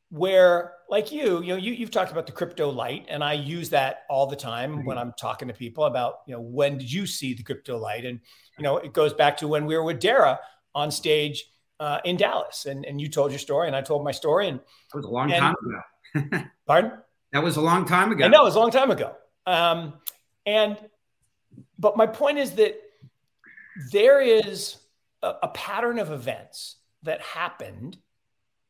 where 0.09 0.73
like 0.89 1.11
you 1.11 1.41
you 1.41 1.47
know 1.49 1.55
you, 1.55 1.73
you've 1.73 1.91
talked 1.91 2.11
about 2.11 2.25
the 2.25 2.31
crypto 2.31 2.69
light 2.69 3.05
and 3.09 3.23
i 3.23 3.33
use 3.33 3.71
that 3.71 4.03
all 4.07 4.27
the 4.27 4.35
time 4.35 4.71
mm-hmm. 4.71 4.85
when 4.85 4.97
i'm 4.97 5.11
talking 5.19 5.47
to 5.47 5.53
people 5.53 5.85
about 5.85 6.19
you 6.27 6.33
know 6.33 6.39
when 6.39 6.77
did 6.77 6.91
you 6.91 7.07
see 7.07 7.33
the 7.33 7.41
crypto 7.41 7.77
light? 7.77 8.05
And 8.05 8.19
you 8.57 8.63
know 8.63 8.77
it 8.77 8.93
goes 8.93 9.13
back 9.13 9.37
to 9.37 9.47
when 9.47 9.65
we 9.65 9.75
were 9.75 9.83
with 9.83 9.99
dara 9.99 10.39
on 10.75 10.91
stage 10.91 11.45
uh, 11.79 11.99
in 12.05 12.15
dallas 12.15 12.65
and, 12.65 12.85
and 12.85 13.01
you 13.01 13.09
told 13.09 13.31
your 13.31 13.39
story 13.39 13.67
and 13.67 13.75
i 13.75 13.81
told 13.81 14.03
my 14.03 14.11
story 14.11 14.47
and 14.47 14.59
it 14.59 14.95
was 14.95 15.05
a 15.05 15.09
long 15.09 15.31
and, 15.31 15.41
time 15.41 15.55
ago. 15.65 15.81
Pardon? 16.67 16.91
That 17.31 17.43
was 17.43 17.57
a 17.57 17.61
long 17.61 17.85
time 17.85 18.11
ago. 18.11 18.23
I 18.23 18.27
know 18.27 18.41
it 18.41 18.45
was 18.45 18.55
a 18.55 18.59
long 18.59 18.71
time 18.71 18.91
ago. 18.91 19.15
Um, 19.45 19.93
and 20.45 20.77
but 21.77 21.97
my 21.97 22.07
point 22.07 22.37
is 22.37 22.51
that 22.51 22.79
there 23.91 24.21
is 24.21 24.77
a, 25.21 25.33
a 25.43 25.47
pattern 25.49 25.99
of 25.99 26.11
events 26.11 26.77
that 27.03 27.21
happened 27.21 27.97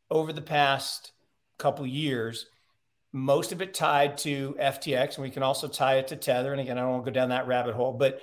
over 0.09 0.33
the 0.33 0.41
past 0.41 1.11
couple 1.57 1.85
years, 1.85 2.47
most 3.13 3.51
of 3.51 3.61
it 3.61 3.73
tied 3.73 4.17
to 4.19 4.55
FTX, 4.59 5.15
and 5.15 5.23
we 5.23 5.29
can 5.29 5.43
also 5.43 5.67
tie 5.67 5.95
it 5.95 6.09
to 6.09 6.15
Tether. 6.15 6.51
And 6.51 6.59
again, 6.59 6.77
I 6.77 6.81
don't 6.81 6.91
want 6.91 7.05
to 7.05 7.11
go 7.11 7.15
down 7.15 7.29
that 7.29 7.47
rabbit 7.47 7.73
hole, 7.73 7.93
but 7.93 8.19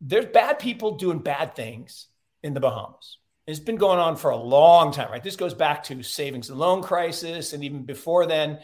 there's 0.00 0.26
bad 0.26 0.58
people 0.58 0.96
doing 0.96 1.18
bad 1.18 1.56
things 1.56 2.08
in 2.42 2.52
the 2.52 2.60
Bahamas. 2.60 3.18
It's 3.46 3.60
been 3.60 3.76
going 3.76 3.98
on 3.98 4.16
for 4.16 4.30
a 4.30 4.36
long 4.36 4.92
time, 4.92 5.10
right? 5.10 5.22
This 5.22 5.36
goes 5.36 5.54
back 5.54 5.84
to 5.84 6.02
savings 6.02 6.50
and 6.50 6.58
loan 6.58 6.82
crisis, 6.82 7.52
and 7.52 7.64
even 7.64 7.84
before 7.84 8.26
then, 8.26 8.58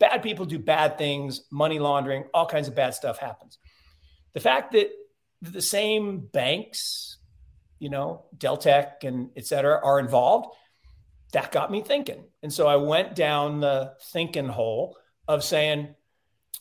bad 0.00 0.22
people 0.22 0.46
do 0.46 0.58
bad 0.58 0.98
things, 0.98 1.42
money 1.52 1.78
laundering, 1.78 2.24
all 2.34 2.46
kinds 2.46 2.66
of 2.66 2.74
bad 2.74 2.94
stuff 2.94 3.18
happens. 3.18 3.58
The 4.34 4.40
fact 4.40 4.72
that 4.72 4.90
the 5.42 5.62
same 5.62 6.18
banks, 6.18 7.18
you 7.78 7.88
know, 7.88 8.24
Deltec 8.36 9.04
and 9.04 9.30
et 9.36 9.46
cetera, 9.46 9.80
are 9.82 10.00
involved 10.00 10.54
that 11.32 11.52
got 11.52 11.70
me 11.70 11.80
thinking. 11.80 12.24
And 12.42 12.52
so 12.52 12.66
I 12.66 12.76
went 12.76 13.14
down 13.14 13.60
the 13.60 13.94
thinking 14.12 14.48
hole 14.48 14.96
of 15.28 15.44
saying, 15.44 15.94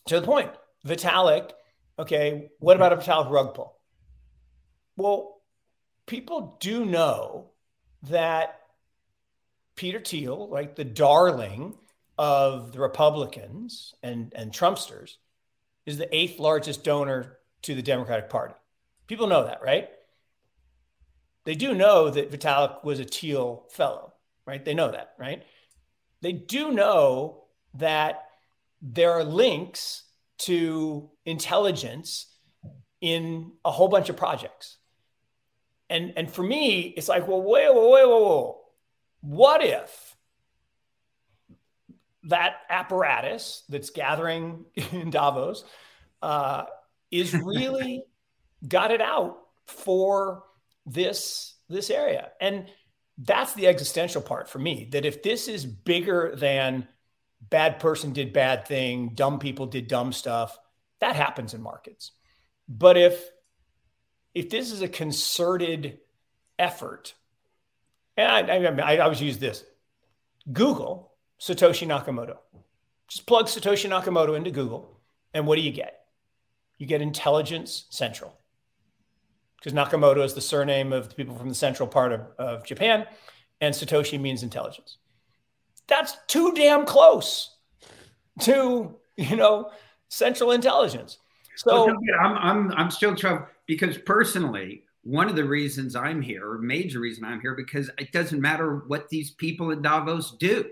to 0.07 0.19
the 0.19 0.25
point, 0.25 0.51
Vitalik, 0.85 1.51
okay, 1.97 2.49
what 2.59 2.75
about 2.75 2.93
a 2.93 2.97
Vitalik 2.97 3.29
rug 3.29 3.53
pull? 3.53 3.75
Well, 4.95 5.41
people 6.05 6.57
do 6.59 6.85
know 6.85 7.51
that 8.03 8.59
Peter 9.75 9.99
Thiel, 9.99 10.49
like 10.49 10.75
the 10.75 10.83
darling 10.83 11.75
of 12.17 12.73
the 12.73 12.79
Republicans 12.79 13.93
and, 14.03 14.33
and 14.35 14.51
Trumpsters, 14.51 15.15
is 15.85 15.97
the 15.97 16.13
eighth 16.15 16.39
largest 16.39 16.83
donor 16.83 17.37
to 17.61 17.75
the 17.75 17.81
Democratic 17.81 18.29
Party. 18.29 18.55
People 19.07 19.27
know 19.27 19.45
that, 19.45 19.61
right? 19.63 19.89
They 21.45 21.55
do 21.55 21.73
know 21.73 22.09
that 22.09 22.31
Vitalik 22.31 22.83
was 22.83 22.99
a 22.99 23.05
Thiel 23.05 23.65
fellow, 23.71 24.08
right? 24.49 24.65
They 24.65 24.73
know 24.73 24.91
that, 24.91 25.13
right? 25.19 25.43
They 26.21 26.31
do 26.33 26.71
know 26.71 27.43
that 27.75 28.25
there 28.81 29.11
are 29.11 29.23
links 29.23 30.03
to 30.39 31.09
intelligence 31.25 32.33
in 32.99 33.51
a 33.63 33.71
whole 33.71 33.87
bunch 33.87 34.09
of 34.09 34.17
projects. 34.17 34.77
And, 35.89 36.13
and 36.17 36.31
for 36.31 36.43
me, 36.43 36.93
it's 36.97 37.07
like, 37.07 37.27
well, 37.27 37.41
wait, 37.41 37.73
wait, 37.73 37.91
wait, 37.91 38.09
wait, 38.09 38.21
wait. 38.21 38.53
What 39.21 39.63
if 39.63 40.15
that 42.23 42.55
apparatus 42.69 43.63
that's 43.69 43.91
gathering 43.91 44.65
in 44.91 45.11
Davos 45.11 45.63
uh, 46.21 46.63
is 47.11 47.33
really 47.43 48.03
got 48.67 48.91
it 48.91 49.01
out 49.01 49.37
for 49.67 50.43
this 50.87 51.53
this 51.69 51.91
area? 51.91 52.31
And 52.41 52.67
that's 53.21 53.53
the 53.53 53.67
existential 53.67 54.21
part 54.21 54.49
for 54.49 54.59
me. 54.59 54.87
That 54.91 55.05
if 55.05 55.21
this 55.21 55.47
is 55.47 55.65
bigger 55.65 56.33
than 56.35 56.87
bad 57.41 57.79
person 57.79 58.13
did 58.13 58.33
bad 58.33 58.67
thing, 58.67 59.09
dumb 59.13 59.39
people 59.39 59.65
did 59.65 59.87
dumb 59.87 60.13
stuff, 60.13 60.57
that 60.99 61.15
happens 61.15 61.53
in 61.53 61.61
markets. 61.61 62.11
But 62.67 62.97
if 62.97 63.29
if 64.33 64.49
this 64.49 64.71
is 64.71 64.81
a 64.81 64.87
concerted 64.87 65.99
effort, 66.57 67.13
and 68.15 68.51
I, 68.51 68.55
I, 68.55 68.95
I 68.95 68.97
always 68.99 69.21
use 69.21 69.37
this 69.37 69.65
Google 70.51 71.13
Satoshi 71.41 71.87
Nakamoto. 71.87 72.37
Just 73.09 73.25
plug 73.25 73.47
Satoshi 73.47 73.89
Nakamoto 73.89 74.37
into 74.37 74.51
Google, 74.51 74.99
and 75.33 75.45
what 75.45 75.55
do 75.55 75.61
you 75.61 75.71
get? 75.71 76.05
You 76.77 76.85
get 76.85 77.01
Intelligence 77.01 77.85
Central. 77.89 78.38
Because 79.59 79.73
Nakamoto 79.73 80.23
is 80.23 80.33
the 80.33 80.41
surname 80.41 80.93
of 80.93 81.09
the 81.09 81.15
people 81.15 81.35
from 81.35 81.49
the 81.49 81.55
central 81.55 81.87
part 81.87 82.13
of, 82.13 82.21
of 82.37 82.65
Japan, 82.65 83.05
and 83.61 83.75
Satoshi 83.75 84.19
means 84.19 84.41
intelligence. 84.41 84.97
That's 85.87 86.15
too 86.27 86.53
damn 86.53 86.85
close 86.85 87.57
to, 88.41 88.95
you 89.17 89.35
know, 89.35 89.71
central 90.07 90.51
intelligence. 90.51 91.17
So 91.57 91.87
well, 91.87 91.97
I'm, 92.21 92.37
I'm, 92.37 92.71
I'm 92.73 92.91
still 92.91 93.15
troubled 93.15 93.47
because 93.65 93.97
personally, 93.97 94.83
one 95.03 95.27
of 95.27 95.35
the 95.35 95.43
reasons 95.43 95.95
I'm 95.95 96.21
here, 96.21 96.49
or 96.49 96.57
major 96.59 96.99
reason 96.99 97.25
I'm 97.25 97.41
here, 97.41 97.55
because 97.55 97.89
it 97.97 98.11
doesn't 98.11 98.39
matter 98.39 98.83
what 98.87 99.09
these 99.09 99.31
people 99.31 99.71
in 99.71 99.81
Davos 99.81 100.37
do. 100.37 100.69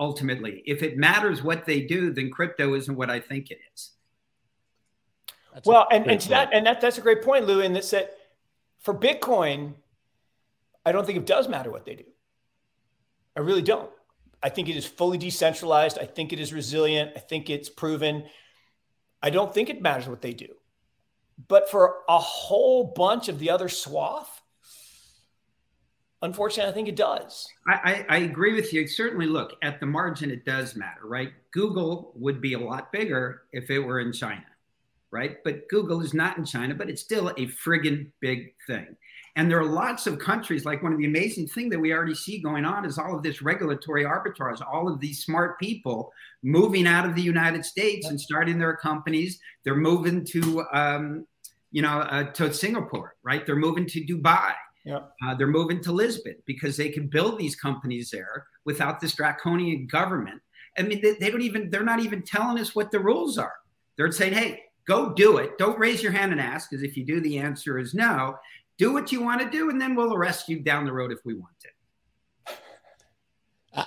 Ultimately, 0.00 0.62
if 0.66 0.82
it 0.82 0.96
matters 0.96 1.42
what 1.42 1.66
they 1.66 1.82
do, 1.82 2.12
then 2.12 2.30
crypto 2.30 2.74
isn't 2.74 2.96
what 2.96 3.10
I 3.10 3.20
think 3.20 3.50
it 3.50 3.60
is. 3.72 3.92
That's 5.52 5.66
well, 5.66 5.86
and, 5.90 6.10
and 6.10 6.20
that 6.22 6.50
and 6.52 6.66
that 6.66 6.80
that's 6.80 6.98
a 6.98 7.02
great 7.02 7.22
point, 7.22 7.46
Lou. 7.46 7.60
In 7.60 7.74
that, 7.74 7.88
that 7.90 8.16
for 8.80 8.94
Bitcoin, 8.94 9.74
I 10.84 10.92
don't 10.92 11.06
think 11.06 11.18
it 11.18 11.26
does 11.26 11.48
matter 11.48 11.70
what 11.70 11.84
they 11.84 11.94
do. 11.94 12.04
I 13.36 13.40
really 13.40 13.62
don't. 13.62 13.90
I 14.42 14.48
think 14.48 14.68
it 14.68 14.76
is 14.76 14.84
fully 14.84 15.18
decentralized. 15.18 15.98
I 15.98 16.06
think 16.06 16.32
it 16.32 16.40
is 16.40 16.52
resilient. 16.52 17.12
I 17.14 17.20
think 17.20 17.48
it's 17.48 17.68
proven. 17.68 18.24
I 19.22 19.30
don't 19.30 19.54
think 19.54 19.70
it 19.70 19.80
matters 19.80 20.08
what 20.08 20.20
they 20.20 20.32
do. 20.32 20.48
But 21.48 21.70
for 21.70 21.98
a 22.08 22.18
whole 22.18 22.92
bunch 22.96 23.28
of 23.28 23.38
the 23.38 23.50
other 23.50 23.68
swath, 23.68 24.42
unfortunately, 26.20 26.70
I 26.70 26.74
think 26.74 26.88
it 26.88 26.96
does. 26.96 27.48
I, 27.66 27.72
I, 27.72 28.16
I, 28.16 28.18
agree 28.18 28.54
with 28.54 28.72
you. 28.72 28.86
Certainly, 28.86 29.26
look, 29.26 29.54
at 29.62 29.80
the 29.80 29.86
margin, 29.86 30.30
it 30.30 30.44
does 30.44 30.76
matter, 30.76 31.04
right? 31.04 31.32
Google 31.52 32.12
would 32.16 32.40
be 32.40 32.54
a 32.54 32.58
lot 32.58 32.92
bigger 32.92 33.42
if 33.52 33.70
it 33.70 33.78
were 33.78 34.00
in 34.00 34.12
China, 34.12 34.44
right? 35.12 35.36
But 35.44 35.68
Google 35.68 36.00
is 36.00 36.14
not 36.14 36.38
in 36.38 36.44
China, 36.44 36.74
but 36.74 36.88
it's 36.88 37.02
still 37.02 37.28
a 37.28 37.46
friggin' 37.46 38.10
big 38.20 38.54
thing. 38.66 38.96
And 39.36 39.50
there 39.50 39.58
are 39.58 39.64
lots 39.64 40.06
of 40.06 40.18
countries, 40.18 40.64
like 40.64 40.82
one 40.82 40.92
of 40.92 40.98
the 40.98 41.06
amazing 41.06 41.46
things 41.46 41.70
that 41.70 41.78
we 41.78 41.92
already 41.92 42.14
see 42.14 42.38
going 42.38 42.64
on 42.64 42.84
is 42.84 42.98
all 42.98 43.14
of 43.14 43.22
this 43.22 43.40
regulatory 43.40 44.04
arbitrage, 44.04 44.60
all 44.66 44.92
of 44.92 45.00
these 45.00 45.24
smart 45.24 45.58
people 45.58 46.12
moving 46.42 46.86
out 46.86 47.06
of 47.06 47.14
the 47.14 47.22
United 47.22 47.64
States 47.64 48.08
and 48.08 48.20
starting 48.20 48.58
their 48.58 48.76
companies. 48.76 49.38
They're 49.64 49.74
moving 49.76 50.24
to, 50.26 50.64
um, 50.72 51.26
you 51.70 51.80
know, 51.80 52.00
uh, 52.00 52.24
to 52.32 52.52
Singapore, 52.52 53.14
right? 53.22 53.46
They're 53.46 53.56
moving 53.56 53.86
to 53.86 54.04
Dubai. 54.04 54.52
Yeah. 54.84 55.00
Uh, 55.24 55.34
they're 55.34 55.46
moving 55.46 55.80
to 55.84 55.92
Lisbon 55.92 56.36
because 56.44 56.76
they 56.76 56.88
can 56.90 57.06
build 57.06 57.38
these 57.38 57.56
companies 57.56 58.10
there 58.10 58.46
without 58.64 59.00
this 59.00 59.14
draconian 59.14 59.86
government. 59.86 60.42
I 60.76 60.82
mean, 60.82 61.00
they, 61.02 61.14
they 61.14 61.30
don't 61.30 61.42
even, 61.42 61.70
they're 61.70 61.84
not 61.84 62.00
even 62.00 62.22
telling 62.22 62.58
us 62.58 62.74
what 62.74 62.90
the 62.90 62.98
rules 62.98 63.38
are. 63.38 63.54
They're 63.96 64.10
saying, 64.10 64.34
hey, 64.34 64.60
go 64.86 65.12
do 65.12 65.38
it. 65.38 65.58
Don't 65.58 65.78
raise 65.78 66.02
your 66.02 66.12
hand 66.12 66.32
and 66.32 66.40
ask, 66.40 66.70
because 66.70 66.82
if 66.82 66.96
you 66.96 67.04
do, 67.04 67.20
the 67.20 67.38
answer 67.38 67.78
is 67.78 67.94
no 67.94 68.36
do 68.78 68.92
what 68.92 69.12
you 69.12 69.22
want 69.22 69.40
to 69.40 69.48
do, 69.48 69.70
and 69.70 69.80
then 69.80 69.94
we'll 69.94 70.14
arrest 70.14 70.48
you 70.48 70.58
down 70.58 70.84
the 70.84 70.92
road 70.92 71.12
if 71.12 71.20
we 71.24 71.34
want 71.34 71.54
to. 71.60 71.68
Uh, 73.74 73.84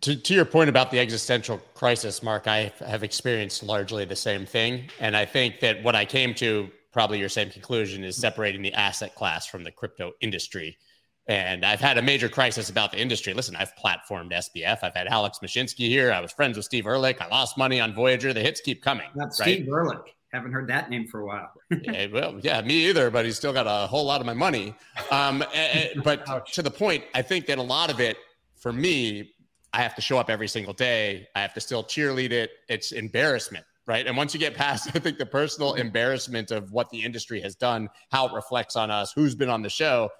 to, 0.00 0.16
to 0.16 0.34
your 0.34 0.44
point 0.44 0.70
about 0.70 0.90
the 0.90 0.98
existential 0.98 1.58
crisis, 1.74 2.22
Mark, 2.22 2.46
I 2.46 2.72
have 2.78 3.02
experienced 3.02 3.62
largely 3.62 4.04
the 4.04 4.16
same 4.16 4.46
thing. 4.46 4.88
And 5.00 5.16
I 5.16 5.24
think 5.24 5.60
that 5.60 5.82
what 5.82 5.96
I 5.96 6.04
came 6.04 6.32
to, 6.34 6.70
probably 6.92 7.18
your 7.18 7.28
same 7.28 7.50
conclusion, 7.50 8.04
is 8.04 8.16
separating 8.16 8.62
the 8.62 8.72
asset 8.72 9.14
class 9.14 9.46
from 9.46 9.64
the 9.64 9.70
crypto 9.70 10.12
industry. 10.20 10.78
And 11.26 11.64
I've 11.64 11.80
had 11.80 11.98
a 11.98 12.02
major 12.02 12.28
crisis 12.28 12.70
about 12.70 12.92
the 12.92 13.00
industry. 13.00 13.34
Listen, 13.34 13.54
I've 13.56 13.74
platformed 13.76 14.32
SBF. 14.32 14.78
I've 14.82 14.94
had 14.94 15.06
Alex 15.06 15.40
Mashinsky 15.42 15.88
here. 15.88 16.12
I 16.12 16.20
was 16.20 16.32
friends 16.32 16.56
with 16.56 16.66
Steve 16.66 16.86
Ehrlich. 16.86 17.20
I 17.20 17.28
lost 17.28 17.58
money 17.58 17.78
on 17.80 17.94
Voyager. 17.94 18.32
The 18.32 18.40
hits 18.40 18.60
keep 18.60 18.82
coming. 18.82 19.08
Not 19.14 19.26
right? 19.26 19.34
Steve 19.34 19.68
Ehrlich. 19.68 20.14
Haven't 20.32 20.52
heard 20.52 20.68
that 20.68 20.90
name 20.90 21.08
for 21.08 21.20
a 21.20 21.26
while. 21.26 21.50
yeah, 21.82 22.06
well, 22.12 22.38
yeah, 22.40 22.60
me 22.62 22.88
either. 22.88 23.10
But 23.10 23.24
he's 23.24 23.36
still 23.36 23.52
got 23.52 23.66
a 23.66 23.86
whole 23.88 24.04
lot 24.04 24.20
of 24.20 24.26
my 24.26 24.34
money. 24.34 24.74
Um, 25.10 25.44
and, 25.54 26.02
but 26.04 26.28
Ouch. 26.28 26.52
to 26.52 26.62
the 26.62 26.70
point, 26.70 27.04
I 27.14 27.22
think 27.22 27.46
that 27.46 27.58
a 27.58 27.62
lot 27.62 27.90
of 27.90 28.00
it, 28.00 28.16
for 28.56 28.72
me, 28.72 29.32
I 29.72 29.82
have 29.82 29.94
to 29.96 30.00
show 30.00 30.18
up 30.18 30.30
every 30.30 30.48
single 30.48 30.72
day. 30.72 31.26
I 31.34 31.40
have 31.40 31.54
to 31.54 31.60
still 31.60 31.82
cheerlead 31.82 32.30
it. 32.30 32.50
It's 32.68 32.92
embarrassment, 32.92 33.64
right? 33.86 34.06
And 34.06 34.16
once 34.16 34.32
you 34.32 34.38
get 34.40 34.54
past, 34.54 34.90
I 34.94 35.00
think 35.00 35.18
the 35.18 35.26
personal 35.26 35.74
embarrassment 35.74 36.52
of 36.52 36.70
what 36.70 36.90
the 36.90 37.02
industry 37.02 37.40
has 37.40 37.56
done, 37.56 37.88
how 38.10 38.28
it 38.28 38.32
reflects 38.32 38.76
on 38.76 38.90
us, 38.90 39.12
who's 39.12 39.34
been 39.34 39.50
on 39.50 39.62
the 39.62 39.70
show, 39.70 40.10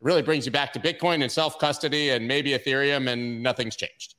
really 0.00 0.22
brings 0.22 0.44
you 0.44 0.52
back 0.52 0.74
to 0.74 0.78
Bitcoin 0.80 1.22
and 1.22 1.32
self 1.32 1.58
custody 1.58 2.10
and 2.10 2.28
maybe 2.28 2.50
Ethereum, 2.50 3.08
and 3.10 3.42
nothing's 3.42 3.76
changed 3.76 4.16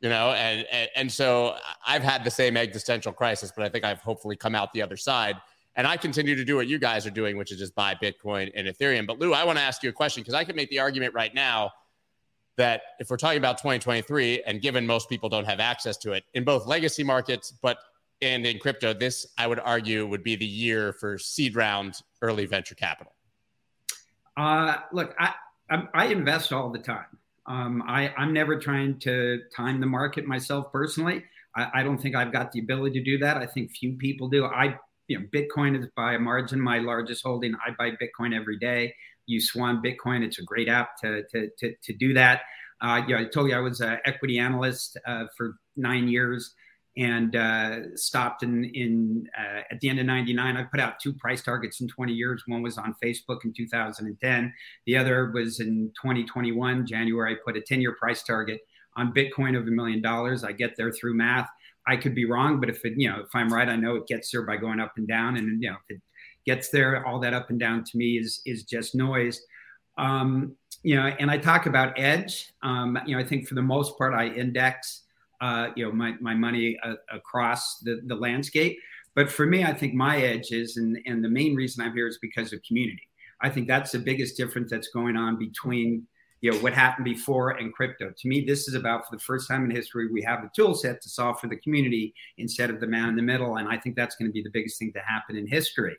you 0.00 0.08
know 0.08 0.32
and, 0.32 0.66
and 0.70 0.88
and 0.96 1.12
so 1.12 1.56
i've 1.86 2.02
had 2.02 2.24
the 2.24 2.30
same 2.30 2.56
existential 2.56 3.12
crisis 3.12 3.52
but 3.54 3.64
i 3.64 3.68
think 3.68 3.84
i've 3.84 4.00
hopefully 4.00 4.36
come 4.36 4.54
out 4.54 4.72
the 4.72 4.82
other 4.82 4.96
side. 4.96 5.36
And 5.76 5.86
i 5.86 5.96
continue 5.96 6.34
to 6.34 6.44
do 6.44 6.56
what 6.56 6.66
you 6.66 6.78
guys 6.78 7.06
are 7.06 7.10
doing 7.10 7.36
which 7.36 7.52
is 7.52 7.58
just 7.58 7.74
buy 7.74 7.94
bitcoin 7.94 8.50
and 8.54 8.66
ethereum. 8.66 9.06
But 9.06 9.18
lou 9.18 9.32
i 9.32 9.44
want 9.44 9.58
to 9.58 9.64
ask 9.64 9.82
you 9.82 9.90
a 9.90 9.92
question 9.92 10.22
because 10.22 10.34
i 10.34 10.44
can 10.44 10.56
make 10.56 10.70
the 10.70 10.80
argument 10.80 11.14
right 11.14 11.34
now 11.34 11.70
that 12.56 12.82
if 12.98 13.08
we're 13.08 13.16
talking 13.16 13.38
about 13.38 13.58
2023 13.58 14.42
and 14.46 14.60
given 14.60 14.86
most 14.86 15.08
people 15.08 15.28
don't 15.28 15.46
have 15.46 15.60
access 15.60 15.96
to 15.98 16.12
it 16.12 16.24
in 16.34 16.44
both 16.44 16.66
legacy 16.66 17.04
markets 17.04 17.52
but 17.62 17.78
and 18.20 18.44
in 18.44 18.58
crypto 18.58 18.92
this 18.92 19.26
i 19.38 19.46
would 19.46 19.60
argue 19.60 20.06
would 20.06 20.24
be 20.24 20.34
the 20.36 20.44
year 20.44 20.92
for 20.92 21.18
seed 21.18 21.54
round 21.54 22.00
early 22.22 22.46
venture 22.46 22.74
capital. 22.74 23.12
Uh, 24.36 24.76
look 24.92 25.14
I, 25.18 25.34
I 25.70 25.88
i 25.94 26.06
invest 26.06 26.52
all 26.52 26.70
the 26.70 26.78
time 26.78 27.19
um, 27.50 27.82
I, 27.88 28.12
am 28.16 28.32
never 28.32 28.60
trying 28.60 29.00
to 29.00 29.40
time 29.54 29.80
the 29.80 29.86
market 29.86 30.24
myself 30.24 30.70
personally. 30.72 31.24
I, 31.56 31.66
I, 31.74 31.82
don't 31.82 31.98
think 31.98 32.14
I've 32.14 32.32
got 32.32 32.52
the 32.52 32.60
ability 32.60 33.00
to 33.00 33.04
do 33.04 33.18
that. 33.18 33.36
I 33.38 33.46
think 33.46 33.72
few 33.72 33.94
people 33.94 34.28
do. 34.28 34.44
I, 34.44 34.76
you 35.08 35.18
know, 35.18 35.26
Bitcoin 35.34 35.76
is 35.76 35.88
by 35.96 36.14
a 36.14 36.18
margin 36.20 36.60
my 36.60 36.78
largest 36.78 37.24
holding. 37.24 37.54
I 37.54 37.72
buy 37.76 37.90
Bitcoin 37.90 38.36
every 38.38 38.56
day. 38.56 38.94
You 39.26 39.40
Swan 39.40 39.82
Bitcoin. 39.82 40.22
It's 40.22 40.38
a 40.38 40.44
great 40.44 40.68
app 40.68 40.96
to 41.02 41.24
to 41.32 41.48
to, 41.58 41.74
to 41.82 41.92
do 41.92 42.14
that. 42.14 42.42
Uh, 42.80 43.02
yeah, 43.08 43.18
I 43.18 43.24
told 43.24 43.50
you 43.50 43.56
I 43.56 43.60
was 43.60 43.80
an 43.80 43.98
equity 44.04 44.38
analyst 44.38 44.96
uh, 45.04 45.24
for 45.36 45.56
nine 45.76 46.06
years 46.06 46.54
and 47.00 47.34
uh, 47.34 47.96
stopped 47.96 48.42
in 48.42 48.64
in 48.64 49.26
uh, 49.38 49.62
at 49.70 49.80
the 49.80 49.88
end 49.88 49.98
of 49.98 50.06
99 50.06 50.56
i 50.56 50.62
put 50.62 50.78
out 50.78 51.00
two 51.00 51.12
price 51.14 51.42
targets 51.42 51.80
in 51.80 51.88
20 51.88 52.12
years. 52.12 52.42
One 52.46 52.62
was 52.62 52.78
on 52.78 52.94
facebook 53.02 53.44
in 53.44 53.52
2010 53.52 54.52
the 54.86 54.96
other 54.96 55.30
was 55.32 55.60
in 55.60 55.90
2021 56.00 56.86
january 56.86 57.32
i 57.32 57.36
put 57.44 57.56
a 57.56 57.60
10 57.60 57.80
year 57.80 57.96
price 57.98 58.22
target 58.22 58.60
on 58.96 59.14
bitcoin 59.14 59.56
of 59.58 59.66
a 59.66 59.70
million 59.70 60.02
dollars. 60.02 60.44
I 60.44 60.52
get 60.52 60.76
there 60.76 60.92
through 60.92 61.14
math. 61.14 61.48
I 61.86 61.96
could 61.96 62.14
be 62.14 62.26
wrong 62.26 62.60
but 62.60 62.68
if 62.68 62.84
it 62.84 62.94
you 62.96 63.08
know 63.08 63.20
if 63.20 63.30
i'm 63.34 63.52
right 63.52 63.68
i 63.68 63.76
know 63.76 63.96
it 63.96 64.06
gets 64.06 64.30
there 64.30 64.42
by 64.42 64.56
going 64.56 64.80
up 64.80 64.92
and 64.96 65.08
down. 65.08 65.36
And 65.38 65.62
you 65.62 65.70
know 65.70 65.76
if 65.88 65.96
it 65.96 66.02
gets 66.44 66.68
there 66.68 67.06
all 67.06 67.18
that 67.20 67.34
up 67.34 67.50
and 67.50 67.58
down 67.58 67.84
to 67.84 67.96
me 67.96 68.18
is 68.18 68.42
is 68.44 68.64
just 68.64 68.94
noise. 68.94 69.40
Um, 69.96 70.56
you 70.82 70.96
know 70.96 71.06
and 71.06 71.30
i 71.30 71.38
talk 71.38 71.66
about 71.66 71.98
edge. 71.98 72.52
Um, 72.62 72.98
you 73.06 73.16
know 73.16 73.22
i 73.22 73.26
think 73.26 73.48
for 73.48 73.54
the 73.54 73.62
most 73.62 73.96
part 73.96 74.12
i 74.12 74.26
index 74.26 75.02
uh, 75.40 75.68
you 75.76 75.84
know 75.84 75.92
my, 75.92 76.14
my 76.20 76.34
money 76.34 76.78
uh, 76.82 76.94
across 77.12 77.78
the, 77.78 78.00
the 78.06 78.14
landscape. 78.14 78.78
But 79.14 79.30
for 79.30 79.44
me, 79.44 79.64
I 79.64 79.74
think 79.74 79.92
my 79.94 80.18
edge 80.18 80.52
is, 80.52 80.76
and, 80.76 80.96
and 81.04 81.24
the 81.24 81.28
main 81.28 81.56
reason 81.56 81.84
I'm 81.84 81.92
here 81.94 82.06
is 82.06 82.18
because 82.22 82.52
of 82.52 82.62
community. 82.62 83.08
I 83.40 83.50
think 83.50 83.66
that's 83.66 83.90
the 83.90 83.98
biggest 83.98 84.36
difference 84.36 84.70
that's 84.70 84.88
going 84.88 85.16
on 85.16 85.38
between 85.38 86.06
you 86.40 86.50
know 86.50 86.58
what 86.58 86.72
happened 86.72 87.04
before 87.04 87.50
and 87.50 87.72
crypto. 87.72 88.12
To 88.16 88.28
me, 88.28 88.44
this 88.46 88.66
is 88.66 88.74
about 88.74 89.06
for 89.06 89.16
the 89.16 89.22
first 89.22 89.48
time 89.48 89.64
in 89.64 89.70
history 89.70 90.10
we 90.10 90.22
have 90.22 90.42
a 90.42 90.50
tool 90.54 90.74
set 90.74 91.02
to 91.02 91.08
solve 91.08 91.38
for 91.38 91.48
the 91.48 91.56
community 91.56 92.14
instead 92.38 92.70
of 92.70 92.80
the 92.80 92.86
man 92.86 93.10
in 93.10 93.16
the 93.16 93.22
middle, 93.22 93.56
and 93.56 93.68
I 93.68 93.76
think 93.76 93.96
that's 93.96 94.16
going 94.16 94.28
to 94.28 94.32
be 94.32 94.42
the 94.42 94.50
biggest 94.50 94.78
thing 94.78 94.92
to 94.94 95.00
happen 95.00 95.36
in 95.36 95.46
history. 95.46 95.96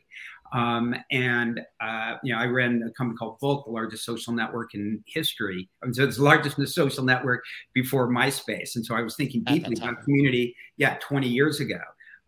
Um, 0.51 0.95
and 1.11 1.61
uh, 1.79 2.15
you 2.23 2.33
know, 2.33 2.39
I 2.39 2.45
ran 2.45 2.83
a 2.85 2.91
company 2.91 3.17
called 3.17 3.39
Bolt, 3.39 3.65
the 3.65 3.71
largest 3.71 4.03
social 4.03 4.33
network 4.33 4.73
in 4.73 5.03
history. 5.07 5.69
And 5.81 5.95
so 5.95 6.03
it's 6.03 6.17
the 6.17 6.23
largest 6.23 6.57
social 6.67 7.03
network 7.03 7.43
before 7.73 8.09
MySpace. 8.09 8.75
And 8.75 8.85
so 8.85 8.95
I 8.95 9.01
was 9.01 9.15
thinking 9.15 9.43
deeply 9.43 9.75
about 9.77 10.03
community. 10.03 10.55
Yeah, 10.77 10.97
20 11.01 11.27
years 11.27 11.59
ago. 11.59 11.79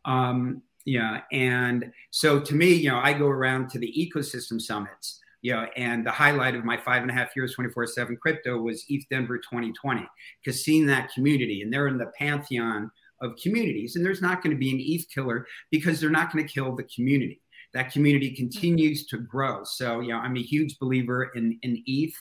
Um, 0.05 0.61
yeah, 0.85 1.21
and 1.31 1.91
so 2.11 2.39
to 2.39 2.55
me, 2.55 2.73
you 2.73 2.89
know, 2.89 2.99
I 2.99 3.13
go 3.13 3.27
around 3.27 3.69
to 3.71 3.79
the 3.79 3.93
ecosystem 3.97 4.61
summits. 4.61 5.19
You 5.41 5.51
know, 5.51 5.65
and 5.75 6.05
the 6.05 6.11
highlight 6.11 6.55
of 6.55 6.63
my 6.63 6.77
five 6.77 7.01
and 7.01 7.11
a 7.11 7.13
half 7.13 7.35
years, 7.35 7.53
24 7.53 7.87
7 7.87 8.15
crypto 8.15 8.57
was 8.57 8.85
ETH 8.87 9.03
Denver 9.09 9.37
2020, 9.37 10.07
because 10.41 10.63
seeing 10.63 10.85
that 10.85 11.11
community 11.13 11.61
and 11.61 11.71
they're 11.71 11.89
in 11.89 11.97
the 11.97 12.11
pantheon 12.17 12.89
of 13.21 13.35
communities, 13.41 13.97
and 13.97 14.05
there's 14.05 14.21
not 14.21 14.41
going 14.41 14.55
to 14.55 14.59
be 14.59 14.71
an 14.71 14.79
ETH 14.79 15.05
killer 15.13 15.45
because 15.69 15.99
they're 15.99 16.09
not 16.09 16.31
going 16.31 16.47
to 16.47 16.53
kill 16.53 16.73
the 16.75 16.83
community 16.83 17.41
that 17.73 17.91
community 17.91 18.31
continues 18.31 19.05
to 19.07 19.17
grow. 19.17 19.63
So, 19.63 19.99
you 19.99 20.09
know, 20.09 20.17
I'm 20.17 20.37
a 20.37 20.41
huge 20.41 20.77
believer 20.79 21.31
in, 21.35 21.57
in 21.63 21.83
ETH. 21.85 22.15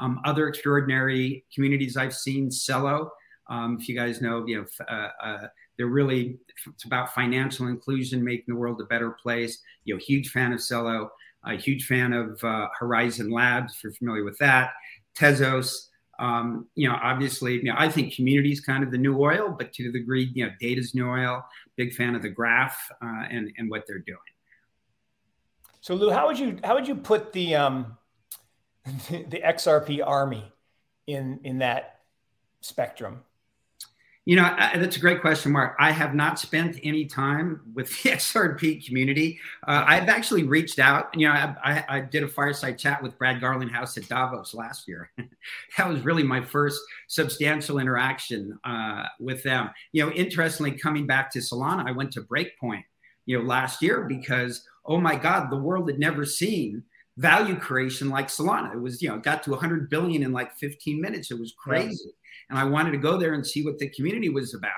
Um, 0.00 0.20
other 0.24 0.48
extraordinary 0.48 1.44
communities 1.52 1.96
I've 1.96 2.14
seen, 2.14 2.50
Celo. 2.50 3.08
Um, 3.48 3.78
if 3.80 3.88
you 3.88 3.96
guys 3.96 4.20
know, 4.20 4.46
you 4.46 4.58
know, 4.58 4.86
uh, 4.86 5.08
uh, 5.22 5.46
they're 5.76 5.86
really 5.86 6.38
it's 6.66 6.84
about 6.84 7.14
financial 7.14 7.68
inclusion, 7.68 8.22
making 8.22 8.44
the 8.48 8.54
world 8.54 8.80
a 8.80 8.84
better 8.84 9.10
place. 9.10 9.58
You 9.84 9.94
know, 9.94 10.00
huge 10.00 10.30
fan 10.30 10.52
of 10.52 10.60
Celo, 10.60 11.08
a 11.44 11.54
huge 11.54 11.86
fan 11.86 12.12
of 12.12 12.42
uh, 12.44 12.68
Horizen 12.80 13.32
Labs. 13.32 13.74
If 13.74 13.84
you're 13.84 13.92
familiar 13.92 14.24
with 14.24 14.38
that, 14.38 14.72
Tezos. 15.16 15.86
Um, 16.20 16.66
you 16.74 16.88
know, 16.88 16.96
obviously, 17.00 17.54
you 17.54 17.64
know, 17.64 17.76
I 17.78 17.88
think 17.88 18.12
community 18.12 18.50
is 18.50 18.60
kind 18.60 18.82
of 18.82 18.90
the 18.90 18.98
new 18.98 19.20
oil, 19.20 19.54
but 19.56 19.72
to 19.74 19.84
the 19.84 20.00
degree, 20.00 20.32
you 20.34 20.44
know, 20.44 20.52
data's 20.60 20.92
new 20.92 21.08
oil. 21.08 21.44
Big 21.76 21.94
fan 21.94 22.16
of 22.16 22.22
the 22.22 22.28
graph 22.28 22.76
uh, 23.00 23.24
and 23.30 23.50
and 23.56 23.70
what 23.70 23.84
they're 23.86 24.00
doing. 24.00 24.18
So 25.80 25.94
Lou, 25.94 26.10
how 26.10 26.26
would 26.26 26.38
you 26.38 26.58
how 26.64 26.74
would 26.74 26.88
you 26.88 26.94
put 26.94 27.32
the 27.32 27.54
um, 27.54 27.96
the 28.84 29.40
XRP 29.44 30.06
army 30.06 30.52
in 31.06 31.40
in 31.44 31.58
that 31.58 32.00
spectrum? 32.60 33.22
You 34.28 34.36
know, 34.36 34.44
I, 34.44 34.76
that's 34.76 34.98
a 34.98 35.00
great 35.00 35.22
question, 35.22 35.52
Mark. 35.52 35.74
I 35.78 35.90
have 35.90 36.14
not 36.14 36.38
spent 36.38 36.78
any 36.82 37.06
time 37.06 37.62
with 37.72 37.88
the 37.88 38.10
XRP 38.10 38.84
community. 38.86 39.40
Uh, 39.66 39.84
I've 39.86 40.10
actually 40.10 40.42
reached 40.42 40.78
out. 40.78 41.08
You 41.18 41.28
know, 41.28 41.32
I, 41.32 41.54
I, 41.64 41.84
I, 41.88 42.00
did 42.00 42.24
a 42.24 42.28
fireside 42.28 42.78
chat 42.78 43.02
with 43.02 43.16
Brad 43.16 43.40
Garlinghouse 43.40 43.96
at 43.96 44.06
Davos 44.06 44.52
last 44.52 44.86
year. 44.86 45.10
that 45.78 45.88
was 45.88 46.02
really 46.02 46.22
my 46.22 46.42
first 46.42 46.78
substantial 47.06 47.78
interaction 47.78 48.58
uh, 48.64 49.04
with 49.18 49.42
them. 49.44 49.70
You 49.92 50.04
know, 50.04 50.12
interestingly, 50.12 50.72
coming 50.72 51.06
back 51.06 51.30
to 51.30 51.38
Solana, 51.38 51.88
I 51.88 51.92
went 51.92 52.12
to 52.12 52.20
Breakpoint, 52.20 52.84
you 53.24 53.38
know, 53.38 53.44
last 53.44 53.80
year 53.80 54.02
because 54.02 54.62
oh 54.88 54.98
my 54.98 55.14
God, 55.14 55.50
the 55.50 55.58
world 55.58 55.88
had 55.88 56.00
never 56.00 56.24
seen 56.24 56.82
value 57.18 57.56
creation 57.56 58.08
like 58.08 58.28
Solana. 58.28 58.72
It 58.74 58.80
was, 58.80 59.02
you 59.02 59.08
know, 59.08 59.18
got 59.18 59.42
to 59.44 59.50
100 59.50 59.90
billion 59.90 60.22
in 60.22 60.32
like 60.32 60.56
15 60.56 61.00
minutes. 61.00 61.30
It 61.30 61.38
was 61.38 61.54
crazy. 61.58 62.10
And 62.48 62.58
I 62.58 62.64
wanted 62.64 62.92
to 62.92 62.98
go 62.98 63.18
there 63.18 63.34
and 63.34 63.46
see 63.46 63.64
what 63.64 63.78
the 63.78 63.90
community 63.90 64.30
was 64.30 64.54
about. 64.54 64.72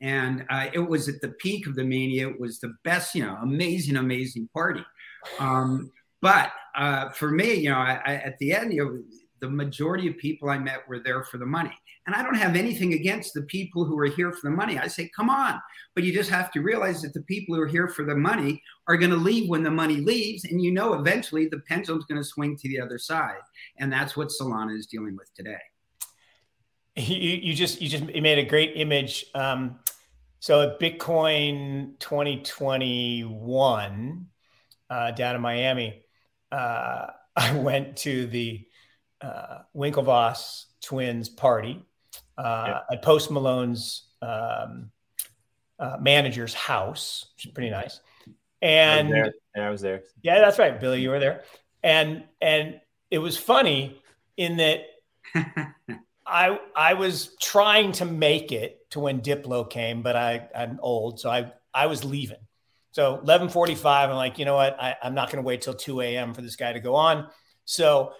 And 0.00 0.44
uh, 0.50 0.66
it 0.72 0.80
was 0.80 1.08
at 1.08 1.20
the 1.20 1.28
peak 1.28 1.66
of 1.66 1.76
the 1.76 1.84
mania. 1.84 2.28
It 2.28 2.40
was 2.40 2.58
the 2.58 2.74
best, 2.84 3.14
you 3.14 3.24
know, 3.24 3.36
amazing, 3.40 3.96
amazing 3.96 4.48
party. 4.52 4.84
Um, 5.38 5.92
but 6.20 6.50
uh, 6.76 7.10
for 7.10 7.30
me, 7.30 7.54
you 7.54 7.70
know, 7.70 7.78
I, 7.78 8.00
I, 8.04 8.14
at 8.14 8.38
the 8.38 8.52
end, 8.52 8.72
you 8.72 8.84
know, 8.84 8.98
the 9.44 9.50
majority 9.50 10.08
of 10.08 10.16
people 10.16 10.48
I 10.48 10.56
met 10.56 10.88
were 10.88 11.00
there 11.00 11.22
for 11.22 11.36
the 11.36 11.44
money. 11.44 11.78
And 12.06 12.16
I 12.16 12.22
don't 12.22 12.36
have 12.36 12.56
anything 12.56 12.94
against 12.94 13.34
the 13.34 13.42
people 13.42 13.84
who 13.84 13.98
are 13.98 14.06
here 14.06 14.32
for 14.32 14.48
the 14.48 14.56
money. 14.56 14.78
I 14.78 14.86
say, 14.86 15.10
come 15.14 15.28
on. 15.28 15.60
But 15.94 16.04
you 16.04 16.14
just 16.14 16.30
have 16.30 16.50
to 16.52 16.62
realize 16.62 17.02
that 17.02 17.12
the 17.12 17.20
people 17.22 17.54
who 17.54 17.60
are 17.60 17.66
here 17.66 17.88
for 17.88 18.06
the 18.06 18.14
money 18.14 18.62
are 18.88 18.96
going 18.96 19.10
to 19.10 19.16
leave 19.16 19.50
when 19.50 19.62
the 19.62 19.70
money 19.70 19.96
leaves. 19.96 20.46
And 20.46 20.62
you 20.62 20.72
know, 20.72 20.94
eventually 20.94 21.46
the 21.46 21.58
pendulum's 21.60 22.06
going 22.06 22.22
to 22.22 22.26
swing 22.26 22.56
to 22.56 22.68
the 22.68 22.80
other 22.80 22.96
side. 22.96 23.42
And 23.78 23.92
that's 23.92 24.16
what 24.16 24.28
Solana 24.28 24.74
is 24.74 24.86
dealing 24.86 25.14
with 25.14 25.30
today. 25.34 25.60
You, 26.96 27.16
you 27.16 27.54
just 27.54 27.82
you 27.82 27.90
just 27.90 28.04
made 28.04 28.38
a 28.38 28.44
great 28.44 28.72
image. 28.76 29.26
Um, 29.34 29.80
so 30.40 30.62
at 30.62 30.80
Bitcoin 30.80 31.98
2021 31.98 34.26
uh, 34.88 35.10
down 35.10 35.36
in 35.36 35.42
Miami, 35.42 36.02
uh, 36.50 37.08
I 37.36 37.54
went 37.56 37.98
to 37.98 38.26
the 38.26 38.66
uh, 39.24 39.62
Winklevoss 39.74 40.66
twins 40.82 41.28
party 41.28 41.82
uh, 42.36 42.80
at 42.92 43.02
Post 43.02 43.30
Malone's 43.30 44.08
um, 44.20 44.90
uh, 45.78 45.96
manager's 46.00 46.54
house, 46.54 47.26
which 47.34 47.46
is 47.46 47.52
pretty 47.52 47.70
nice. 47.70 48.00
And 48.60 49.14
I 49.14 49.30
yeah, 49.56 49.66
I 49.66 49.70
was 49.70 49.80
there. 49.80 50.02
Yeah, 50.22 50.40
that's 50.40 50.58
right, 50.58 50.78
Billy. 50.78 51.00
You 51.00 51.10
were 51.10 51.20
there, 51.20 51.44
and 51.82 52.24
and 52.40 52.80
it 53.10 53.18
was 53.18 53.36
funny 53.36 54.00
in 54.36 54.56
that 54.58 54.86
I 56.26 56.58
I 56.74 56.94
was 56.94 57.36
trying 57.40 57.92
to 57.92 58.04
make 58.04 58.52
it 58.52 58.90
to 58.90 59.00
when 59.00 59.20
Diplo 59.20 59.68
came, 59.68 60.02
but 60.02 60.16
I 60.16 60.48
I'm 60.54 60.78
old, 60.82 61.20
so 61.20 61.30
I 61.30 61.52
I 61.72 61.86
was 61.86 62.04
leaving. 62.04 62.38
So 62.92 63.20
11:45, 63.24 63.84
I'm 63.84 64.16
like, 64.16 64.38
you 64.38 64.44
know 64.44 64.54
what? 64.54 64.80
I, 64.80 64.96
I'm 65.02 65.14
not 65.14 65.30
going 65.30 65.42
to 65.42 65.46
wait 65.46 65.62
till 65.62 65.74
2 65.74 66.00
a.m. 66.00 66.32
for 66.32 66.42
this 66.42 66.54
guy 66.54 66.72
to 66.72 66.80
go 66.80 66.94
on. 66.94 67.28
So 67.64 68.12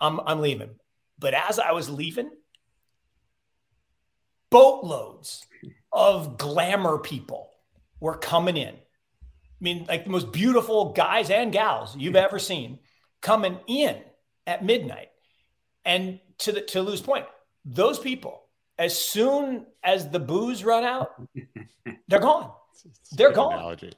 I'm 0.00 0.20
I'm 0.20 0.40
leaving. 0.40 0.70
But 1.18 1.34
as 1.34 1.58
I 1.58 1.72
was 1.72 1.90
leaving, 1.90 2.30
boatloads 4.50 5.46
of 5.92 6.38
glamour 6.38 6.98
people 6.98 7.50
were 8.00 8.16
coming 8.16 8.56
in. 8.56 8.74
I 8.74 9.60
mean, 9.60 9.86
like 9.88 10.04
the 10.04 10.10
most 10.10 10.30
beautiful 10.30 10.92
guys 10.92 11.30
and 11.30 11.52
gals 11.52 11.96
you've 11.96 12.16
ever 12.16 12.38
seen 12.38 12.78
coming 13.20 13.58
in 13.66 13.96
at 14.46 14.64
midnight. 14.64 15.08
And 15.84 16.20
to 16.38 16.52
the 16.52 16.60
to 16.60 16.82
Lou's 16.82 17.00
point, 17.00 17.26
those 17.64 17.98
people, 17.98 18.44
as 18.78 18.96
soon 18.96 19.66
as 19.82 20.10
the 20.10 20.20
booze 20.20 20.62
run 20.62 20.84
out, 20.84 21.10
they're 22.08 22.20
gone. 22.20 22.52
They're 23.12 23.32
gone. 23.32 23.54
Analogy. 23.54 23.92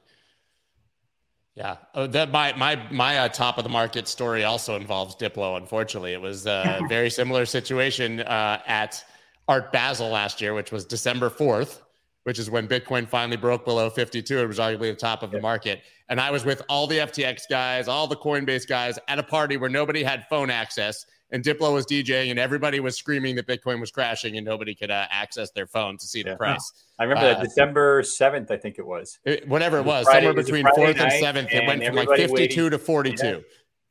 Yeah, 1.55 1.77
oh, 1.95 2.07
that 2.07 2.31
my 2.31 2.53
my 2.53 2.81
my 2.91 3.17
uh, 3.17 3.27
top 3.27 3.57
of 3.57 3.65
the 3.65 3.69
market 3.69 4.07
story 4.07 4.45
also 4.45 4.77
involves 4.77 5.15
Diplo. 5.15 5.57
Unfortunately, 5.57 6.13
it 6.13 6.21
was 6.21 6.45
a 6.45 6.79
very 6.89 7.09
similar 7.09 7.45
situation 7.45 8.21
uh, 8.21 8.61
at 8.65 9.03
Art 9.49 9.73
Basel 9.73 10.09
last 10.09 10.39
year, 10.39 10.53
which 10.53 10.71
was 10.71 10.85
December 10.85 11.29
fourth, 11.29 11.81
which 12.23 12.39
is 12.39 12.49
when 12.49 12.69
Bitcoin 12.69 13.05
finally 13.05 13.35
broke 13.35 13.65
below 13.65 13.89
fifty 13.89 14.21
two. 14.21 14.39
It 14.39 14.47
was 14.47 14.59
arguably 14.59 14.91
the 14.91 14.95
top 14.95 15.23
of 15.23 15.31
the 15.31 15.41
market, 15.41 15.81
and 16.07 16.21
I 16.21 16.31
was 16.31 16.45
with 16.45 16.61
all 16.69 16.87
the 16.87 16.99
FTX 16.99 17.41
guys, 17.49 17.89
all 17.89 18.07
the 18.07 18.15
Coinbase 18.15 18.65
guys 18.65 18.97
at 19.09 19.19
a 19.19 19.23
party 19.23 19.57
where 19.57 19.69
nobody 19.69 20.03
had 20.03 20.25
phone 20.29 20.49
access, 20.49 21.05
and 21.31 21.43
Diplo 21.43 21.73
was 21.73 21.85
DJing, 21.85 22.29
and 22.29 22.39
everybody 22.39 22.79
was 22.79 22.97
screaming 22.97 23.35
that 23.35 23.47
Bitcoin 23.47 23.79
was 23.79 23.91
crashing, 23.91 24.37
and 24.37 24.45
nobody 24.45 24.75
could 24.75 24.91
uh, 24.91 25.07
access 25.09 25.51
their 25.51 25.67
phone 25.67 25.97
to 25.97 26.05
see 26.05 26.23
the 26.23 26.31
yeah. 26.31 26.35
price. 26.35 26.73
I 26.99 27.03
remember 27.03 27.25
uh, 27.25 27.33
that 27.35 27.43
December 27.43 28.03
seventh, 28.03 28.51
I 28.51 28.57
think 28.57 28.79
it 28.79 28.85
was. 28.85 29.19
It, 29.25 29.47
whatever 29.47 29.79
it 29.79 29.85
was, 29.85 30.05
Friday, 30.05 30.27
somewhere 30.27 30.43
between 30.43 30.67
fourth 30.75 30.99
and 30.99 31.11
seventh, 31.13 31.49
it 31.51 31.65
went 31.65 31.83
from 31.83 31.95
like 31.95 32.09
fifty-two 32.09 32.63
waiting. 32.63 32.69
to 32.71 32.77
forty-two. 32.77 33.43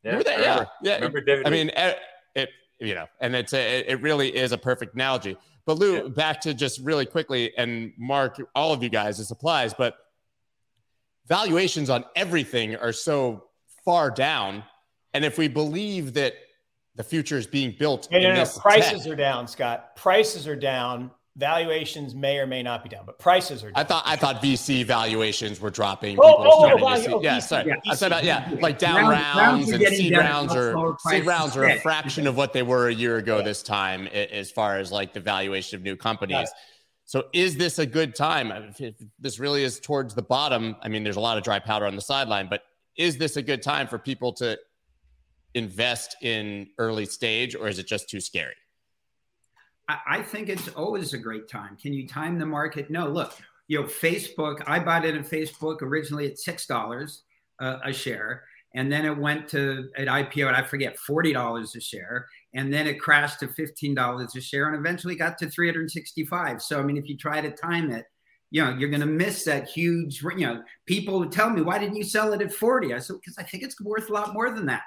Yeah, 0.04 0.16
yeah, 0.16 0.22
that? 0.22 0.40
yeah. 0.40 0.64
yeah. 0.82 0.94
Remember 0.96 1.22
I 1.44 1.50
mean, 1.50 1.70
it, 1.76 1.98
you 2.80 2.94
know, 2.94 3.06
and 3.20 3.34
it's 3.36 3.52
a, 3.52 3.80
it 3.80 4.00
really 4.00 4.34
is 4.34 4.52
a 4.52 4.58
perfect 4.58 4.94
analogy. 4.94 5.36
But 5.66 5.78
Lou, 5.78 5.96
yeah. 5.96 6.08
back 6.08 6.40
to 6.42 6.54
just 6.54 6.80
really 6.80 7.04
quickly, 7.04 7.52
and 7.56 7.92
Mark, 7.98 8.40
all 8.54 8.72
of 8.72 8.82
you 8.82 8.88
guys, 8.88 9.18
this 9.18 9.30
applies, 9.30 9.74
but 9.74 9.96
valuations 11.26 11.90
on 11.90 12.04
everything 12.16 12.76
are 12.76 12.92
so 12.92 13.44
far 13.84 14.10
down. 14.10 14.64
And 15.12 15.24
if 15.24 15.36
we 15.36 15.48
believe 15.48 16.14
that 16.14 16.34
the 17.00 17.04
future 17.04 17.38
is 17.38 17.46
being 17.46 17.74
built. 17.78 18.08
No, 18.10 18.20
no, 18.20 18.34
no. 18.34 18.44
Prices 18.58 19.04
tech. 19.04 19.12
are 19.12 19.16
down, 19.16 19.48
Scott. 19.48 19.96
Prices 19.96 20.46
are 20.46 20.54
down. 20.54 21.10
Valuations 21.38 22.14
may 22.14 22.38
or 22.38 22.46
may 22.46 22.62
not 22.62 22.82
be 22.82 22.90
down, 22.90 23.06
but 23.06 23.18
prices 23.18 23.64
are. 23.64 23.70
Down. 23.70 23.74
I 23.76 23.84
thought 23.84 24.02
I 24.04 24.16
thought 24.16 24.42
VC 24.42 24.84
valuations 24.84 25.60
were 25.60 25.70
dropping. 25.70 26.18
Oh, 26.20 26.24
oh, 26.24 26.70
oh, 26.74 26.76
value, 26.76 27.08
oh, 27.14 27.22
yeah, 27.22 27.38
VC, 27.38 27.42
sorry. 27.42 27.68
Yeah, 27.68 27.90
I 27.90 27.94
said 27.94 28.12
uh, 28.12 28.20
yeah, 28.22 28.54
like 28.60 28.78
down 28.78 29.08
rounds, 29.08 29.70
rounds 29.70 29.70
and 29.70 29.86
seed 29.86 30.14
rounds 30.14 30.54
are 30.54 30.96
seed 31.08 31.24
rounds 31.24 31.56
are 31.56 31.64
a 31.64 31.80
fraction 31.80 32.26
of 32.26 32.36
what 32.36 32.52
they 32.52 32.62
were 32.62 32.88
a 32.88 32.94
year 32.94 33.16
ago 33.16 33.40
this 33.40 33.62
time, 33.62 34.06
as 34.08 34.50
far 34.50 34.76
as 34.76 34.92
like 34.92 35.14
the 35.14 35.20
valuation 35.20 35.76
of 35.78 35.82
new 35.82 35.96
companies. 35.96 36.50
So 37.06 37.28
is 37.32 37.56
this 37.56 37.78
a 37.78 37.86
good 37.86 38.14
time? 38.14 38.52
If 38.78 38.94
this 39.18 39.38
really 39.38 39.64
is 39.64 39.80
towards 39.80 40.14
the 40.14 40.22
bottom, 40.22 40.76
I 40.82 40.88
mean, 40.88 41.02
there's 41.02 41.16
a 41.16 41.20
lot 41.20 41.38
of 41.38 41.44
dry 41.44 41.60
powder 41.60 41.86
on 41.86 41.96
the 41.96 42.02
sideline, 42.02 42.48
but 42.50 42.60
is 42.98 43.16
this 43.16 43.38
a 43.38 43.42
good 43.42 43.62
time 43.62 43.88
for 43.88 43.98
people 43.98 44.34
to 44.34 44.58
invest 45.54 46.16
in 46.22 46.68
early 46.78 47.06
stage, 47.06 47.54
or 47.54 47.68
is 47.68 47.78
it 47.78 47.86
just 47.86 48.08
too 48.08 48.20
scary? 48.20 48.54
I 50.06 50.22
think 50.22 50.48
it's 50.48 50.68
always 50.68 51.14
a 51.14 51.18
great 51.18 51.48
time. 51.48 51.76
Can 51.76 51.92
you 51.92 52.06
time 52.06 52.38
the 52.38 52.46
market? 52.46 52.90
No. 52.90 53.08
Look, 53.08 53.34
you 53.66 53.80
know, 53.80 53.86
Facebook. 53.88 54.62
I 54.66 54.78
bought 54.78 55.04
it 55.04 55.16
in 55.16 55.24
Facebook 55.24 55.82
originally 55.82 56.26
at 56.26 56.38
six 56.38 56.66
dollars 56.66 57.22
uh, 57.60 57.78
a 57.84 57.92
share, 57.92 58.44
and 58.74 58.92
then 58.92 59.04
it 59.04 59.18
went 59.18 59.48
to 59.48 59.90
at 59.96 60.06
IPO, 60.06 60.46
and 60.46 60.56
I 60.56 60.62
forget 60.62 60.96
forty 60.96 61.32
dollars 61.32 61.74
a 61.74 61.80
share, 61.80 62.28
and 62.54 62.72
then 62.72 62.86
it 62.86 63.00
crashed 63.00 63.40
to 63.40 63.46
$15 63.46 64.36
a 64.36 64.40
share 64.40 64.66
and 64.66 64.76
eventually 64.76 65.14
got 65.14 65.38
to 65.38 65.48
365 65.48 66.62
so 66.62 66.78
i 66.78 66.82
mean 66.82 66.96
if 66.96 67.08
you 67.08 67.16
try 67.16 67.40
to 67.40 67.50
time 67.50 67.90
it 67.90 68.06
you 68.50 68.62
know 68.62 68.70
you're 68.76 68.90
going 68.90 69.00
to 69.00 69.06
miss 69.06 69.44
that 69.44 69.68
huge 69.68 70.22
you 70.22 70.46
know 70.46 70.62
people 70.86 71.18
would 71.18 71.32
tell 71.32 71.50
me 71.50 71.62
why 71.62 71.78
didn't 71.78 71.96
you 71.96 72.04
sell 72.04 72.32
it 72.32 72.42
at 72.42 72.52
40 72.52 72.94
i 72.94 72.98
said 72.98 73.16
because 73.20 73.38
i 73.38 73.42
think 73.42 73.62
it's 73.62 73.80
worth 73.80 74.10
a 74.10 74.12
lot 74.12 74.34
more 74.34 74.50
than 74.50 74.66
that 74.66 74.82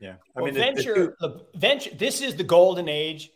yeah. 0.00 0.14
I 0.36 0.42
well, 0.42 0.52
mean 0.52 0.54
venture 0.54 1.16
the, 1.20 1.28
the, 1.28 1.58
venture 1.58 1.90
this 1.94 2.20
is 2.20 2.36
the 2.36 2.44
golden 2.44 2.88
age 2.88 3.30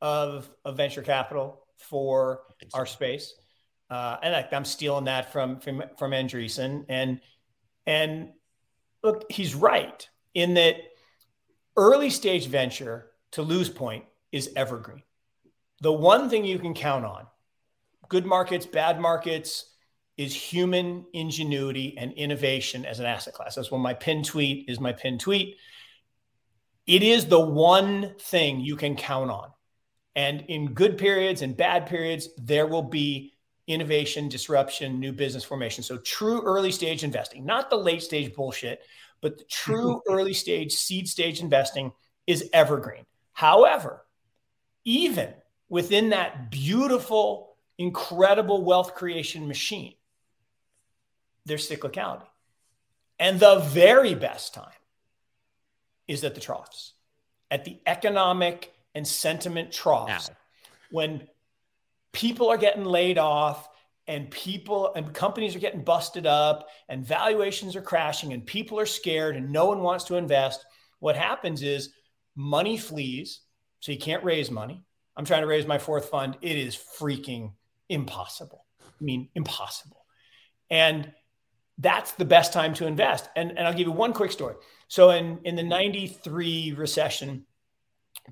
of, 0.00 0.48
of 0.64 0.76
venture 0.76 1.02
capital 1.02 1.66
for 1.76 2.40
our 2.74 2.86
space. 2.86 3.34
Uh, 3.88 4.16
and 4.22 4.34
I, 4.34 4.48
am 4.52 4.64
stealing 4.64 5.04
that 5.04 5.32
from 5.32 5.60
from 5.60 5.82
from 5.96 6.10
Andreessen. 6.10 6.86
And 6.88 7.20
and 7.86 8.30
look 9.02 9.30
he's 9.30 9.54
right 9.54 10.08
in 10.34 10.54
that 10.54 10.76
early 11.76 12.10
stage 12.10 12.46
venture 12.46 13.10
to 13.32 13.42
Lou's 13.42 13.68
point 13.68 14.04
is 14.32 14.50
evergreen. 14.56 15.02
The 15.82 15.92
one 15.92 16.28
thing 16.30 16.44
you 16.44 16.58
can 16.58 16.74
count 16.74 17.04
on 17.04 17.26
good 18.08 18.26
markets, 18.26 18.66
bad 18.66 19.00
markets, 19.00 19.72
is 20.16 20.34
human 20.34 21.04
ingenuity 21.12 21.96
and 21.98 22.12
innovation 22.14 22.84
as 22.86 23.00
an 23.00 23.06
asset 23.06 23.34
class. 23.34 23.54
That's 23.54 23.70
when 23.70 23.82
my 23.82 23.94
pin 23.94 24.22
tweet 24.22 24.68
is 24.68 24.80
my 24.80 24.92
pin 24.92 25.18
tweet. 25.18 25.56
It 26.86 27.02
is 27.02 27.26
the 27.26 27.40
one 27.40 28.14
thing 28.18 28.60
you 28.60 28.76
can 28.76 28.96
count 28.96 29.30
on. 29.30 29.50
And 30.14 30.42
in 30.48 30.72
good 30.72 30.96
periods 30.96 31.42
and 31.42 31.56
bad 31.56 31.86
periods, 31.86 32.28
there 32.38 32.66
will 32.66 32.82
be 32.82 33.34
innovation, 33.66 34.28
disruption, 34.28 35.00
new 35.00 35.12
business 35.12 35.44
formation. 35.44 35.82
So 35.82 35.98
true 35.98 36.42
early 36.42 36.70
stage 36.70 37.04
investing, 37.04 37.44
not 37.44 37.68
the 37.68 37.76
late 37.76 38.02
stage 38.02 38.34
bullshit, 38.34 38.82
but 39.20 39.38
the 39.38 39.44
true 39.44 40.00
early 40.08 40.32
stage, 40.32 40.72
seed 40.72 41.08
stage 41.08 41.40
investing 41.40 41.92
is 42.26 42.48
evergreen. 42.52 43.04
However, 43.32 44.04
even 44.84 45.34
within 45.68 46.10
that 46.10 46.50
beautiful 46.50 47.56
incredible 47.76 48.64
wealth 48.64 48.94
creation 48.94 49.48
machine, 49.48 49.94
there's 51.44 51.68
cyclicality. 51.68 52.26
And 53.18 53.40
the 53.40 53.58
very 53.58 54.14
best 54.14 54.54
time 54.54 54.72
is 56.08 56.24
at 56.24 56.34
the 56.34 56.40
troughs, 56.40 56.94
at 57.50 57.64
the 57.64 57.78
economic 57.86 58.72
and 58.94 59.06
sentiment 59.06 59.72
troughs, 59.72 60.28
now. 60.28 60.36
when 60.90 61.26
people 62.12 62.48
are 62.48 62.56
getting 62.56 62.84
laid 62.84 63.18
off 63.18 63.68
and 64.08 64.30
people 64.30 64.94
and 64.94 65.12
companies 65.12 65.54
are 65.56 65.58
getting 65.58 65.82
busted 65.82 66.26
up 66.26 66.68
and 66.88 67.04
valuations 67.04 67.76
are 67.76 67.82
crashing 67.82 68.32
and 68.32 68.46
people 68.46 68.78
are 68.78 68.86
scared 68.86 69.36
and 69.36 69.50
no 69.50 69.66
one 69.66 69.80
wants 69.80 70.04
to 70.04 70.16
invest. 70.16 70.64
What 71.00 71.16
happens 71.16 71.62
is 71.62 71.90
money 72.34 72.76
flees. 72.78 73.40
So 73.80 73.92
you 73.92 73.98
can't 73.98 74.24
raise 74.24 74.50
money. 74.50 74.82
I'm 75.16 75.24
trying 75.24 75.42
to 75.42 75.46
raise 75.46 75.66
my 75.66 75.78
fourth 75.78 76.08
fund. 76.08 76.36
It 76.40 76.56
is 76.56 76.76
freaking 76.98 77.52
impossible. 77.88 78.64
I 78.82 79.04
mean, 79.04 79.28
impossible. 79.34 80.04
And 80.70 81.12
that's 81.78 82.12
the 82.12 82.24
best 82.24 82.52
time 82.52 82.74
to 82.74 82.86
invest. 82.86 83.28
And, 83.36 83.50
and 83.50 83.66
I'll 83.66 83.74
give 83.74 83.86
you 83.86 83.92
one 83.92 84.12
quick 84.12 84.32
story. 84.32 84.54
So 84.88 85.10
in, 85.10 85.40
in 85.44 85.56
the 85.56 85.62
93 85.62 86.74
recession, 86.76 87.44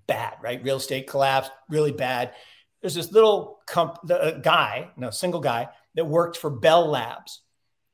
bad, 0.06 0.34
right? 0.42 0.62
Real 0.62 0.76
estate 0.76 1.08
collapsed, 1.08 1.50
really 1.68 1.92
bad. 1.92 2.32
There's 2.80 2.94
this 2.94 3.12
little 3.12 3.60
comp, 3.66 3.98
the, 4.04 4.40
guy, 4.42 4.90
no, 4.96 5.10
single 5.10 5.40
guy 5.40 5.68
that 5.94 6.04
worked 6.04 6.36
for 6.36 6.50
Bell 6.50 6.88
Labs. 6.88 7.40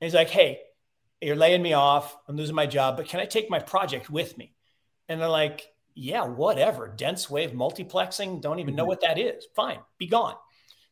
And 0.01 0.07
he's 0.07 0.15
like, 0.15 0.31
hey, 0.31 0.61
you're 1.21 1.37
laying 1.37 1.63
me 1.63 1.75
off. 1.75 2.17
I'm 2.29 2.37
losing 2.37 2.55
my 2.55 2.67
job, 2.67 2.97
but 2.97 3.09
can 3.09 3.21
I 3.21 3.27
take 3.27 3.51
my 3.51 3.59
project 3.59 4.11
with 4.11 4.37
me? 4.37 4.55
And 5.09 5.21
they're 5.21 5.29
like, 5.29 5.67
yeah, 5.95 6.25
whatever. 6.25 6.89
Dense 6.89 7.29
wave 7.29 7.51
multiplexing. 7.51 8.41
Don't 8.41 8.59
even 8.59 8.75
know 8.75 8.85
mm-hmm. 8.85 8.89
what 8.89 9.01
that 9.03 9.19
is. 9.19 9.47
Fine, 9.55 9.79
be 9.99 10.07
gone. 10.07 10.35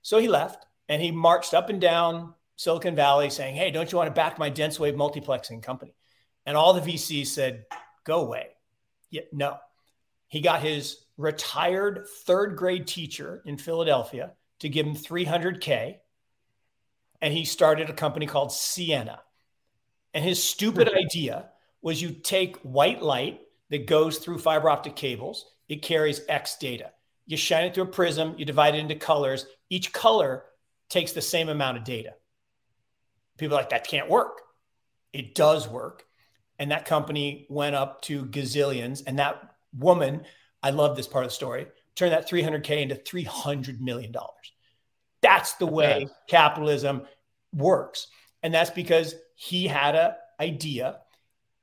So 0.02 0.18
he 0.18 0.28
left 0.28 0.66
and 0.88 1.00
he 1.00 1.10
marched 1.10 1.54
up 1.54 1.70
and 1.70 1.80
down 1.80 2.34
Silicon 2.56 2.94
Valley 2.94 3.30
saying, 3.30 3.54
Hey, 3.54 3.70
don't 3.70 3.90
you 3.90 3.98
want 3.98 4.08
to 4.08 4.14
back 4.14 4.38
my 4.38 4.50
dense 4.50 4.78
wave 4.78 4.94
multiplexing 4.94 5.62
company? 5.62 5.94
And 6.48 6.56
all 6.56 6.72
the 6.72 6.80
VCs 6.80 7.26
said, 7.28 7.66
Go 8.04 8.20
away. 8.20 8.48
Yeah, 9.10 9.22
no. 9.32 9.58
He 10.26 10.40
got 10.40 10.62
his 10.62 11.04
retired 11.16 12.06
third 12.24 12.56
grade 12.56 12.86
teacher 12.86 13.42
in 13.44 13.56
Philadelphia 13.56 14.32
to 14.60 14.68
give 14.68 14.86
him 14.86 14.96
300K. 14.96 15.98
And 17.20 17.32
he 17.32 17.44
started 17.44 17.90
a 17.90 17.92
company 17.92 18.26
called 18.26 18.50
Ciena. 18.50 19.18
And 20.14 20.24
his 20.24 20.42
stupid 20.42 20.88
hmm. 20.88 20.96
idea 20.96 21.50
was 21.82 22.02
you 22.02 22.10
take 22.10 22.56
white 22.58 23.02
light 23.02 23.40
that 23.70 23.86
goes 23.86 24.18
through 24.18 24.38
fiber 24.38 24.70
optic 24.70 24.96
cables, 24.96 25.52
it 25.68 25.82
carries 25.82 26.22
X 26.28 26.56
data 26.56 26.90
you 27.28 27.36
shine 27.36 27.64
it 27.64 27.74
through 27.74 27.84
a 27.84 27.88
prism, 27.88 28.34
you 28.38 28.46
divide 28.46 28.74
it 28.74 28.78
into 28.78 28.94
colors. 28.94 29.46
Each 29.68 29.92
color 29.92 30.44
takes 30.88 31.12
the 31.12 31.20
same 31.20 31.50
amount 31.50 31.76
of 31.76 31.84
data. 31.84 32.14
People 33.36 33.56
like, 33.56 33.68
that 33.68 33.86
can't 33.86 34.08
work. 34.08 34.40
It 35.12 35.34
does 35.34 35.68
work. 35.68 36.04
And 36.58 36.70
that 36.70 36.84
company 36.84 37.46
went 37.48 37.76
up 37.76 38.02
to 38.02 38.24
gazillions. 38.26 39.02
And 39.06 39.18
that 39.18 39.40
woman, 39.76 40.22
I 40.62 40.70
love 40.70 40.96
this 40.96 41.06
part 41.06 41.24
of 41.24 41.30
the 41.30 41.34
story, 41.34 41.66
turned 41.94 42.12
that 42.12 42.28
300K 42.28 42.82
into 42.82 42.94
$300 42.94 43.80
million. 43.80 44.12
That's 45.20 45.54
the 45.54 45.66
way 45.66 46.04
okay. 46.04 46.08
capitalism 46.28 47.02
works. 47.52 48.08
And 48.42 48.52
that's 48.52 48.70
because 48.70 49.14
he 49.34 49.66
had 49.66 49.94
an 49.94 50.12
idea. 50.40 50.98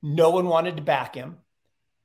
No 0.02 0.30
one 0.30 0.48
wanted 0.48 0.78
to 0.78 0.84
back 0.84 1.16
him. 1.16 1.38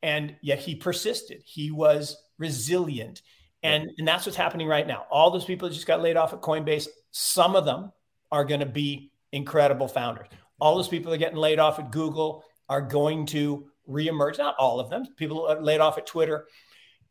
And 0.02 0.36
yet 0.42 0.60
he 0.60 0.74
persisted. 0.74 1.42
He 1.44 1.70
was 1.70 2.16
resilient. 2.38 3.22
And, 3.62 3.90
and 3.98 4.08
that's 4.08 4.24
what's 4.24 4.38
happening 4.38 4.66
right 4.66 4.86
now. 4.86 5.04
All 5.10 5.30
those 5.30 5.44
people 5.44 5.68
that 5.68 5.74
just 5.74 5.86
got 5.86 6.00
laid 6.00 6.16
off 6.16 6.32
at 6.32 6.40
Coinbase, 6.40 6.88
some 7.10 7.54
of 7.54 7.64
them 7.64 7.92
are 8.32 8.44
going 8.44 8.60
to 8.60 8.66
be 8.66 9.12
incredible 9.32 9.88
founders. 9.88 10.28
All 10.60 10.76
those 10.76 10.88
people 10.88 11.10
that 11.10 11.16
are 11.16 11.18
getting 11.18 11.36
laid 11.36 11.58
off 11.58 11.78
at 11.78 11.90
Google 11.90 12.44
are 12.70 12.80
going 12.80 13.26
to 13.26 13.66
reemerge. 13.86 14.38
Not 14.38 14.54
all 14.58 14.80
of 14.80 14.88
them. 14.88 15.04
People 15.16 15.46
are 15.46 15.60
laid 15.60 15.80
off 15.80 15.98
at 15.98 16.06
Twitter. 16.06 16.46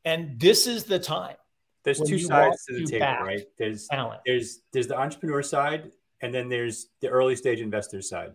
And 0.05 0.39
this 0.39 0.65
is 0.65 0.85
the 0.85 0.97
time. 0.97 1.35
There's 1.83 1.99
two 1.99 2.17
sides 2.17 2.65
to 2.65 2.75
the 2.75 2.85
table, 2.85 3.05
right? 3.23 3.45
There's 3.57 3.87
talent. 3.87 4.21
there's 4.25 4.61
there's 4.73 4.87
the 4.87 4.97
entrepreneur 4.97 5.41
side, 5.41 5.91
and 6.21 6.33
then 6.33 6.49
there's 6.49 6.87
the 7.01 7.09
early 7.09 7.35
stage 7.35 7.61
investor 7.61 8.01
side. 8.01 8.31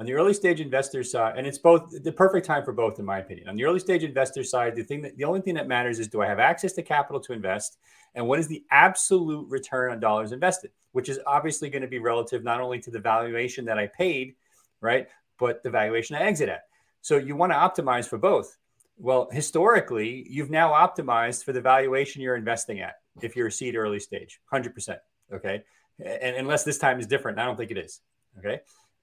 On 0.00 0.06
the 0.06 0.12
early 0.12 0.32
stage 0.32 0.60
investor 0.60 1.02
side, 1.02 1.36
and 1.36 1.46
it's 1.46 1.58
both 1.58 1.90
the 2.04 2.12
perfect 2.12 2.46
time 2.46 2.64
for 2.64 2.72
both, 2.72 2.98
in 3.00 3.04
my 3.04 3.18
opinion. 3.18 3.48
On 3.48 3.56
the 3.56 3.64
early 3.64 3.80
stage 3.80 4.04
investor 4.04 4.44
side, 4.44 4.76
the 4.76 4.84
thing 4.84 5.02
that 5.02 5.16
the 5.16 5.24
only 5.24 5.40
thing 5.40 5.54
that 5.54 5.66
matters 5.66 5.98
is 5.98 6.08
do 6.08 6.22
I 6.22 6.26
have 6.26 6.38
access 6.38 6.72
to 6.74 6.82
capital 6.82 7.20
to 7.22 7.32
invest, 7.32 7.78
and 8.14 8.26
what 8.26 8.38
is 8.38 8.46
the 8.46 8.64
absolute 8.70 9.48
return 9.48 9.90
on 9.92 10.00
dollars 10.00 10.32
invested, 10.32 10.70
which 10.92 11.08
is 11.08 11.18
obviously 11.26 11.70
going 11.70 11.82
to 11.82 11.88
be 11.88 11.98
relative 11.98 12.44
not 12.44 12.60
only 12.60 12.78
to 12.80 12.90
the 12.90 13.00
valuation 13.00 13.64
that 13.64 13.78
I 13.78 13.86
paid, 13.86 14.34
right, 14.80 15.08
but 15.38 15.62
the 15.62 15.70
valuation 15.70 16.14
I 16.14 16.22
exit 16.22 16.48
at. 16.48 16.67
So 17.08 17.16
you 17.16 17.36
want 17.36 17.52
to 17.52 17.56
optimize 17.56 18.06
for 18.06 18.18
both. 18.18 18.58
Well, 18.98 19.28
historically, 19.32 20.26
you've 20.28 20.50
now 20.50 20.72
optimized 20.72 21.42
for 21.44 21.52
the 21.52 21.60
valuation 21.60 22.20
you're 22.20 22.36
investing 22.36 22.80
at 22.80 22.96
if 23.22 23.34
you're 23.34 23.46
a 23.46 23.52
seed 23.52 23.76
early 23.76 23.98
stage, 23.98 24.40
100%. 24.52 24.98
Okay. 25.32 25.62
And 26.04 26.36
unless 26.36 26.64
this 26.64 26.76
time 26.76 27.00
is 27.00 27.06
different, 27.06 27.38
I 27.38 27.46
don't 27.46 27.56
think 27.56 27.70
it 27.70 27.78
is. 27.78 28.00
Okay 28.38 28.60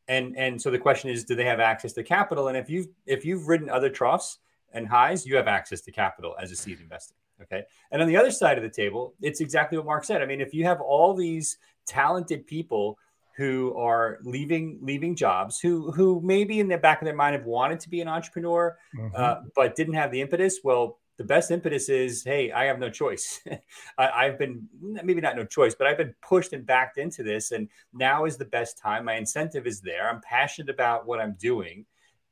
and 0.07 0.37
and 0.37 0.61
so 0.61 0.69
the 0.71 0.77
question 0.77 1.09
is 1.09 1.23
do 1.23 1.35
they 1.35 1.45
have 1.45 1.59
access 1.59 1.93
to 1.93 2.03
capital 2.03 2.47
and 2.47 2.57
if 2.57 2.69
you've 2.69 2.87
if 3.05 3.25
you've 3.25 3.47
ridden 3.47 3.69
other 3.69 3.89
troughs 3.89 4.39
and 4.73 4.87
highs 4.87 5.25
you 5.25 5.35
have 5.35 5.47
access 5.47 5.81
to 5.81 5.91
capital 5.91 6.35
as 6.39 6.51
a 6.51 6.55
seed 6.55 6.79
investor 6.79 7.15
okay 7.41 7.63
and 7.91 8.01
on 8.01 8.07
the 8.07 8.17
other 8.17 8.31
side 8.31 8.57
of 8.57 8.63
the 8.63 8.69
table 8.69 9.13
it's 9.21 9.41
exactly 9.41 9.77
what 9.77 9.85
mark 9.85 10.03
said 10.03 10.21
i 10.21 10.25
mean 10.25 10.41
if 10.41 10.53
you 10.53 10.63
have 10.63 10.81
all 10.81 11.13
these 11.13 11.57
talented 11.87 12.45
people 12.45 12.97
who 13.35 13.75
are 13.75 14.19
leaving 14.23 14.79
leaving 14.81 15.15
jobs 15.15 15.59
who 15.59 15.91
who 15.91 16.21
maybe 16.23 16.59
in 16.59 16.67
the 16.67 16.77
back 16.77 17.01
of 17.01 17.05
their 17.05 17.15
mind 17.15 17.35
have 17.35 17.45
wanted 17.45 17.79
to 17.79 17.89
be 17.89 18.01
an 18.01 18.07
entrepreneur 18.07 18.77
mm-hmm. 18.97 19.15
uh, 19.15 19.35
but 19.55 19.75
didn't 19.75 19.93
have 19.93 20.11
the 20.11 20.21
impetus. 20.21 20.59
Well 20.63 20.99
the 21.17 21.23
best 21.23 21.49
impetus 21.49 21.87
is 21.87 22.23
hey 22.23 22.51
i 22.51 22.65
have 22.65 22.79
no 22.79 22.89
choice. 22.89 23.41
I, 23.97 24.25
have 24.25 24.37
been 24.37 24.67
maybe 24.81 25.21
not 25.21 25.35
no 25.35 25.45
choice 25.45 25.75
but 25.75 25.87
i've 25.87 25.97
been 25.97 26.13
pushed 26.21 26.53
and 26.53 26.65
backed 26.65 26.97
into 26.97 27.23
this 27.23 27.51
and 27.51 27.69
now 27.93 28.25
is 28.25 28.37
the 28.37 28.45
best 28.45 28.77
time. 28.77 29.05
My 29.05 29.15
incentive 29.15 29.67
is 29.67 29.81
there. 29.81 30.09
I'm 30.09 30.21
passionate 30.21 30.69
about 30.69 31.05
what 31.05 31.19
i'm 31.19 31.35
doing 31.39 31.85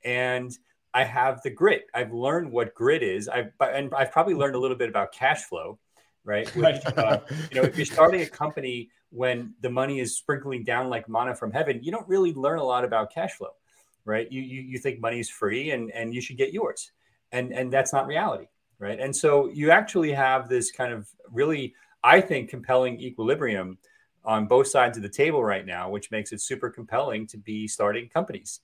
and 0.04 0.58
i 0.94 1.04
have 1.04 1.42
the 1.44 1.50
grit. 1.50 1.88
I've 1.94 2.14
learned 2.14 2.52
what 2.52 2.74
grit 2.74 3.04
is. 3.04 3.28
I've 3.28 3.52
and 3.60 3.94
i've 3.94 4.12
probably 4.12 4.36
learned 4.36 4.56
a 4.56 4.60
little 4.60 4.78
bit 4.78 4.90
about 4.90 5.12
cash 5.12 5.44
flow 5.44 5.80
right 6.24 6.48
Which, 6.56 6.86
uh, 6.98 7.20
you 7.52 7.62
know 7.62 7.68
if 7.68 7.78
you're 7.78 7.86
starting 7.86 8.22
a 8.22 8.28
company 8.28 8.90
when 9.10 9.54
the 9.62 9.70
money 9.70 10.00
is 10.00 10.18
sprinkling 10.18 10.64
down 10.64 10.90
like 10.90 11.08
manna 11.08 11.36
from 11.36 11.52
heaven 11.52 11.80
you 11.84 11.92
don't 11.92 12.08
really 12.08 12.34
learn 12.34 12.60
a 12.60 12.64
lot 12.64 12.84
about 12.84 13.14
cash 13.14 13.34
flow 13.34 13.52
right 14.06 14.32
you 14.32 14.42
you, 14.42 14.62
you 14.62 14.78
think 14.78 15.00
money 15.00 15.20
is 15.20 15.30
free 15.30 15.72
and 15.72 15.92
and 15.92 16.14
you 16.14 16.22
should 16.22 16.38
get 16.38 16.54
yours 16.54 16.92
and 17.32 17.52
and 17.52 17.72
that's 17.72 17.94
not 17.94 18.08
reality 18.08 18.48
right? 18.84 19.00
And 19.00 19.16
so 19.16 19.50
you 19.50 19.72
actually 19.72 20.12
have 20.12 20.50
this 20.50 20.72
kind 20.72 20.94
of 20.94 21.08
really, 21.32 21.74
I 22.04 22.20
think, 22.20 22.50
compelling 22.50 23.00
equilibrium 23.00 23.78
on 24.26 24.46
both 24.46 24.68
sides 24.68 24.98
of 24.98 25.04
the 25.04 25.10
table 25.10 25.44
right 25.44 25.66
now, 25.66 25.90
which 25.90 26.12
makes 26.12 26.34
it 26.34 26.42
super 26.42 26.70
compelling 26.70 27.26
to 27.28 27.38
be 27.38 27.68
starting 27.68 28.10
companies. 28.10 28.60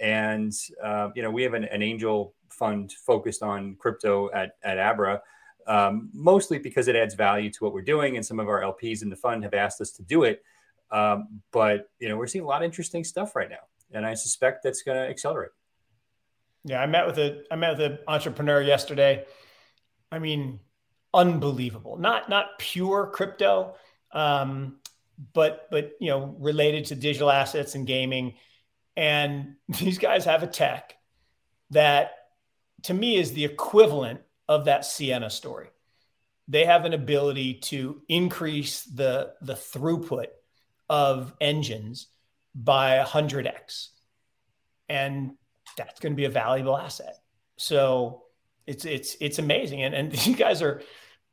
And 0.00 0.52
uh, 0.82 1.10
you 1.14 1.22
know, 1.22 1.30
we 1.30 1.42
have 1.44 1.54
an, 1.54 1.64
an, 1.64 1.82
angel 1.82 2.34
fund 2.48 2.92
focused 2.92 3.42
on 3.42 3.76
crypto 3.78 4.30
at 4.32 4.56
at 4.62 4.78
Abra. 4.78 5.20
Um, 5.70 6.10
mostly 6.12 6.58
because 6.58 6.88
it 6.88 6.96
adds 6.96 7.14
value 7.14 7.48
to 7.48 7.64
what 7.64 7.72
we're 7.72 7.80
doing. 7.80 8.16
And 8.16 8.26
some 8.26 8.40
of 8.40 8.48
our 8.48 8.60
LPs 8.60 9.02
in 9.02 9.08
the 9.08 9.14
fund 9.14 9.44
have 9.44 9.54
asked 9.54 9.80
us 9.80 9.92
to 9.92 10.02
do 10.02 10.24
it. 10.24 10.42
Um, 10.90 11.40
but 11.52 11.88
you 12.00 12.08
know, 12.08 12.16
we're 12.16 12.26
seeing 12.26 12.44
a 12.44 12.48
lot 12.48 12.62
of 12.62 12.66
interesting 12.66 13.04
stuff 13.04 13.36
right 13.36 13.48
now, 13.48 13.62
and 13.92 14.04
I 14.04 14.14
suspect 14.14 14.64
that's 14.64 14.82
going 14.82 14.98
to 14.98 15.08
accelerate. 15.08 15.52
Yeah, 16.64 16.82
I 16.82 16.86
met 16.86 17.06
with 17.06 17.18
a 17.18 17.44
I 17.52 17.54
met 17.54 17.78
with 17.78 17.92
an 17.92 17.98
entrepreneur 18.08 18.60
yesterday. 18.60 19.24
I 20.10 20.18
mean, 20.18 20.58
unbelievable. 21.14 21.96
Not 21.96 22.28
not 22.28 22.58
pure 22.58 23.06
crypto, 23.14 23.76
um, 24.10 24.80
but 25.32 25.68
but 25.70 25.92
you 26.00 26.08
know, 26.08 26.34
related 26.40 26.86
to 26.86 26.96
digital 26.96 27.30
assets 27.30 27.76
and 27.76 27.86
gaming. 27.86 28.34
And 28.96 29.54
these 29.68 29.98
guys 29.98 30.24
have 30.24 30.42
a 30.42 30.48
tech 30.48 30.96
that, 31.70 32.10
to 32.82 32.94
me, 32.94 33.16
is 33.16 33.32
the 33.32 33.44
equivalent 33.44 34.22
of 34.50 34.64
that 34.64 34.82
Ciena 34.82 35.30
story. 35.30 35.68
They 36.48 36.64
have 36.64 36.84
an 36.84 36.92
ability 36.92 37.54
to 37.70 38.02
increase 38.08 38.82
the 38.82 39.34
the 39.40 39.54
throughput 39.54 40.26
of 40.88 41.32
engines 41.40 42.08
by 42.52 42.98
100x. 42.98 43.90
And 44.88 45.36
that's 45.76 46.00
going 46.00 46.14
to 46.14 46.16
be 46.16 46.24
a 46.24 46.30
valuable 46.30 46.76
asset. 46.76 47.14
So 47.58 48.24
it's 48.66 48.84
it's 48.84 49.16
it's 49.20 49.38
amazing. 49.38 49.82
And 49.82 49.94
and 49.94 50.10
these 50.12 50.34
guys 50.34 50.62
are, 50.62 50.82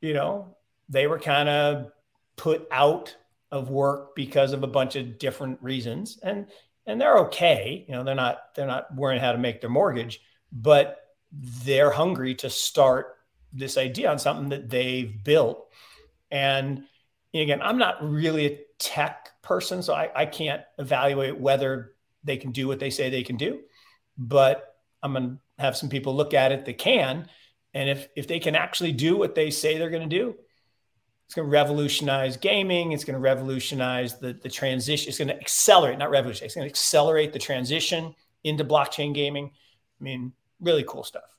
you 0.00 0.14
know, 0.14 0.56
they 0.88 1.08
were 1.08 1.18
kind 1.18 1.48
of 1.48 1.90
put 2.36 2.68
out 2.70 3.16
of 3.50 3.68
work 3.68 4.14
because 4.14 4.52
of 4.52 4.62
a 4.62 4.68
bunch 4.68 4.94
of 4.94 5.18
different 5.18 5.60
reasons. 5.60 6.20
And 6.22 6.46
and 6.86 7.00
they're 7.00 7.18
okay. 7.18 7.84
You 7.88 7.94
know, 7.96 8.04
they're 8.04 8.14
not 8.14 8.54
they're 8.54 8.64
not 8.68 8.94
worrying 8.94 9.20
how 9.20 9.32
to 9.32 9.38
make 9.38 9.60
their 9.60 9.70
mortgage, 9.70 10.20
but 10.52 11.00
they're 11.32 11.90
hungry 11.90 12.34
to 12.36 12.50
start 12.50 13.16
this 13.52 13.76
idea 13.76 14.10
on 14.10 14.18
something 14.18 14.48
that 14.50 14.68
they've 14.68 15.22
built. 15.24 15.68
And 16.30 16.84
again, 17.34 17.62
I'm 17.62 17.78
not 17.78 18.02
really 18.02 18.46
a 18.46 18.58
tech 18.78 19.30
person, 19.42 19.82
so 19.82 19.94
I, 19.94 20.10
I 20.14 20.26
can't 20.26 20.62
evaluate 20.78 21.38
whether 21.38 21.92
they 22.24 22.36
can 22.36 22.52
do 22.52 22.68
what 22.68 22.80
they 22.80 22.90
say 22.90 23.10
they 23.10 23.22
can 23.22 23.36
do. 23.36 23.60
But 24.16 24.76
I'm 25.02 25.12
gonna 25.12 25.38
have 25.58 25.76
some 25.76 25.88
people 25.88 26.14
look 26.14 26.34
at 26.34 26.52
it 26.52 26.64
that 26.64 26.78
can. 26.78 27.28
And 27.74 27.88
if 27.88 28.08
if 28.16 28.26
they 28.26 28.38
can 28.38 28.56
actually 28.56 28.92
do 28.92 29.16
what 29.16 29.34
they 29.34 29.50
say 29.50 29.76
they're 29.76 29.90
going 29.90 30.08
to 30.08 30.16
do, 30.16 30.34
it's 31.26 31.34
going 31.34 31.46
to 31.46 31.52
revolutionize 31.52 32.36
gaming. 32.36 32.92
It's 32.92 33.04
going 33.04 33.14
to 33.14 33.20
revolutionize 33.20 34.18
the 34.18 34.32
the 34.32 34.48
transition. 34.48 35.08
It's 35.08 35.18
going 35.18 35.28
to 35.28 35.38
accelerate, 35.38 35.98
not 35.98 36.10
revolutionize. 36.10 36.46
It's 36.46 36.54
going 36.54 36.66
to 36.66 36.70
accelerate 36.70 37.32
the 37.32 37.38
transition 37.38 38.14
into 38.44 38.64
blockchain 38.64 39.14
gaming. 39.14 39.50
I 40.00 40.04
mean, 40.04 40.32
really 40.60 40.84
cool 40.86 41.04
stuff. 41.04 41.38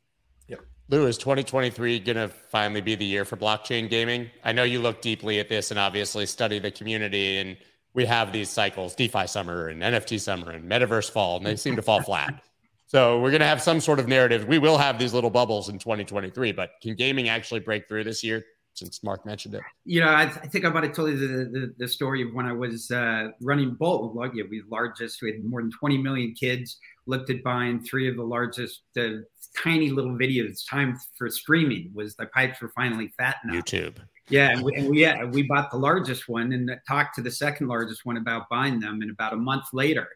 Lou, 0.90 1.06
is 1.06 1.20
2023 1.20 2.00
going 2.00 2.16
to 2.16 2.30
finally 2.30 2.82
be 2.82 2.96
the 2.96 3.06
year 3.06 3.24
for 3.24 3.38
blockchain 3.38 3.88
gaming? 3.88 4.28
I 4.44 4.54
know 4.54 4.64
you 4.64 4.80
look 4.80 5.02
deeply 5.02 5.40
at 5.40 5.48
this 5.48 5.70
and 5.70 5.80
obviously 5.80 6.26
study 6.26 6.58
the 6.58 6.72
community, 6.72 7.38
and 7.38 7.58
we 7.94 8.08
have 8.08 8.34
these 8.34 8.50
cycles 8.50 8.96
DeFi 8.96 9.28
summer 9.28 9.68
and 9.68 9.84
NFT 9.84 10.20
summer 10.20 10.50
and 10.50 10.70
metaverse 10.70 11.12
fall, 11.12 11.38
and 11.38 11.46
they 11.46 11.56
seem 11.56 11.76
to 11.76 11.82
fall 11.82 12.02
flat. 12.02 12.44
So 12.88 13.20
we're 13.20 13.30
going 13.30 13.42
to 13.42 13.46
have 13.46 13.62
some 13.62 13.80
sort 13.80 14.00
of 14.00 14.08
narrative. 14.08 14.48
We 14.48 14.58
will 14.58 14.80
have 14.80 14.98
these 14.98 15.14
little 15.14 15.30
bubbles 15.30 15.70
in 15.70 15.78
2023, 15.78 16.54
but 16.54 16.72
can 16.82 16.96
gaming 16.96 17.30
actually 17.30 17.60
break 17.60 17.88
through 17.88 18.04
this 18.04 18.24
year? 18.24 18.44
Since 18.74 19.04
Mark 19.04 19.28
mentioned 19.28 19.54
it, 19.54 19.62
you 19.86 20.02
know, 20.02 20.08
I, 20.08 20.24
I 20.24 20.48
think 20.48 20.66
I 20.66 20.70
might 20.70 20.86
have 20.86 20.94
told 20.94 21.12
you 21.12 21.18
the, 21.18 21.28
the, 21.28 21.74
the 21.78 21.88
story 21.88 22.24
of 22.24 22.34
when 22.34 22.48
I 22.48 22.54
was 22.54 22.90
uh, 22.90 23.28
running 23.42 23.76
Bolt. 23.76 24.16
Like, 24.16 24.32
yeah, 24.34 24.46
we 24.50 24.64
largest, 24.72 25.22
we 25.22 25.32
had 25.32 25.44
more 25.44 25.62
than 25.62 25.70
20 25.70 26.00
million 26.00 26.34
kids. 26.34 26.80
Looked 27.10 27.32
at 27.32 27.44
buying 27.44 27.82
three 27.84 28.08
of 28.08 28.18
the 28.18 28.24
largest, 28.24 28.82
the 28.94 29.26
tiny 29.58 29.90
little 29.90 30.12
videos. 30.12 30.60
Time 30.70 30.96
for 31.18 31.28
streaming 31.28 31.90
was 31.92 32.16
the 32.16 32.28
pipes 32.28 32.62
were 32.62 32.70
finally 32.70 33.12
fat 33.18 33.38
enough. 33.44 33.66
YouTube. 33.66 33.96
Yeah, 34.30 34.52
and 34.52 34.62
we, 34.62 34.76
and 34.76 34.90
we, 34.90 35.02
yeah, 35.02 35.26
we 35.26 35.42
bought 35.42 35.72
the 35.72 35.78
largest 35.78 36.30
one 36.30 36.54
and 36.54 36.70
talked 36.88 37.16
to 37.16 37.24
the 37.24 37.32
second 37.32 37.68
largest 37.68 38.06
one 38.06 38.18
about 38.18 38.48
buying 38.48 38.80
them. 38.80 39.02
And 39.02 39.10
about 39.10 39.34
a 39.34 39.38
month 39.38 39.66
later, 39.74 40.08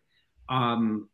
um, 0.50 1.10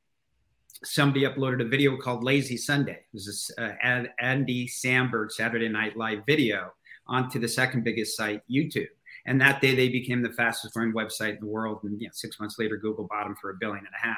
somebody 0.83 1.21
uploaded 1.25 1.61
a 1.61 1.69
video 1.69 1.95
called 1.95 2.25
Lazy 2.25 2.57
Sunday. 2.57 2.99
It 2.99 3.13
was 3.13 3.25
this 3.25 3.51
uh, 3.57 4.03
Andy 4.19 4.67
Samberg 4.67 5.31
Saturday 5.31 5.69
Night 5.69 5.95
Live 5.95 6.23
video 6.25 6.73
onto 7.07 7.39
the 7.39 7.47
second 7.47 7.85
biggest 7.85 8.17
site, 8.17 8.41
YouTube. 8.51 8.87
And 9.25 9.39
that 9.39 9.61
day 9.61 9.75
they 9.75 9.87
became 9.87 10.21
the 10.21 10.31
fastest 10.31 10.73
growing 10.73 10.91
website 10.91 11.35
in 11.35 11.39
the 11.39 11.45
world. 11.45 11.79
And 11.83 12.01
you 12.01 12.07
know, 12.07 12.11
six 12.13 12.37
months 12.37 12.59
later, 12.59 12.75
Google 12.75 13.07
bought 13.09 13.23
them 13.23 13.35
for 13.39 13.51
a 13.51 13.55
billion 13.55 13.85
and 13.85 13.95
a 13.95 14.05
half. 14.05 14.17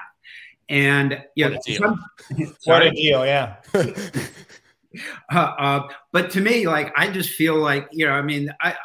And 0.72 1.22
yeah, 1.36 1.50
what 1.50 1.58
a 1.58 1.60
deal, 1.66 1.78
some, 1.80 2.06
what 2.64 2.82
a 2.82 2.92
deal 2.92 3.26
yeah. 3.26 3.58
uh, 5.34 5.38
uh, 5.38 5.88
but 6.14 6.32
to 6.32 6.40
me, 6.40 6.66
like 6.66 6.94
I 6.96 7.12
just 7.12 7.32
feel 7.32 7.58
like 7.58 7.90
you 7.92 8.06
know, 8.06 8.14
I 8.14 8.22
mean, 8.22 8.50
I, 8.62 8.72
I 8.72 8.76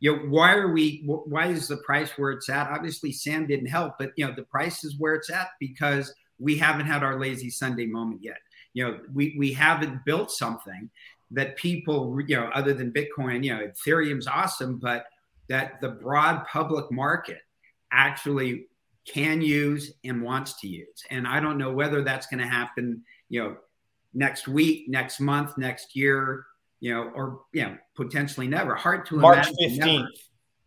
you 0.00 0.16
know, 0.16 0.22
why 0.30 0.54
are 0.54 0.72
we? 0.72 1.02
Why 1.04 1.48
is 1.48 1.68
the 1.68 1.76
price 1.78 2.12
where 2.16 2.30
it's 2.30 2.48
at? 2.48 2.70
Obviously, 2.70 3.12
Sam 3.12 3.46
didn't 3.46 3.66
help, 3.66 3.96
but 3.98 4.12
you 4.16 4.26
know, 4.26 4.32
the 4.34 4.44
price 4.44 4.84
is 4.84 4.96
where 4.98 5.14
it's 5.14 5.28
at 5.28 5.48
because 5.60 6.14
we 6.38 6.56
haven't 6.56 6.86
had 6.86 7.02
our 7.02 7.20
lazy 7.20 7.50
Sunday 7.50 7.84
moment 7.84 8.22
yet. 8.22 8.38
You 8.72 8.84
know, 8.84 9.00
we 9.12 9.34
we 9.38 9.52
haven't 9.52 10.02
built 10.06 10.30
something 10.30 10.88
that 11.30 11.56
people, 11.56 12.18
you 12.26 12.36
know, 12.36 12.48
other 12.54 12.72
than 12.72 12.90
Bitcoin, 12.90 13.44
you 13.44 13.54
know, 13.54 13.66
Ethereum's 13.66 14.26
awesome, 14.26 14.78
but 14.78 15.04
that 15.50 15.78
the 15.82 15.90
broad 15.90 16.46
public 16.46 16.90
market 16.90 17.42
actually 17.92 18.66
can 19.06 19.40
use 19.42 19.92
and 20.04 20.22
wants 20.22 20.60
to 20.60 20.68
use. 20.68 21.04
And 21.10 21.26
I 21.26 21.40
don't 21.40 21.58
know 21.58 21.72
whether 21.72 22.02
that's 22.02 22.26
going 22.26 22.40
to 22.40 22.46
happen, 22.46 23.02
you 23.28 23.42
know, 23.42 23.56
next 24.14 24.48
week, 24.48 24.88
next 24.88 25.20
month, 25.20 25.58
next 25.58 25.94
year, 25.94 26.46
you 26.80 26.94
know, 26.94 27.10
or 27.14 27.40
you 27.52 27.62
know, 27.62 27.76
potentially 27.94 28.48
never. 28.48 28.74
Hard 28.74 29.06
to 29.06 29.16
imagine. 29.16 29.54
March 29.54 29.70
fifteenth. 29.70 30.10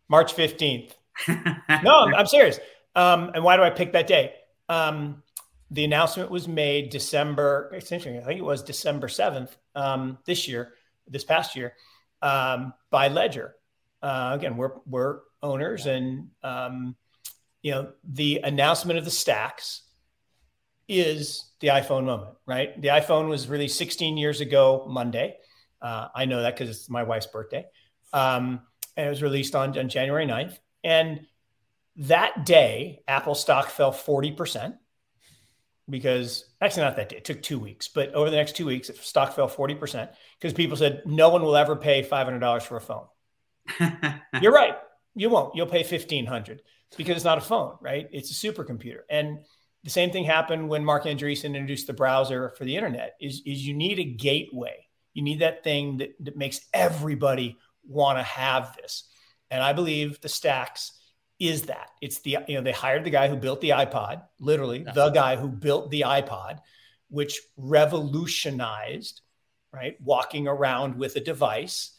March 0.08 0.32
fifteenth. 0.32 0.94
no, 1.28 2.00
I'm, 2.00 2.14
I'm 2.14 2.26
serious. 2.26 2.58
Um, 2.94 3.30
and 3.34 3.44
why 3.44 3.56
do 3.56 3.62
I 3.62 3.70
pick 3.70 3.92
that 3.92 4.06
day? 4.06 4.34
Um, 4.68 5.22
the 5.70 5.84
announcement 5.84 6.30
was 6.30 6.48
made 6.48 6.90
December, 6.90 7.70
essentially, 7.74 8.18
I 8.18 8.24
think 8.24 8.38
it 8.38 8.44
was 8.44 8.62
December 8.62 9.06
7th 9.06 9.50
um, 9.74 10.18
this 10.24 10.48
year, 10.48 10.72
this 11.06 11.24
past 11.24 11.56
year, 11.56 11.74
um, 12.22 12.72
by 12.90 13.08
Ledger. 13.08 13.54
Uh, 14.02 14.32
again, 14.34 14.56
we're, 14.56 14.72
we're 14.86 15.20
owners 15.42 15.86
and, 15.86 16.28
um, 16.42 16.96
you 17.68 17.74
know, 17.74 17.92
the 18.02 18.40
announcement 18.44 18.98
of 18.98 19.04
the 19.04 19.10
Stax 19.10 19.80
is 20.88 21.50
the 21.60 21.68
iPhone 21.68 22.06
moment, 22.06 22.34
right? 22.46 22.80
The 22.80 22.88
iPhone 22.88 23.28
was 23.28 23.46
released 23.46 23.76
16 23.76 24.16
years 24.16 24.40
ago, 24.40 24.86
Monday. 24.88 25.36
Uh, 25.82 26.08
I 26.14 26.24
know 26.24 26.40
that 26.40 26.54
because 26.56 26.70
it's 26.74 26.88
my 26.88 27.02
wife's 27.02 27.26
birthday. 27.26 27.66
Um, 28.14 28.62
and 28.96 29.06
it 29.06 29.10
was 29.10 29.22
released 29.22 29.54
on, 29.54 29.78
on 29.78 29.90
January 29.90 30.26
9th. 30.26 30.56
And 30.82 31.26
that 31.96 32.46
day, 32.46 33.02
Apple 33.06 33.34
stock 33.34 33.68
fell 33.68 33.92
40% 33.92 34.78
because 35.90 36.46
actually 36.62 36.84
not 36.84 36.96
that 36.96 37.10
day. 37.10 37.18
It 37.18 37.26
took 37.26 37.42
two 37.42 37.58
weeks, 37.58 37.88
but 37.88 38.14
over 38.14 38.30
the 38.30 38.36
next 38.36 38.56
two 38.56 38.64
weeks, 38.64 38.90
stock 39.02 39.36
fell 39.36 39.50
40% 39.50 40.08
because 40.40 40.54
people 40.54 40.78
said 40.78 41.02
no 41.04 41.28
one 41.28 41.42
will 41.42 41.54
ever 41.54 41.76
pay 41.76 42.02
$500 42.02 42.62
for 42.62 42.78
a 42.78 42.80
phone. 42.80 43.04
You're 44.40 44.52
right. 44.54 44.78
You 45.14 45.28
won't. 45.28 45.54
You'll 45.54 45.66
pay 45.66 45.82
1500 45.82 46.62
because 46.96 47.16
it's 47.16 47.24
not 47.24 47.38
a 47.38 47.42
phone, 47.42 47.76
right? 47.80 48.08
It's 48.12 48.30
a 48.30 48.52
supercomputer. 48.52 49.00
And 49.10 49.40
the 49.84 49.90
same 49.90 50.10
thing 50.10 50.24
happened 50.24 50.68
when 50.68 50.84
Marc 50.84 51.04
Andreessen 51.04 51.54
introduced 51.54 51.86
the 51.86 51.92
browser 51.92 52.54
for 52.56 52.64
the 52.64 52.76
internet 52.76 53.14
is, 53.20 53.42
is 53.46 53.66
you 53.66 53.74
need 53.74 53.98
a 53.98 54.04
gateway. 54.04 54.86
You 55.14 55.22
need 55.22 55.40
that 55.40 55.64
thing 55.64 55.98
that, 55.98 56.10
that 56.20 56.36
makes 56.36 56.60
everybody 56.72 57.56
want 57.86 58.18
to 58.18 58.22
have 58.22 58.76
this. 58.76 59.04
And 59.50 59.62
I 59.62 59.72
believe 59.72 60.20
the 60.20 60.28
Stax 60.28 60.90
is 61.38 61.62
that 61.62 61.90
it's 62.00 62.20
the 62.20 62.38
you 62.48 62.56
know 62.56 62.62
they 62.62 62.72
hired 62.72 63.04
the 63.04 63.10
guy 63.10 63.28
who 63.28 63.36
built 63.36 63.60
the 63.60 63.70
iPod, 63.70 64.22
literally 64.40 64.84
the 64.94 65.10
guy 65.10 65.36
who 65.36 65.48
built 65.48 65.90
the 65.90 66.02
iPod, 66.02 66.58
which 67.08 67.40
revolutionized 67.56 69.20
right 69.72 69.96
walking 70.02 70.48
around 70.48 70.96
with 70.96 71.16
a 71.16 71.20
device, 71.20 71.96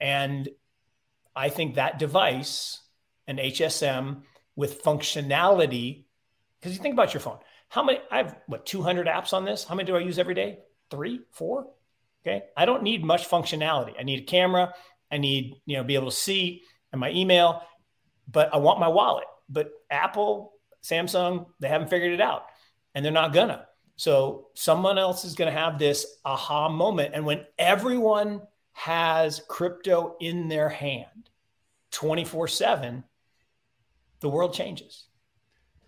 and 0.00 0.48
I 1.36 1.50
think 1.50 1.74
that 1.74 1.98
device, 1.98 2.80
an 3.28 3.36
HSM 3.36 4.22
with 4.56 4.82
functionality, 4.82 6.06
because 6.58 6.76
you 6.76 6.82
think 6.82 6.94
about 6.94 7.14
your 7.14 7.20
phone, 7.20 7.38
how 7.68 7.84
many 7.84 8.00
I 8.10 8.18
have 8.18 8.36
what 8.48 8.66
200 8.66 9.06
apps 9.06 9.32
on 9.32 9.44
this? 9.44 9.62
How 9.62 9.76
many 9.76 9.86
do 9.86 9.94
I 9.94 10.00
use 10.00 10.18
every 10.18 10.34
day? 10.34 10.58
Three, 10.90 11.20
four. 11.30 11.68
Okay, 12.26 12.42
I 12.56 12.64
don't 12.64 12.82
need 12.82 13.04
much 13.04 13.28
functionality. 13.28 13.92
I 13.98 14.02
need 14.02 14.20
a 14.20 14.24
camera. 14.24 14.74
I 15.12 15.18
need 15.18 15.54
you 15.66 15.76
know 15.76 15.84
be 15.84 15.94
able 15.94 16.10
to 16.10 16.16
see 16.16 16.62
and 16.90 17.00
my 17.00 17.10
email 17.12 17.62
but 18.30 18.52
I 18.52 18.58
want 18.58 18.78
my 18.78 18.88
wallet. 18.88 19.24
But 19.48 19.70
Apple, 19.90 20.52
Samsung, 20.82 21.46
they 21.60 21.68
haven't 21.68 21.88
figured 21.88 22.12
it 22.12 22.20
out 22.20 22.44
and 22.94 23.04
they're 23.04 23.12
not 23.12 23.32
gonna. 23.32 23.66
So 23.96 24.48
someone 24.54 24.98
else 24.98 25.24
is 25.24 25.34
gonna 25.34 25.50
have 25.50 25.78
this 25.78 26.06
aha 26.24 26.68
moment. 26.68 27.14
And 27.14 27.24
when 27.24 27.46
everyone 27.58 28.42
has 28.72 29.42
crypto 29.48 30.16
in 30.20 30.48
their 30.48 30.68
hand 30.68 31.30
24 31.92 32.48
7, 32.48 33.02
the 34.20 34.28
world 34.28 34.54
changes. 34.54 35.04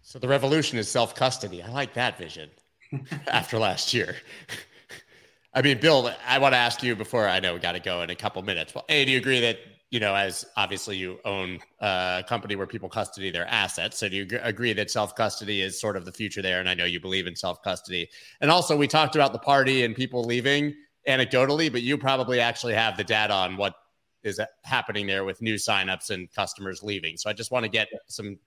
So 0.02 0.18
the 0.18 0.28
revolution 0.28 0.78
is 0.78 0.88
self 0.88 1.14
custody. 1.14 1.62
I 1.62 1.70
like 1.70 1.94
that 1.94 2.18
vision 2.18 2.50
after 3.28 3.58
last 3.58 3.94
year. 3.94 4.16
I 5.54 5.62
mean, 5.62 5.78
Bill, 5.80 6.12
I 6.26 6.38
want 6.38 6.54
to 6.54 6.58
ask 6.58 6.82
you 6.82 6.94
before 6.94 7.26
I 7.26 7.40
know 7.40 7.54
we 7.54 7.60
got 7.60 7.72
to 7.72 7.80
go 7.80 8.02
in 8.02 8.10
a 8.10 8.14
couple 8.14 8.40
minutes. 8.42 8.72
Well, 8.74 8.84
A, 8.88 9.04
do 9.04 9.10
you 9.10 9.18
agree 9.18 9.40
that, 9.40 9.58
you 9.90 9.98
know, 9.98 10.14
as 10.14 10.44
obviously 10.56 10.96
you 10.96 11.18
own 11.24 11.58
a 11.80 12.22
company 12.28 12.54
where 12.54 12.68
people 12.68 12.88
custody 12.88 13.32
their 13.32 13.48
assets. 13.48 13.98
So 13.98 14.08
do 14.08 14.16
you 14.16 14.28
agree 14.42 14.72
that 14.74 14.90
self 14.92 15.16
custody 15.16 15.60
is 15.62 15.80
sort 15.80 15.96
of 15.96 16.04
the 16.04 16.12
future 16.12 16.40
there? 16.40 16.60
And 16.60 16.68
I 16.68 16.74
know 16.74 16.84
you 16.84 17.00
believe 17.00 17.26
in 17.26 17.34
self 17.34 17.62
custody. 17.62 18.08
And 18.40 18.50
also, 18.50 18.76
we 18.76 18.86
talked 18.86 19.16
about 19.16 19.32
the 19.32 19.40
party 19.40 19.84
and 19.84 19.94
people 19.94 20.22
leaving 20.22 20.74
anecdotally, 21.08 21.70
but 21.70 21.82
you 21.82 21.98
probably 21.98 22.38
actually 22.38 22.74
have 22.74 22.96
the 22.96 23.04
data 23.04 23.34
on 23.34 23.56
what 23.56 23.74
is 24.22 24.40
happening 24.64 25.06
there 25.06 25.24
with 25.24 25.40
new 25.42 25.54
signups 25.54 26.10
and 26.10 26.32
customers 26.32 26.82
leaving. 26.82 27.16
So 27.16 27.30
I 27.30 27.32
just 27.32 27.50
want 27.50 27.64
to 27.64 27.70
get 27.70 27.88
some 28.06 28.38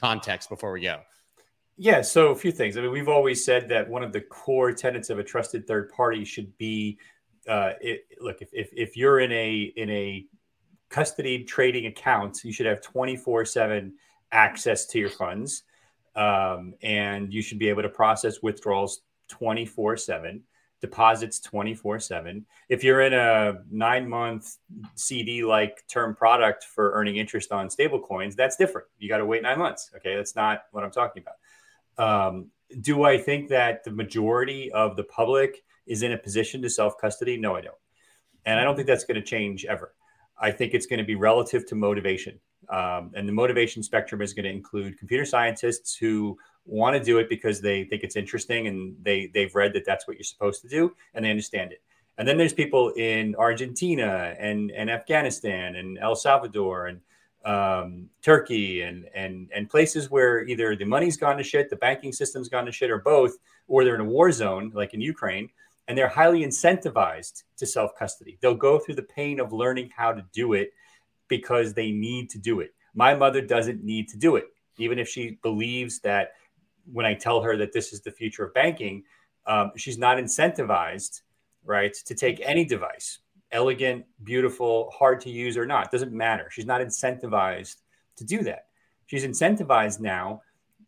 context 0.00 0.48
before 0.48 0.72
we 0.72 0.80
go. 0.82 1.00
Yeah, 1.76 2.02
so 2.02 2.30
a 2.30 2.36
few 2.36 2.52
things. 2.52 2.76
I 2.76 2.82
mean, 2.82 2.92
we've 2.92 3.08
always 3.08 3.44
said 3.44 3.68
that 3.70 3.88
one 3.88 4.02
of 4.02 4.12
the 4.12 4.20
core 4.20 4.72
tenets 4.72 5.10
of 5.10 5.18
a 5.18 5.24
trusted 5.24 5.66
third 5.66 5.90
party 5.90 6.24
should 6.24 6.56
be, 6.58 6.98
uh, 7.48 7.72
it, 7.80 8.04
look, 8.20 8.42
if, 8.42 8.50
if, 8.52 8.70
if 8.72 8.96
you're 8.96 9.20
in 9.20 9.32
a 9.32 9.72
in 9.76 9.90
a 9.90 10.26
custody 10.90 11.44
trading 11.44 11.86
account, 11.86 12.40
you 12.44 12.52
should 12.52 12.66
have 12.66 12.82
24 12.82 13.46
seven 13.46 13.94
access 14.30 14.86
to 14.86 14.98
your 14.98 15.08
funds, 15.08 15.62
um, 16.14 16.74
and 16.82 17.32
you 17.32 17.40
should 17.40 17.58
be 17.58 17.68
able 17.68 17.82
to 17.82 17.88
process 17.88 18.42
withdrawals 18.42 19.00
24 19.28 19.96
seven, 19.96 20.42
deposits 20.82 21.40
24 21.40 22.00
seven. 22.00 22.44
If 22.68 22.84
you're 22.84 23.00
in 23.00 23.14
a 23.14 23.62
nine 23.70 24.06
month 24.06 24.56
CD 24.96 25.44
like 25.44 25.84
term 25.88 26.14
product 26.14 26.64
for 26.64 26.92
earning 26.92 27.16
interest 27.16 27.52
on 27.52 27.70
stable 27.70 28.00
coins, 28.00 28.36
that's 28.36 28.56
different. 28.56 28.88
You 28.98 29.08
got 29.08 29.18
to 29.18 29.24
wait 29.24 29.42
nine 29.42 29.58
months. 29.58 29.90
Okay, 29.96 30.16
that's 30.16 30.36
not 30.36 30.64
what 30.72 30.84
I'm 30.84 30.90
talking 30.90 31.22
about. 31.22 32.26
Um, 32.28 32.48
do 32.80 33.04
I 33.04 33.16
think 33.16 33.48
that 33.48 33.84
the 33.84 33.92
majority 33.92 34.70
of 34.72 34.96
the 34.96 35.04
public 35.04 35.62
is 35.86 36.02
in 36.02 36.12
a 36.12 36.18
position 36.18 36.60
to 36.62 36.68
self 36.68 36.98
custody? 37.00 37.36
No, 37.36 37.56
I 37.56 37.60
don't. 37.62 37.76
And 38.44 38.58
I 38.58 38.64
don't 38.64 38.74
think 38.74 38.88
that's 38.88 39.04
going 39.04 39.20
to 39.20 39.26
change 39.26 39.64
ever. 39.64 39.94
I 40.38 40.50
think 40.50 40.74
it's 40.74 40.86
going 40.86 40.98
to 40.98 41.04
be 41.04 41.14
relative 41.14 41.64
to 41.66 41.76
motivation. 41.76 42.40
Um, 42.68 43.12
and 43.14 43.28
the 43.28 43.32
motivation 43.32 43.82
spectrum 43.82 44.20
is 44.20 44.34
going 44.34 44.44
to 44.44 44.50
include 44.50 44.98
computer 44.98 45.24
scientists 45.24 45.94
who 45.94 46.36
want 46.64 46.96
to 46.96 47.02
do 47.02 47.18
it 47.18 47.28
because 47.28 47.60
they 47.60 47.84
think 47.84 48.02
it's 48.02 48.16
interesting 48.16 48.68
and 48.68 48.96
they, 49.02 49.30
they've 49.34 49.54
read 49.54 49.72
that 49.74 49.84
that's 49.84 50.06
what 50.06 50.16
you're 50.16 50.24
supposed 50.24 50.62
to 50.62 50.68
do 50.68 50.94
and 51.14 51.24
they 51.24 51.30
understand 51.30 51.72
it. 51.72 51.82
And 52.18 52.28
then 52.28 52.36
there's 52.36 52.52
people 52.52 52.90
in 52.90 53.34
Argentina 53.36 54.34
and, 54.38 54.70
and 54.70 54.90
Afghanistan 54.90 55.76
and 55.76 55.98
El 55.98 56.14
Salvador 56.14 56.86
and 56.86 57.00
um, 57.44 58.08
Turkey 58.22 58.82
and 58.82 59.08
and 59.14 59.50
and 59.54 59.68
places 59.68 60.10
where 60.10 60.46
either 60.46 60.76
the 60.76 60.84
money's 60.84 61.16
gone 61.16 61.36
to 61.36 61.42
shit, 61.42 61.70
the 61.70 61.76
banking 61.76 62.12
system's 62.12 62.48
gone 62.48 62.66
to 62.66 62.72
shit, 62.72 62.90
or 62.90 62.98
both, 62.98 63.36
or 63.66 63.84
they're 63.84 63.94
in 63.94 64.00
a 64.00 64.04
war 64.04 64.30
zone 64.30 64.70
like 64.74 64.94
in 64.94 65.00
Ukraine, 65.00 65.48
and 65.88 65.96
they're 65.96 66.08
highly 66.08 66.44
incentivized 66.44 67.42
to 67.56 67.66
self 67.66 67.94
custody. 67.98 68.38
They'll 68.40 68.54
go 68.54 68.78
through 68.78 68.96
the 68.96 69.02
pain 69.02 69.40
of 69.40 69.52
learning 69.52 69.90
how 69.96 70.12
to 70.12 70.24
do 70.32 70.52
it 70.52 70.72
because 71.28 71.74
they 71.74 71.90
need 71.90 72.30
to 72.30 72.38
do 72.38 72.60
it. 72.60 72.74
My 72.94 73.14
mother 73.14 73.40
doesn't 73.40 73.82
need 73.82 74.08
to 74.08 74.16
do 74.16 74.36
it, 74.36 74.46
even 74.78 74.98
if 74.98 75.08
she 75.08 75.38
believes 75.42 75.98
that 76.00 76.32
when 76.90 77.06
I 77.06 77.14
tell 77.14 77.42
her 77.42 77.56
that 77.56 77.72
this 77.72 77.92
is 77.92 78.00
the 78.00 78.10
future 78.10 78.44
of 78.44 78.54
banking, 78.54 79.04
um, 79.46 79.72
she's 79.76 79.98
not 79.98 80.18
incentivized, 80.18 81.22
right, 81.64 81.94
to 82.06 82.14
take 82.14 82.40
any 82.44 82.64
device 82.64 83.18
elegant, 83.52 84.04
beautiful, 84.24 84.90
hard 84.90 85.20
to 85.20 85.30
use 85.30 85.56
or 85.56 85.66
not. 85.66 85.90
Doesn't 85.90 86.12
matter. 86.12 86.48
She's 86.50 86.66
not 86.66 86.80
incentivized 86.80 87.76
to 88.16 88.24
do 88.24 88.42
that. 88.44 88.66
She's 89.06 89.24
incentivized 89.24 90.00
now 90.00 90.42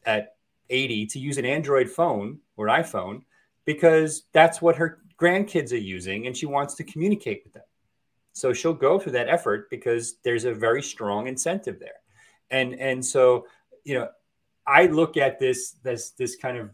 at 0.06 0.36
80 0.70 1.06
to 1.06 1.18
use 1.18 1.38
an 1.38 1.44
Android 1.44 1.90
phone 1.90 2.38
or 2.56 2.66
iPhone 2.66 3.22
because 3.66 4.24
that's 4.32 4.62
what 4.62 4.76
her 4.76 5.02
grandkids 5.20 5.72
are 5.72 5.76
using 5.76 6.26
and 6.26 6.36
she 6.36 6.46
wants 6.46 6.74
to 6.76 6.84
communicate 6.84 7.42
with 7.44 7.52
them. 7.52 7.62
So 8.32 8.52
she'll 8.52 8.74
go 8.74 8.98
through 8.98 9.12
that 9.12 9.28
effort 9.28 9.70
because 9.70 10.16
there's 10.24 10.44
a 10.44 10.52
very 10.52 10.82
strong 10.82 11.28
incentive 11.28 11.78
there. 11.78 12.00
And 12.50 12.74
and 12.74 13.04
so, 13.04 13.46
you 13.84 13.94
know, 13.94 14.08
I 14.66 14.86
look 14.86 15.16
at 15.16 15.38
this 15.38 15.72
this 15.82 16.10
this 16.10 16.36
kind 16.36 16.56
of 16.56 16.70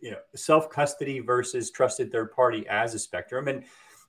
you 0.00 0.10
know 0.12 0.18
self 0.34 0.70
custody 0.70 1.20
versus 1.20 1.70
trusted 1.70 2.12
third 2.12 2.32
party 2.32 2.66
as 2.68 2.94
a 2.94 2.98
spectrum 2.98 3.48
and 3.48 3.64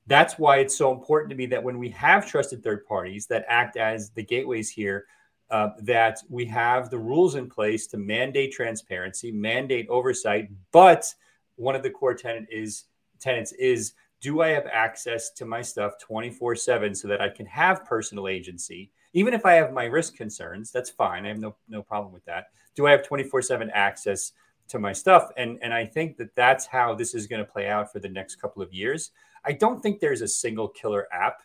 that's 0.08 0.38
why 0.38 0.58
it's 0.58 0.78
so 0.78 0.92
important 0.92 1.30
to 1.30 1.36
me 1.36 1.46
that 1.48 1.64
when 1.64 1.78
we 1.78 1.90
have 1.90 2.28
trusted 2.28 2.64
third 2.64 2.86
parties 2.86 3.26
that 3.28 3.46
act 3.48 3.78
as 3.78 4.10
the 4.12 4.24
gateways 4.24 4.70
here, 4.70 5.06
uh, 5.50 5.70
that 5.80 6.20
we 6.30 6.46
have 6.46 6.90
the 6.90 6.98
rules 6.98 7.36
in 7.36 7.50
place 7.50 7.88
to 7.88 7.98
mandate 7.98 8.52
transparency, 8.52 9.32
mandate 9.32 9.88
oversight. 9.90 10.50
But 10.72 11.14
one 11.56 11.76
of 11.76 11.84
the 11.84 11.90
core 11.90 12.16
tenet 12.16 12.48
is 12.50 12.86
tenants 13.20 13.52
is 13.54 13.94
do 14.20 14.42
I 14.42 14.50
have 14.50 14.68
access 14.68 15.32
to 15.32 15.46
my 15.46 15.62
stuff 15.62 15.94
24 16.00 16.56
7 16.56 16.96
so 16.96 17.08
that 17.08 17.22
I 17.22 17.30
can 17.30 17.46
have 17.46 17.86
personal 17.86 18.28
agency? 18.28 18.92
Even 19.14 19.34
if 19.34 19.46
I 19.46 19.54
have 19.54 19.72
my 19.74 19.86
risk 19.86 20.16
concerns, 20.16 20.72
that's 20.72 20.90
fine. 20.90 21.26
I 21.26 21.30
have 21.30 21.40
no, 21.40 21.56
no 21.70 21.82
problem 21.82 22.14
with 22.14 22.26
that. 22.26 22.48
Do 22.76 22.88
I 22.88 22.92
have 22.92 23.06
24 23.06 23.42
7 23.42 23.70
access 23.72 24.34
to 24.70 24.80
my 24.80 24.92
stuff? 24.92 25.30
And, 25.38 25.60
and 25.62 25.74
I 25.74 25.86
think 25.86 26.18
that 26.18 26.36
that's 26.36 26.66
how 26.66 26.96
this 26.96 27.14
is 27.14 27.28
going 27.28 27.46
to 27.46 27.52
play 27.52 27.68
out 27.68 27.92
for 27.92 28.00
the 28.00 28.10
next 28.10 28.36
couple 28.38 28.62
of 28.62 28.74
years. 28.74 29.12
I 29.46 29.52
don't 29.52 29.82
think 29.82 30.00
there's 30.00 30.22
a 30.22 30.28
single 30.28 30.68
killer 30.68 31.08
app 31.12 31.42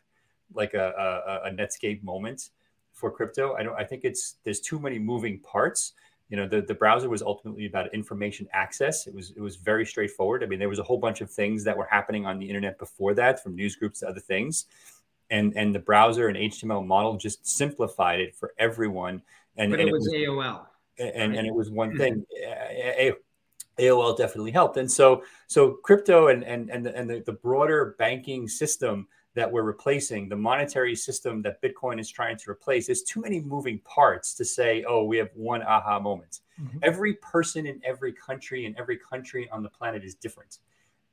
like 0.55 0.75
a, 0.75 1.41
a, 1.45 1.49
a 1.49 1.51
Netscape 1.51 2.03
moment 2.03 2.51
for 2.93 3.11
crypto. 3.11 3.55
I 3.55 3.62
don't. 3.62 3.77
I 3.77 3.85
think 3.85 4.05
it's 4.05 4.37
there's 4.45 4.61
too 4.61 4.79
many 4.79 4.99
moving 4.99 5.41
parts. 5.41 5.93
You 6.29 6.37
know, 6.37 6.47
the, 6.47 6.61
the 6.61 6.75
browser 6.75 7.09
was 7.09 7.23
ultimately 7.23 7.66
about 7.66 7.95
information 7.95 8.47
access. 8.53 9.07
It 9.07 9.14
was 9.14 9.31
it 9.31 9.41
was 9.41 9.57
very 9.57 9.87
straightforward. 9.87 10.43
I 10.43 10.47
mean, 10.47 10.59
there 10.59 10.69
was 10.69 10.79
a 10.79 10.83
whole 10.83 10.99
bunch 10.99 11.21
of 11.21 11.31
things 11.31 11.64
that 11.64 11.77
were 11.77 11.89
happening 11.91 12.27
on 12.27 12.39
the 12.39 12.47
internet 12.47 12.79
before 12.79 13.14
that, 13.14 13.43
from 13.43 13.55
news 13.55 13.77
groups 13.77 14.01
to 14.01 14.09
other 14.09 14.21
things, 14.21 14.66
and 15.31 15.53
and 15.57 15.74
the 15.74 15.79
browser 15.79 16.29
and 16.29 16.37
HTML 16.37 16.87
model 16.87 17.16
just 17.16 17.47
simplified 17.47 18.20
it 18.20 18.35
for 18.35 18.55
everyone. 18.59 19.22
And, 19.57 19.70
but 19.70 19.81
and 19.81 19.89
it, 19.89 19.93
was 19.93 20.07
it 20.12 20.29
was 20.29 20.45
AOL. 20.45 20.66
And, 20.99 21.37
and 21.37 21.47
it 21.47 21.55
was 21.55 21.70
one 21.70 21.97
thing. 21.97 22.24
AOL 23.79 24.16
definitely 24.16 24.51
helped. 24.51 24.76
And 24.76 24.91
so 24.91 25.22
so 25.47 25.72
crypto 25.72 26.29
and 26.29 26.43
and 26.45 26.70
and 26.70 26.85
the, 26.85 26.97
and 26.97 27.09
the, 27.09 27.20
the 27.20 27.33
broader 27.33 27.95
banking 27.99 28.49
system 28.49 29.07
that 29.35 29.51
we're 29.51 29.62
replacing, 29.62 30.29
the 30.29 30.37
monetary 30.37 30.97
system 30.97 31.43
that 31.43 31.62
Bitcoin 31.62 32.01
is 32.01 32.11
trying 32.11 32.37
to 32.37 32.51
replace, 32.51 32.87
there's 32.87 33.03
too 33.03 33.20
many 33.20 33.41
moving 33.41 33.79
parts 33.81 34.35
to 34.35 34.45
say, 34.45 34.85
oh, 34.89 35.05
we 35.05 35.16
have 35.16 35.31
one 35.35 35.62
aha 35.62 36.01
moment. 36.01 36.41
Mm-hmm. 36.61 36.79
Every 36.83 37.14
person 37.14 37.64
in 37.64 37.81
every 37.85 38.12
country 38.12 38.66
and 38.66 38.76
every 38.76 38.97
country 38.97 39.49
on 39.51 39.62
the 39.62 39.68
planet 39.68 40.03
is 40.03 40.16
different. 40.16 40.59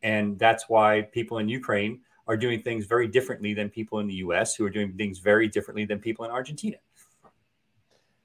And 0.02 0.40
that's 0.40 0.68
why 0.68 1.04
people 1.12 1.38
in 1.38 1.48
Ukraine 1.50 2.02
are 2.28 2.38
doing 2.38 2.62
things 2.62 2.86
very 2.86 3.08
differently 3.08 3.54
than 3.54 3.70
people 3.70 4.00
in 4.00 4.08
the 4.08 4.16
US, 4.16 4.56
who 4.56 4.66
are 4.66 4.70
doing 4.70 4.94
things 4.94 5.20
very 5.20 5.48
differently 5.48 5.86
than 5.86 6.00
people 6.00 6.26
in 6.26 6.32
Argentina. 6.32 6.78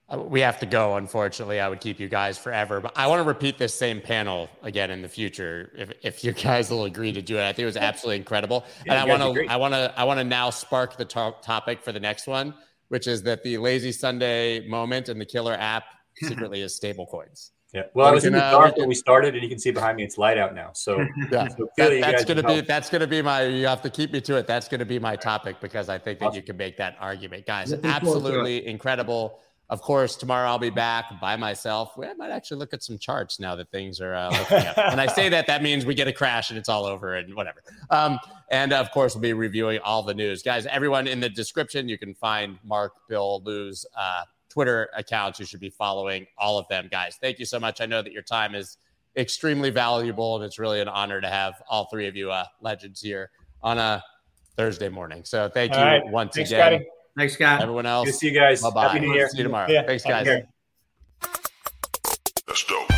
Uh, 0.09 0.19
we 0.19 0.41
have 0.41 0.59
to 0.59 0.67
go, 0.67 0.97
unfortunately. 0.97 1.61
I 1.61 1.69
would 1.69 1.81
keep 1.81 2.01
you 2.01 2.09
guys 2.09 2.37
forever, 2.37 2.81
but 2.81 2.93
I 2.97 3.07
want 3.07 3.21
to 3.21 3.25
repeat 3.25 3.59
this 3.59 3.75
same 3.75 4.01
panel 4.01 4.49
again 4.63 4.91
in 4.91 5.03
the 5.03 5.09
future 5.09 5.71
if, 5.77 5.93
if 6.03 6.25
you 6.25 6.33
guys 6.33 6.71
will 6.71 6.85
agree 6.85 7.13
to 7.13 7.23
do 7.23 7.37
it. 7.37 7.43
I 7.43 7.53
think 7.53 7.61
it 7.61 7.67
was 7.67 7.77
absolutely 7.77 8.17
incredible, 8.17 8.65
yeah, 8.85 8.95
and 8.95 9.01
I 9.01 9.19
want 9.19 9.37
to 9.37 9.47
I 9.47 9.57
want 9.57 9.75
to 9.75 9.93
I 9.97 10.05
want 10.05 10.19
to 10.19 10.25
now 10.25 10.51
spark 10.51 10.97
the 10.97 11.05
to- 11.05 11.37
topic 11.43 11.83
for 11.83 11.93
the 11.93 12.01
next 12.01 12.27
one, 12.27 12.55
which 12.89 13.07
is 13.07 13.23
that 13.23 13.45
the 13.45 13.59
lazy 13.59 13.93
Sunday 13.93 14.67
moment 14.67 15.09
and 15.09 15.21
the 15.21 15.27
killer 15.27 15.55
app 15.55 15.85
secretly 16.17 16.61
is 16.63 16.75
stable 16.75 17.07
coins. 17.07 17.53
Yeah. 17.73 17.83
Well, 17.95 18.07
I 18.07 18.11
was 18.11 18.25
in 18.25 18.33
the 18.33 18.41
dark 18.41 18.73
uh, 18.73 18.75
when 18.79 18.89
we 18.89 18.95
started, 18.95 19.35
and 19.35 19.43
you 19.43 19.49
can 19.49 19.59
see 19.59 19.71
behind 19.71 19.97
me 19.97 20.03
it's 20.03 20.19
light 20.19 20.39
out 20.39 20.55
now. 20.55 20.71
So, 20.75 20.99
yeah, 21.31 21.49
so 21.49 21.69
that, 21.77 22.01
that's 22.01 22.25
going 22.25 22.37
to 22.39 22.43
be 22.43 22.61
that's 22.63 22.91
going 22.91 23.01
to 23.01 23.07
be 23.07 23.23
my. 23.23 23.45
You 23.45 23.67
have 23.67 23.83
to 23.83 23.91
keep 23.91 24.13
me 24.13 24.21
to 24.23 24.37
it. 24.37 24.47
That's 24.47 24.69
going 24.69 24.81
to 24.81 24.85
be 24.85 24.99
my 24.99 25.17
topic 25.17 25.61
because 25.61 25.89
I 25.89 25.99
think 25.99 26.19
that 26.19 26.27
awesome. 26.27 26.37
you 26.37 26.43
can 26.43 26.57
make 26.57 26.77
that 26.79 26.97
argument, 27.01 27.47
guys. 27.47 27.73
Absolutely 27.73 28.67
incredible 28.67 29.41
of 29.71 29.81
course, 29.81 30.17
tomorrow 30.17 30.49
I'll 30.49 30.59
be 30.59 30.69
back 30.69 31.21
by 31.21 31.37
myself. 31.37 31.93
I 31.97 32.13
might 32.15 32.31
actually 32.31 32.59
look 32.59 32.75
at 32.75 32.83
some 32.83 32.99
charts 32.99 33.39
now 33.39 33.55
that 33.55 33.71
things 33.71 34.01
are 34.01 34.15
uh, 34.15 34.31
looking 34.31 34.67
up. 34.67 34.77
and 34.77 35.01
I 35.01 35.07
say 35.07 35.29
that, 35.29 35.47
that 35.47 35.63
means 35.63 35.87
we 35.87 35.95
get 35.95 36.09
a 36.09 36.13
crash 36.13 36.51
and 36.51 36.59
it's 36.59 36.69
all 36.69 36.85
over 36.85 37.15
and 37.15 37.37
whatever. 37.37 37.63
Um, 37.89 38.19
and 38.51 38.73
of 38.73 38.91
course, 38.91 39.15
we'll 39.15 39.23
be 39.23 39.33
reviewing 39.33 39.79
all 39.85 40.03
the 40.03 40.13
news. 40.13 40.43
Guys, 40.43 40.67
everyone 40.67 41.07
in 41.07 41.21
the 41.21 41.29
description, 41.29 41.89
you 41.89 41.99
can 41.99 42.15
find 42.15 42.59
Mark, 42.65 42.95
Bill, 43.09 43.43
Lou's 43.45 43.87
uh, 43.97 44.25
Twitter 44.51 44.91
accounts. 44.95 45.41
You 45.41 45.47
should 45.47 45.61
be 45.61 45.71
following 45.71 46.27
all 46.37 46.59
of 46.59 46.69
them, 46.69 46.89
guys. 46.91 47.17
Thank 47.21 47.39
you 47.39 47.47
so 47.47 47.59
much. 47.59 47.81
I 47.81 47.87
know 47.87 48.03
that 48.03 48.13
your 48.13 48.23
time 48.23 48.55
is 48.55 48.77
extremely 49.17 49.71
valuable, 49.71 50.37
and 50.37 50.45
it's 50.45 50.59
really 50.59 50.81
an 50.81 50.89
honor 50.89 51.21
to 51.21 51.29
have 51.29 51.55
all 51.69 51.87
three 51.87 52.07
of 52.07 52.17
you 52.17 52.31
uh, 52.31 52.45
legends 52.61 53.01
here 53.01 53.31
on 53.63 53.79
a 53.79 54.03
Thursday 54.57 54.89
morning. 54.89 55.25
So 55.25 55.49
thank 55.49 55.73
all 55.73 55.79
you 55.79 55.85
right. 55.85 56.07
once 56.07 56.35
Thanks, 56.35 56.51
again. 56.51 56.73
Scotty. 56.73 56.87
Thanks, 57.17 57.35
Scott. 57.35 57.63
Everyone 57.63 57.87
else. 57.87 58.07
Good 58.07 58.13
to 58.13 58.19
see 58.19 58.29
you 58.29 58.35
guys. 58.35 58.63
Bye 58.63 58.71
bye. 58.71 58.99
See 58.99 59.39
you 59.39 59.43
tomorrow. 59.43 59.71
Yeah. 59.71 59.87
Thanks, 59.87 60.05
guys. 60.05 60.27
That's 62.47 62.65
dope. 62.67 62.90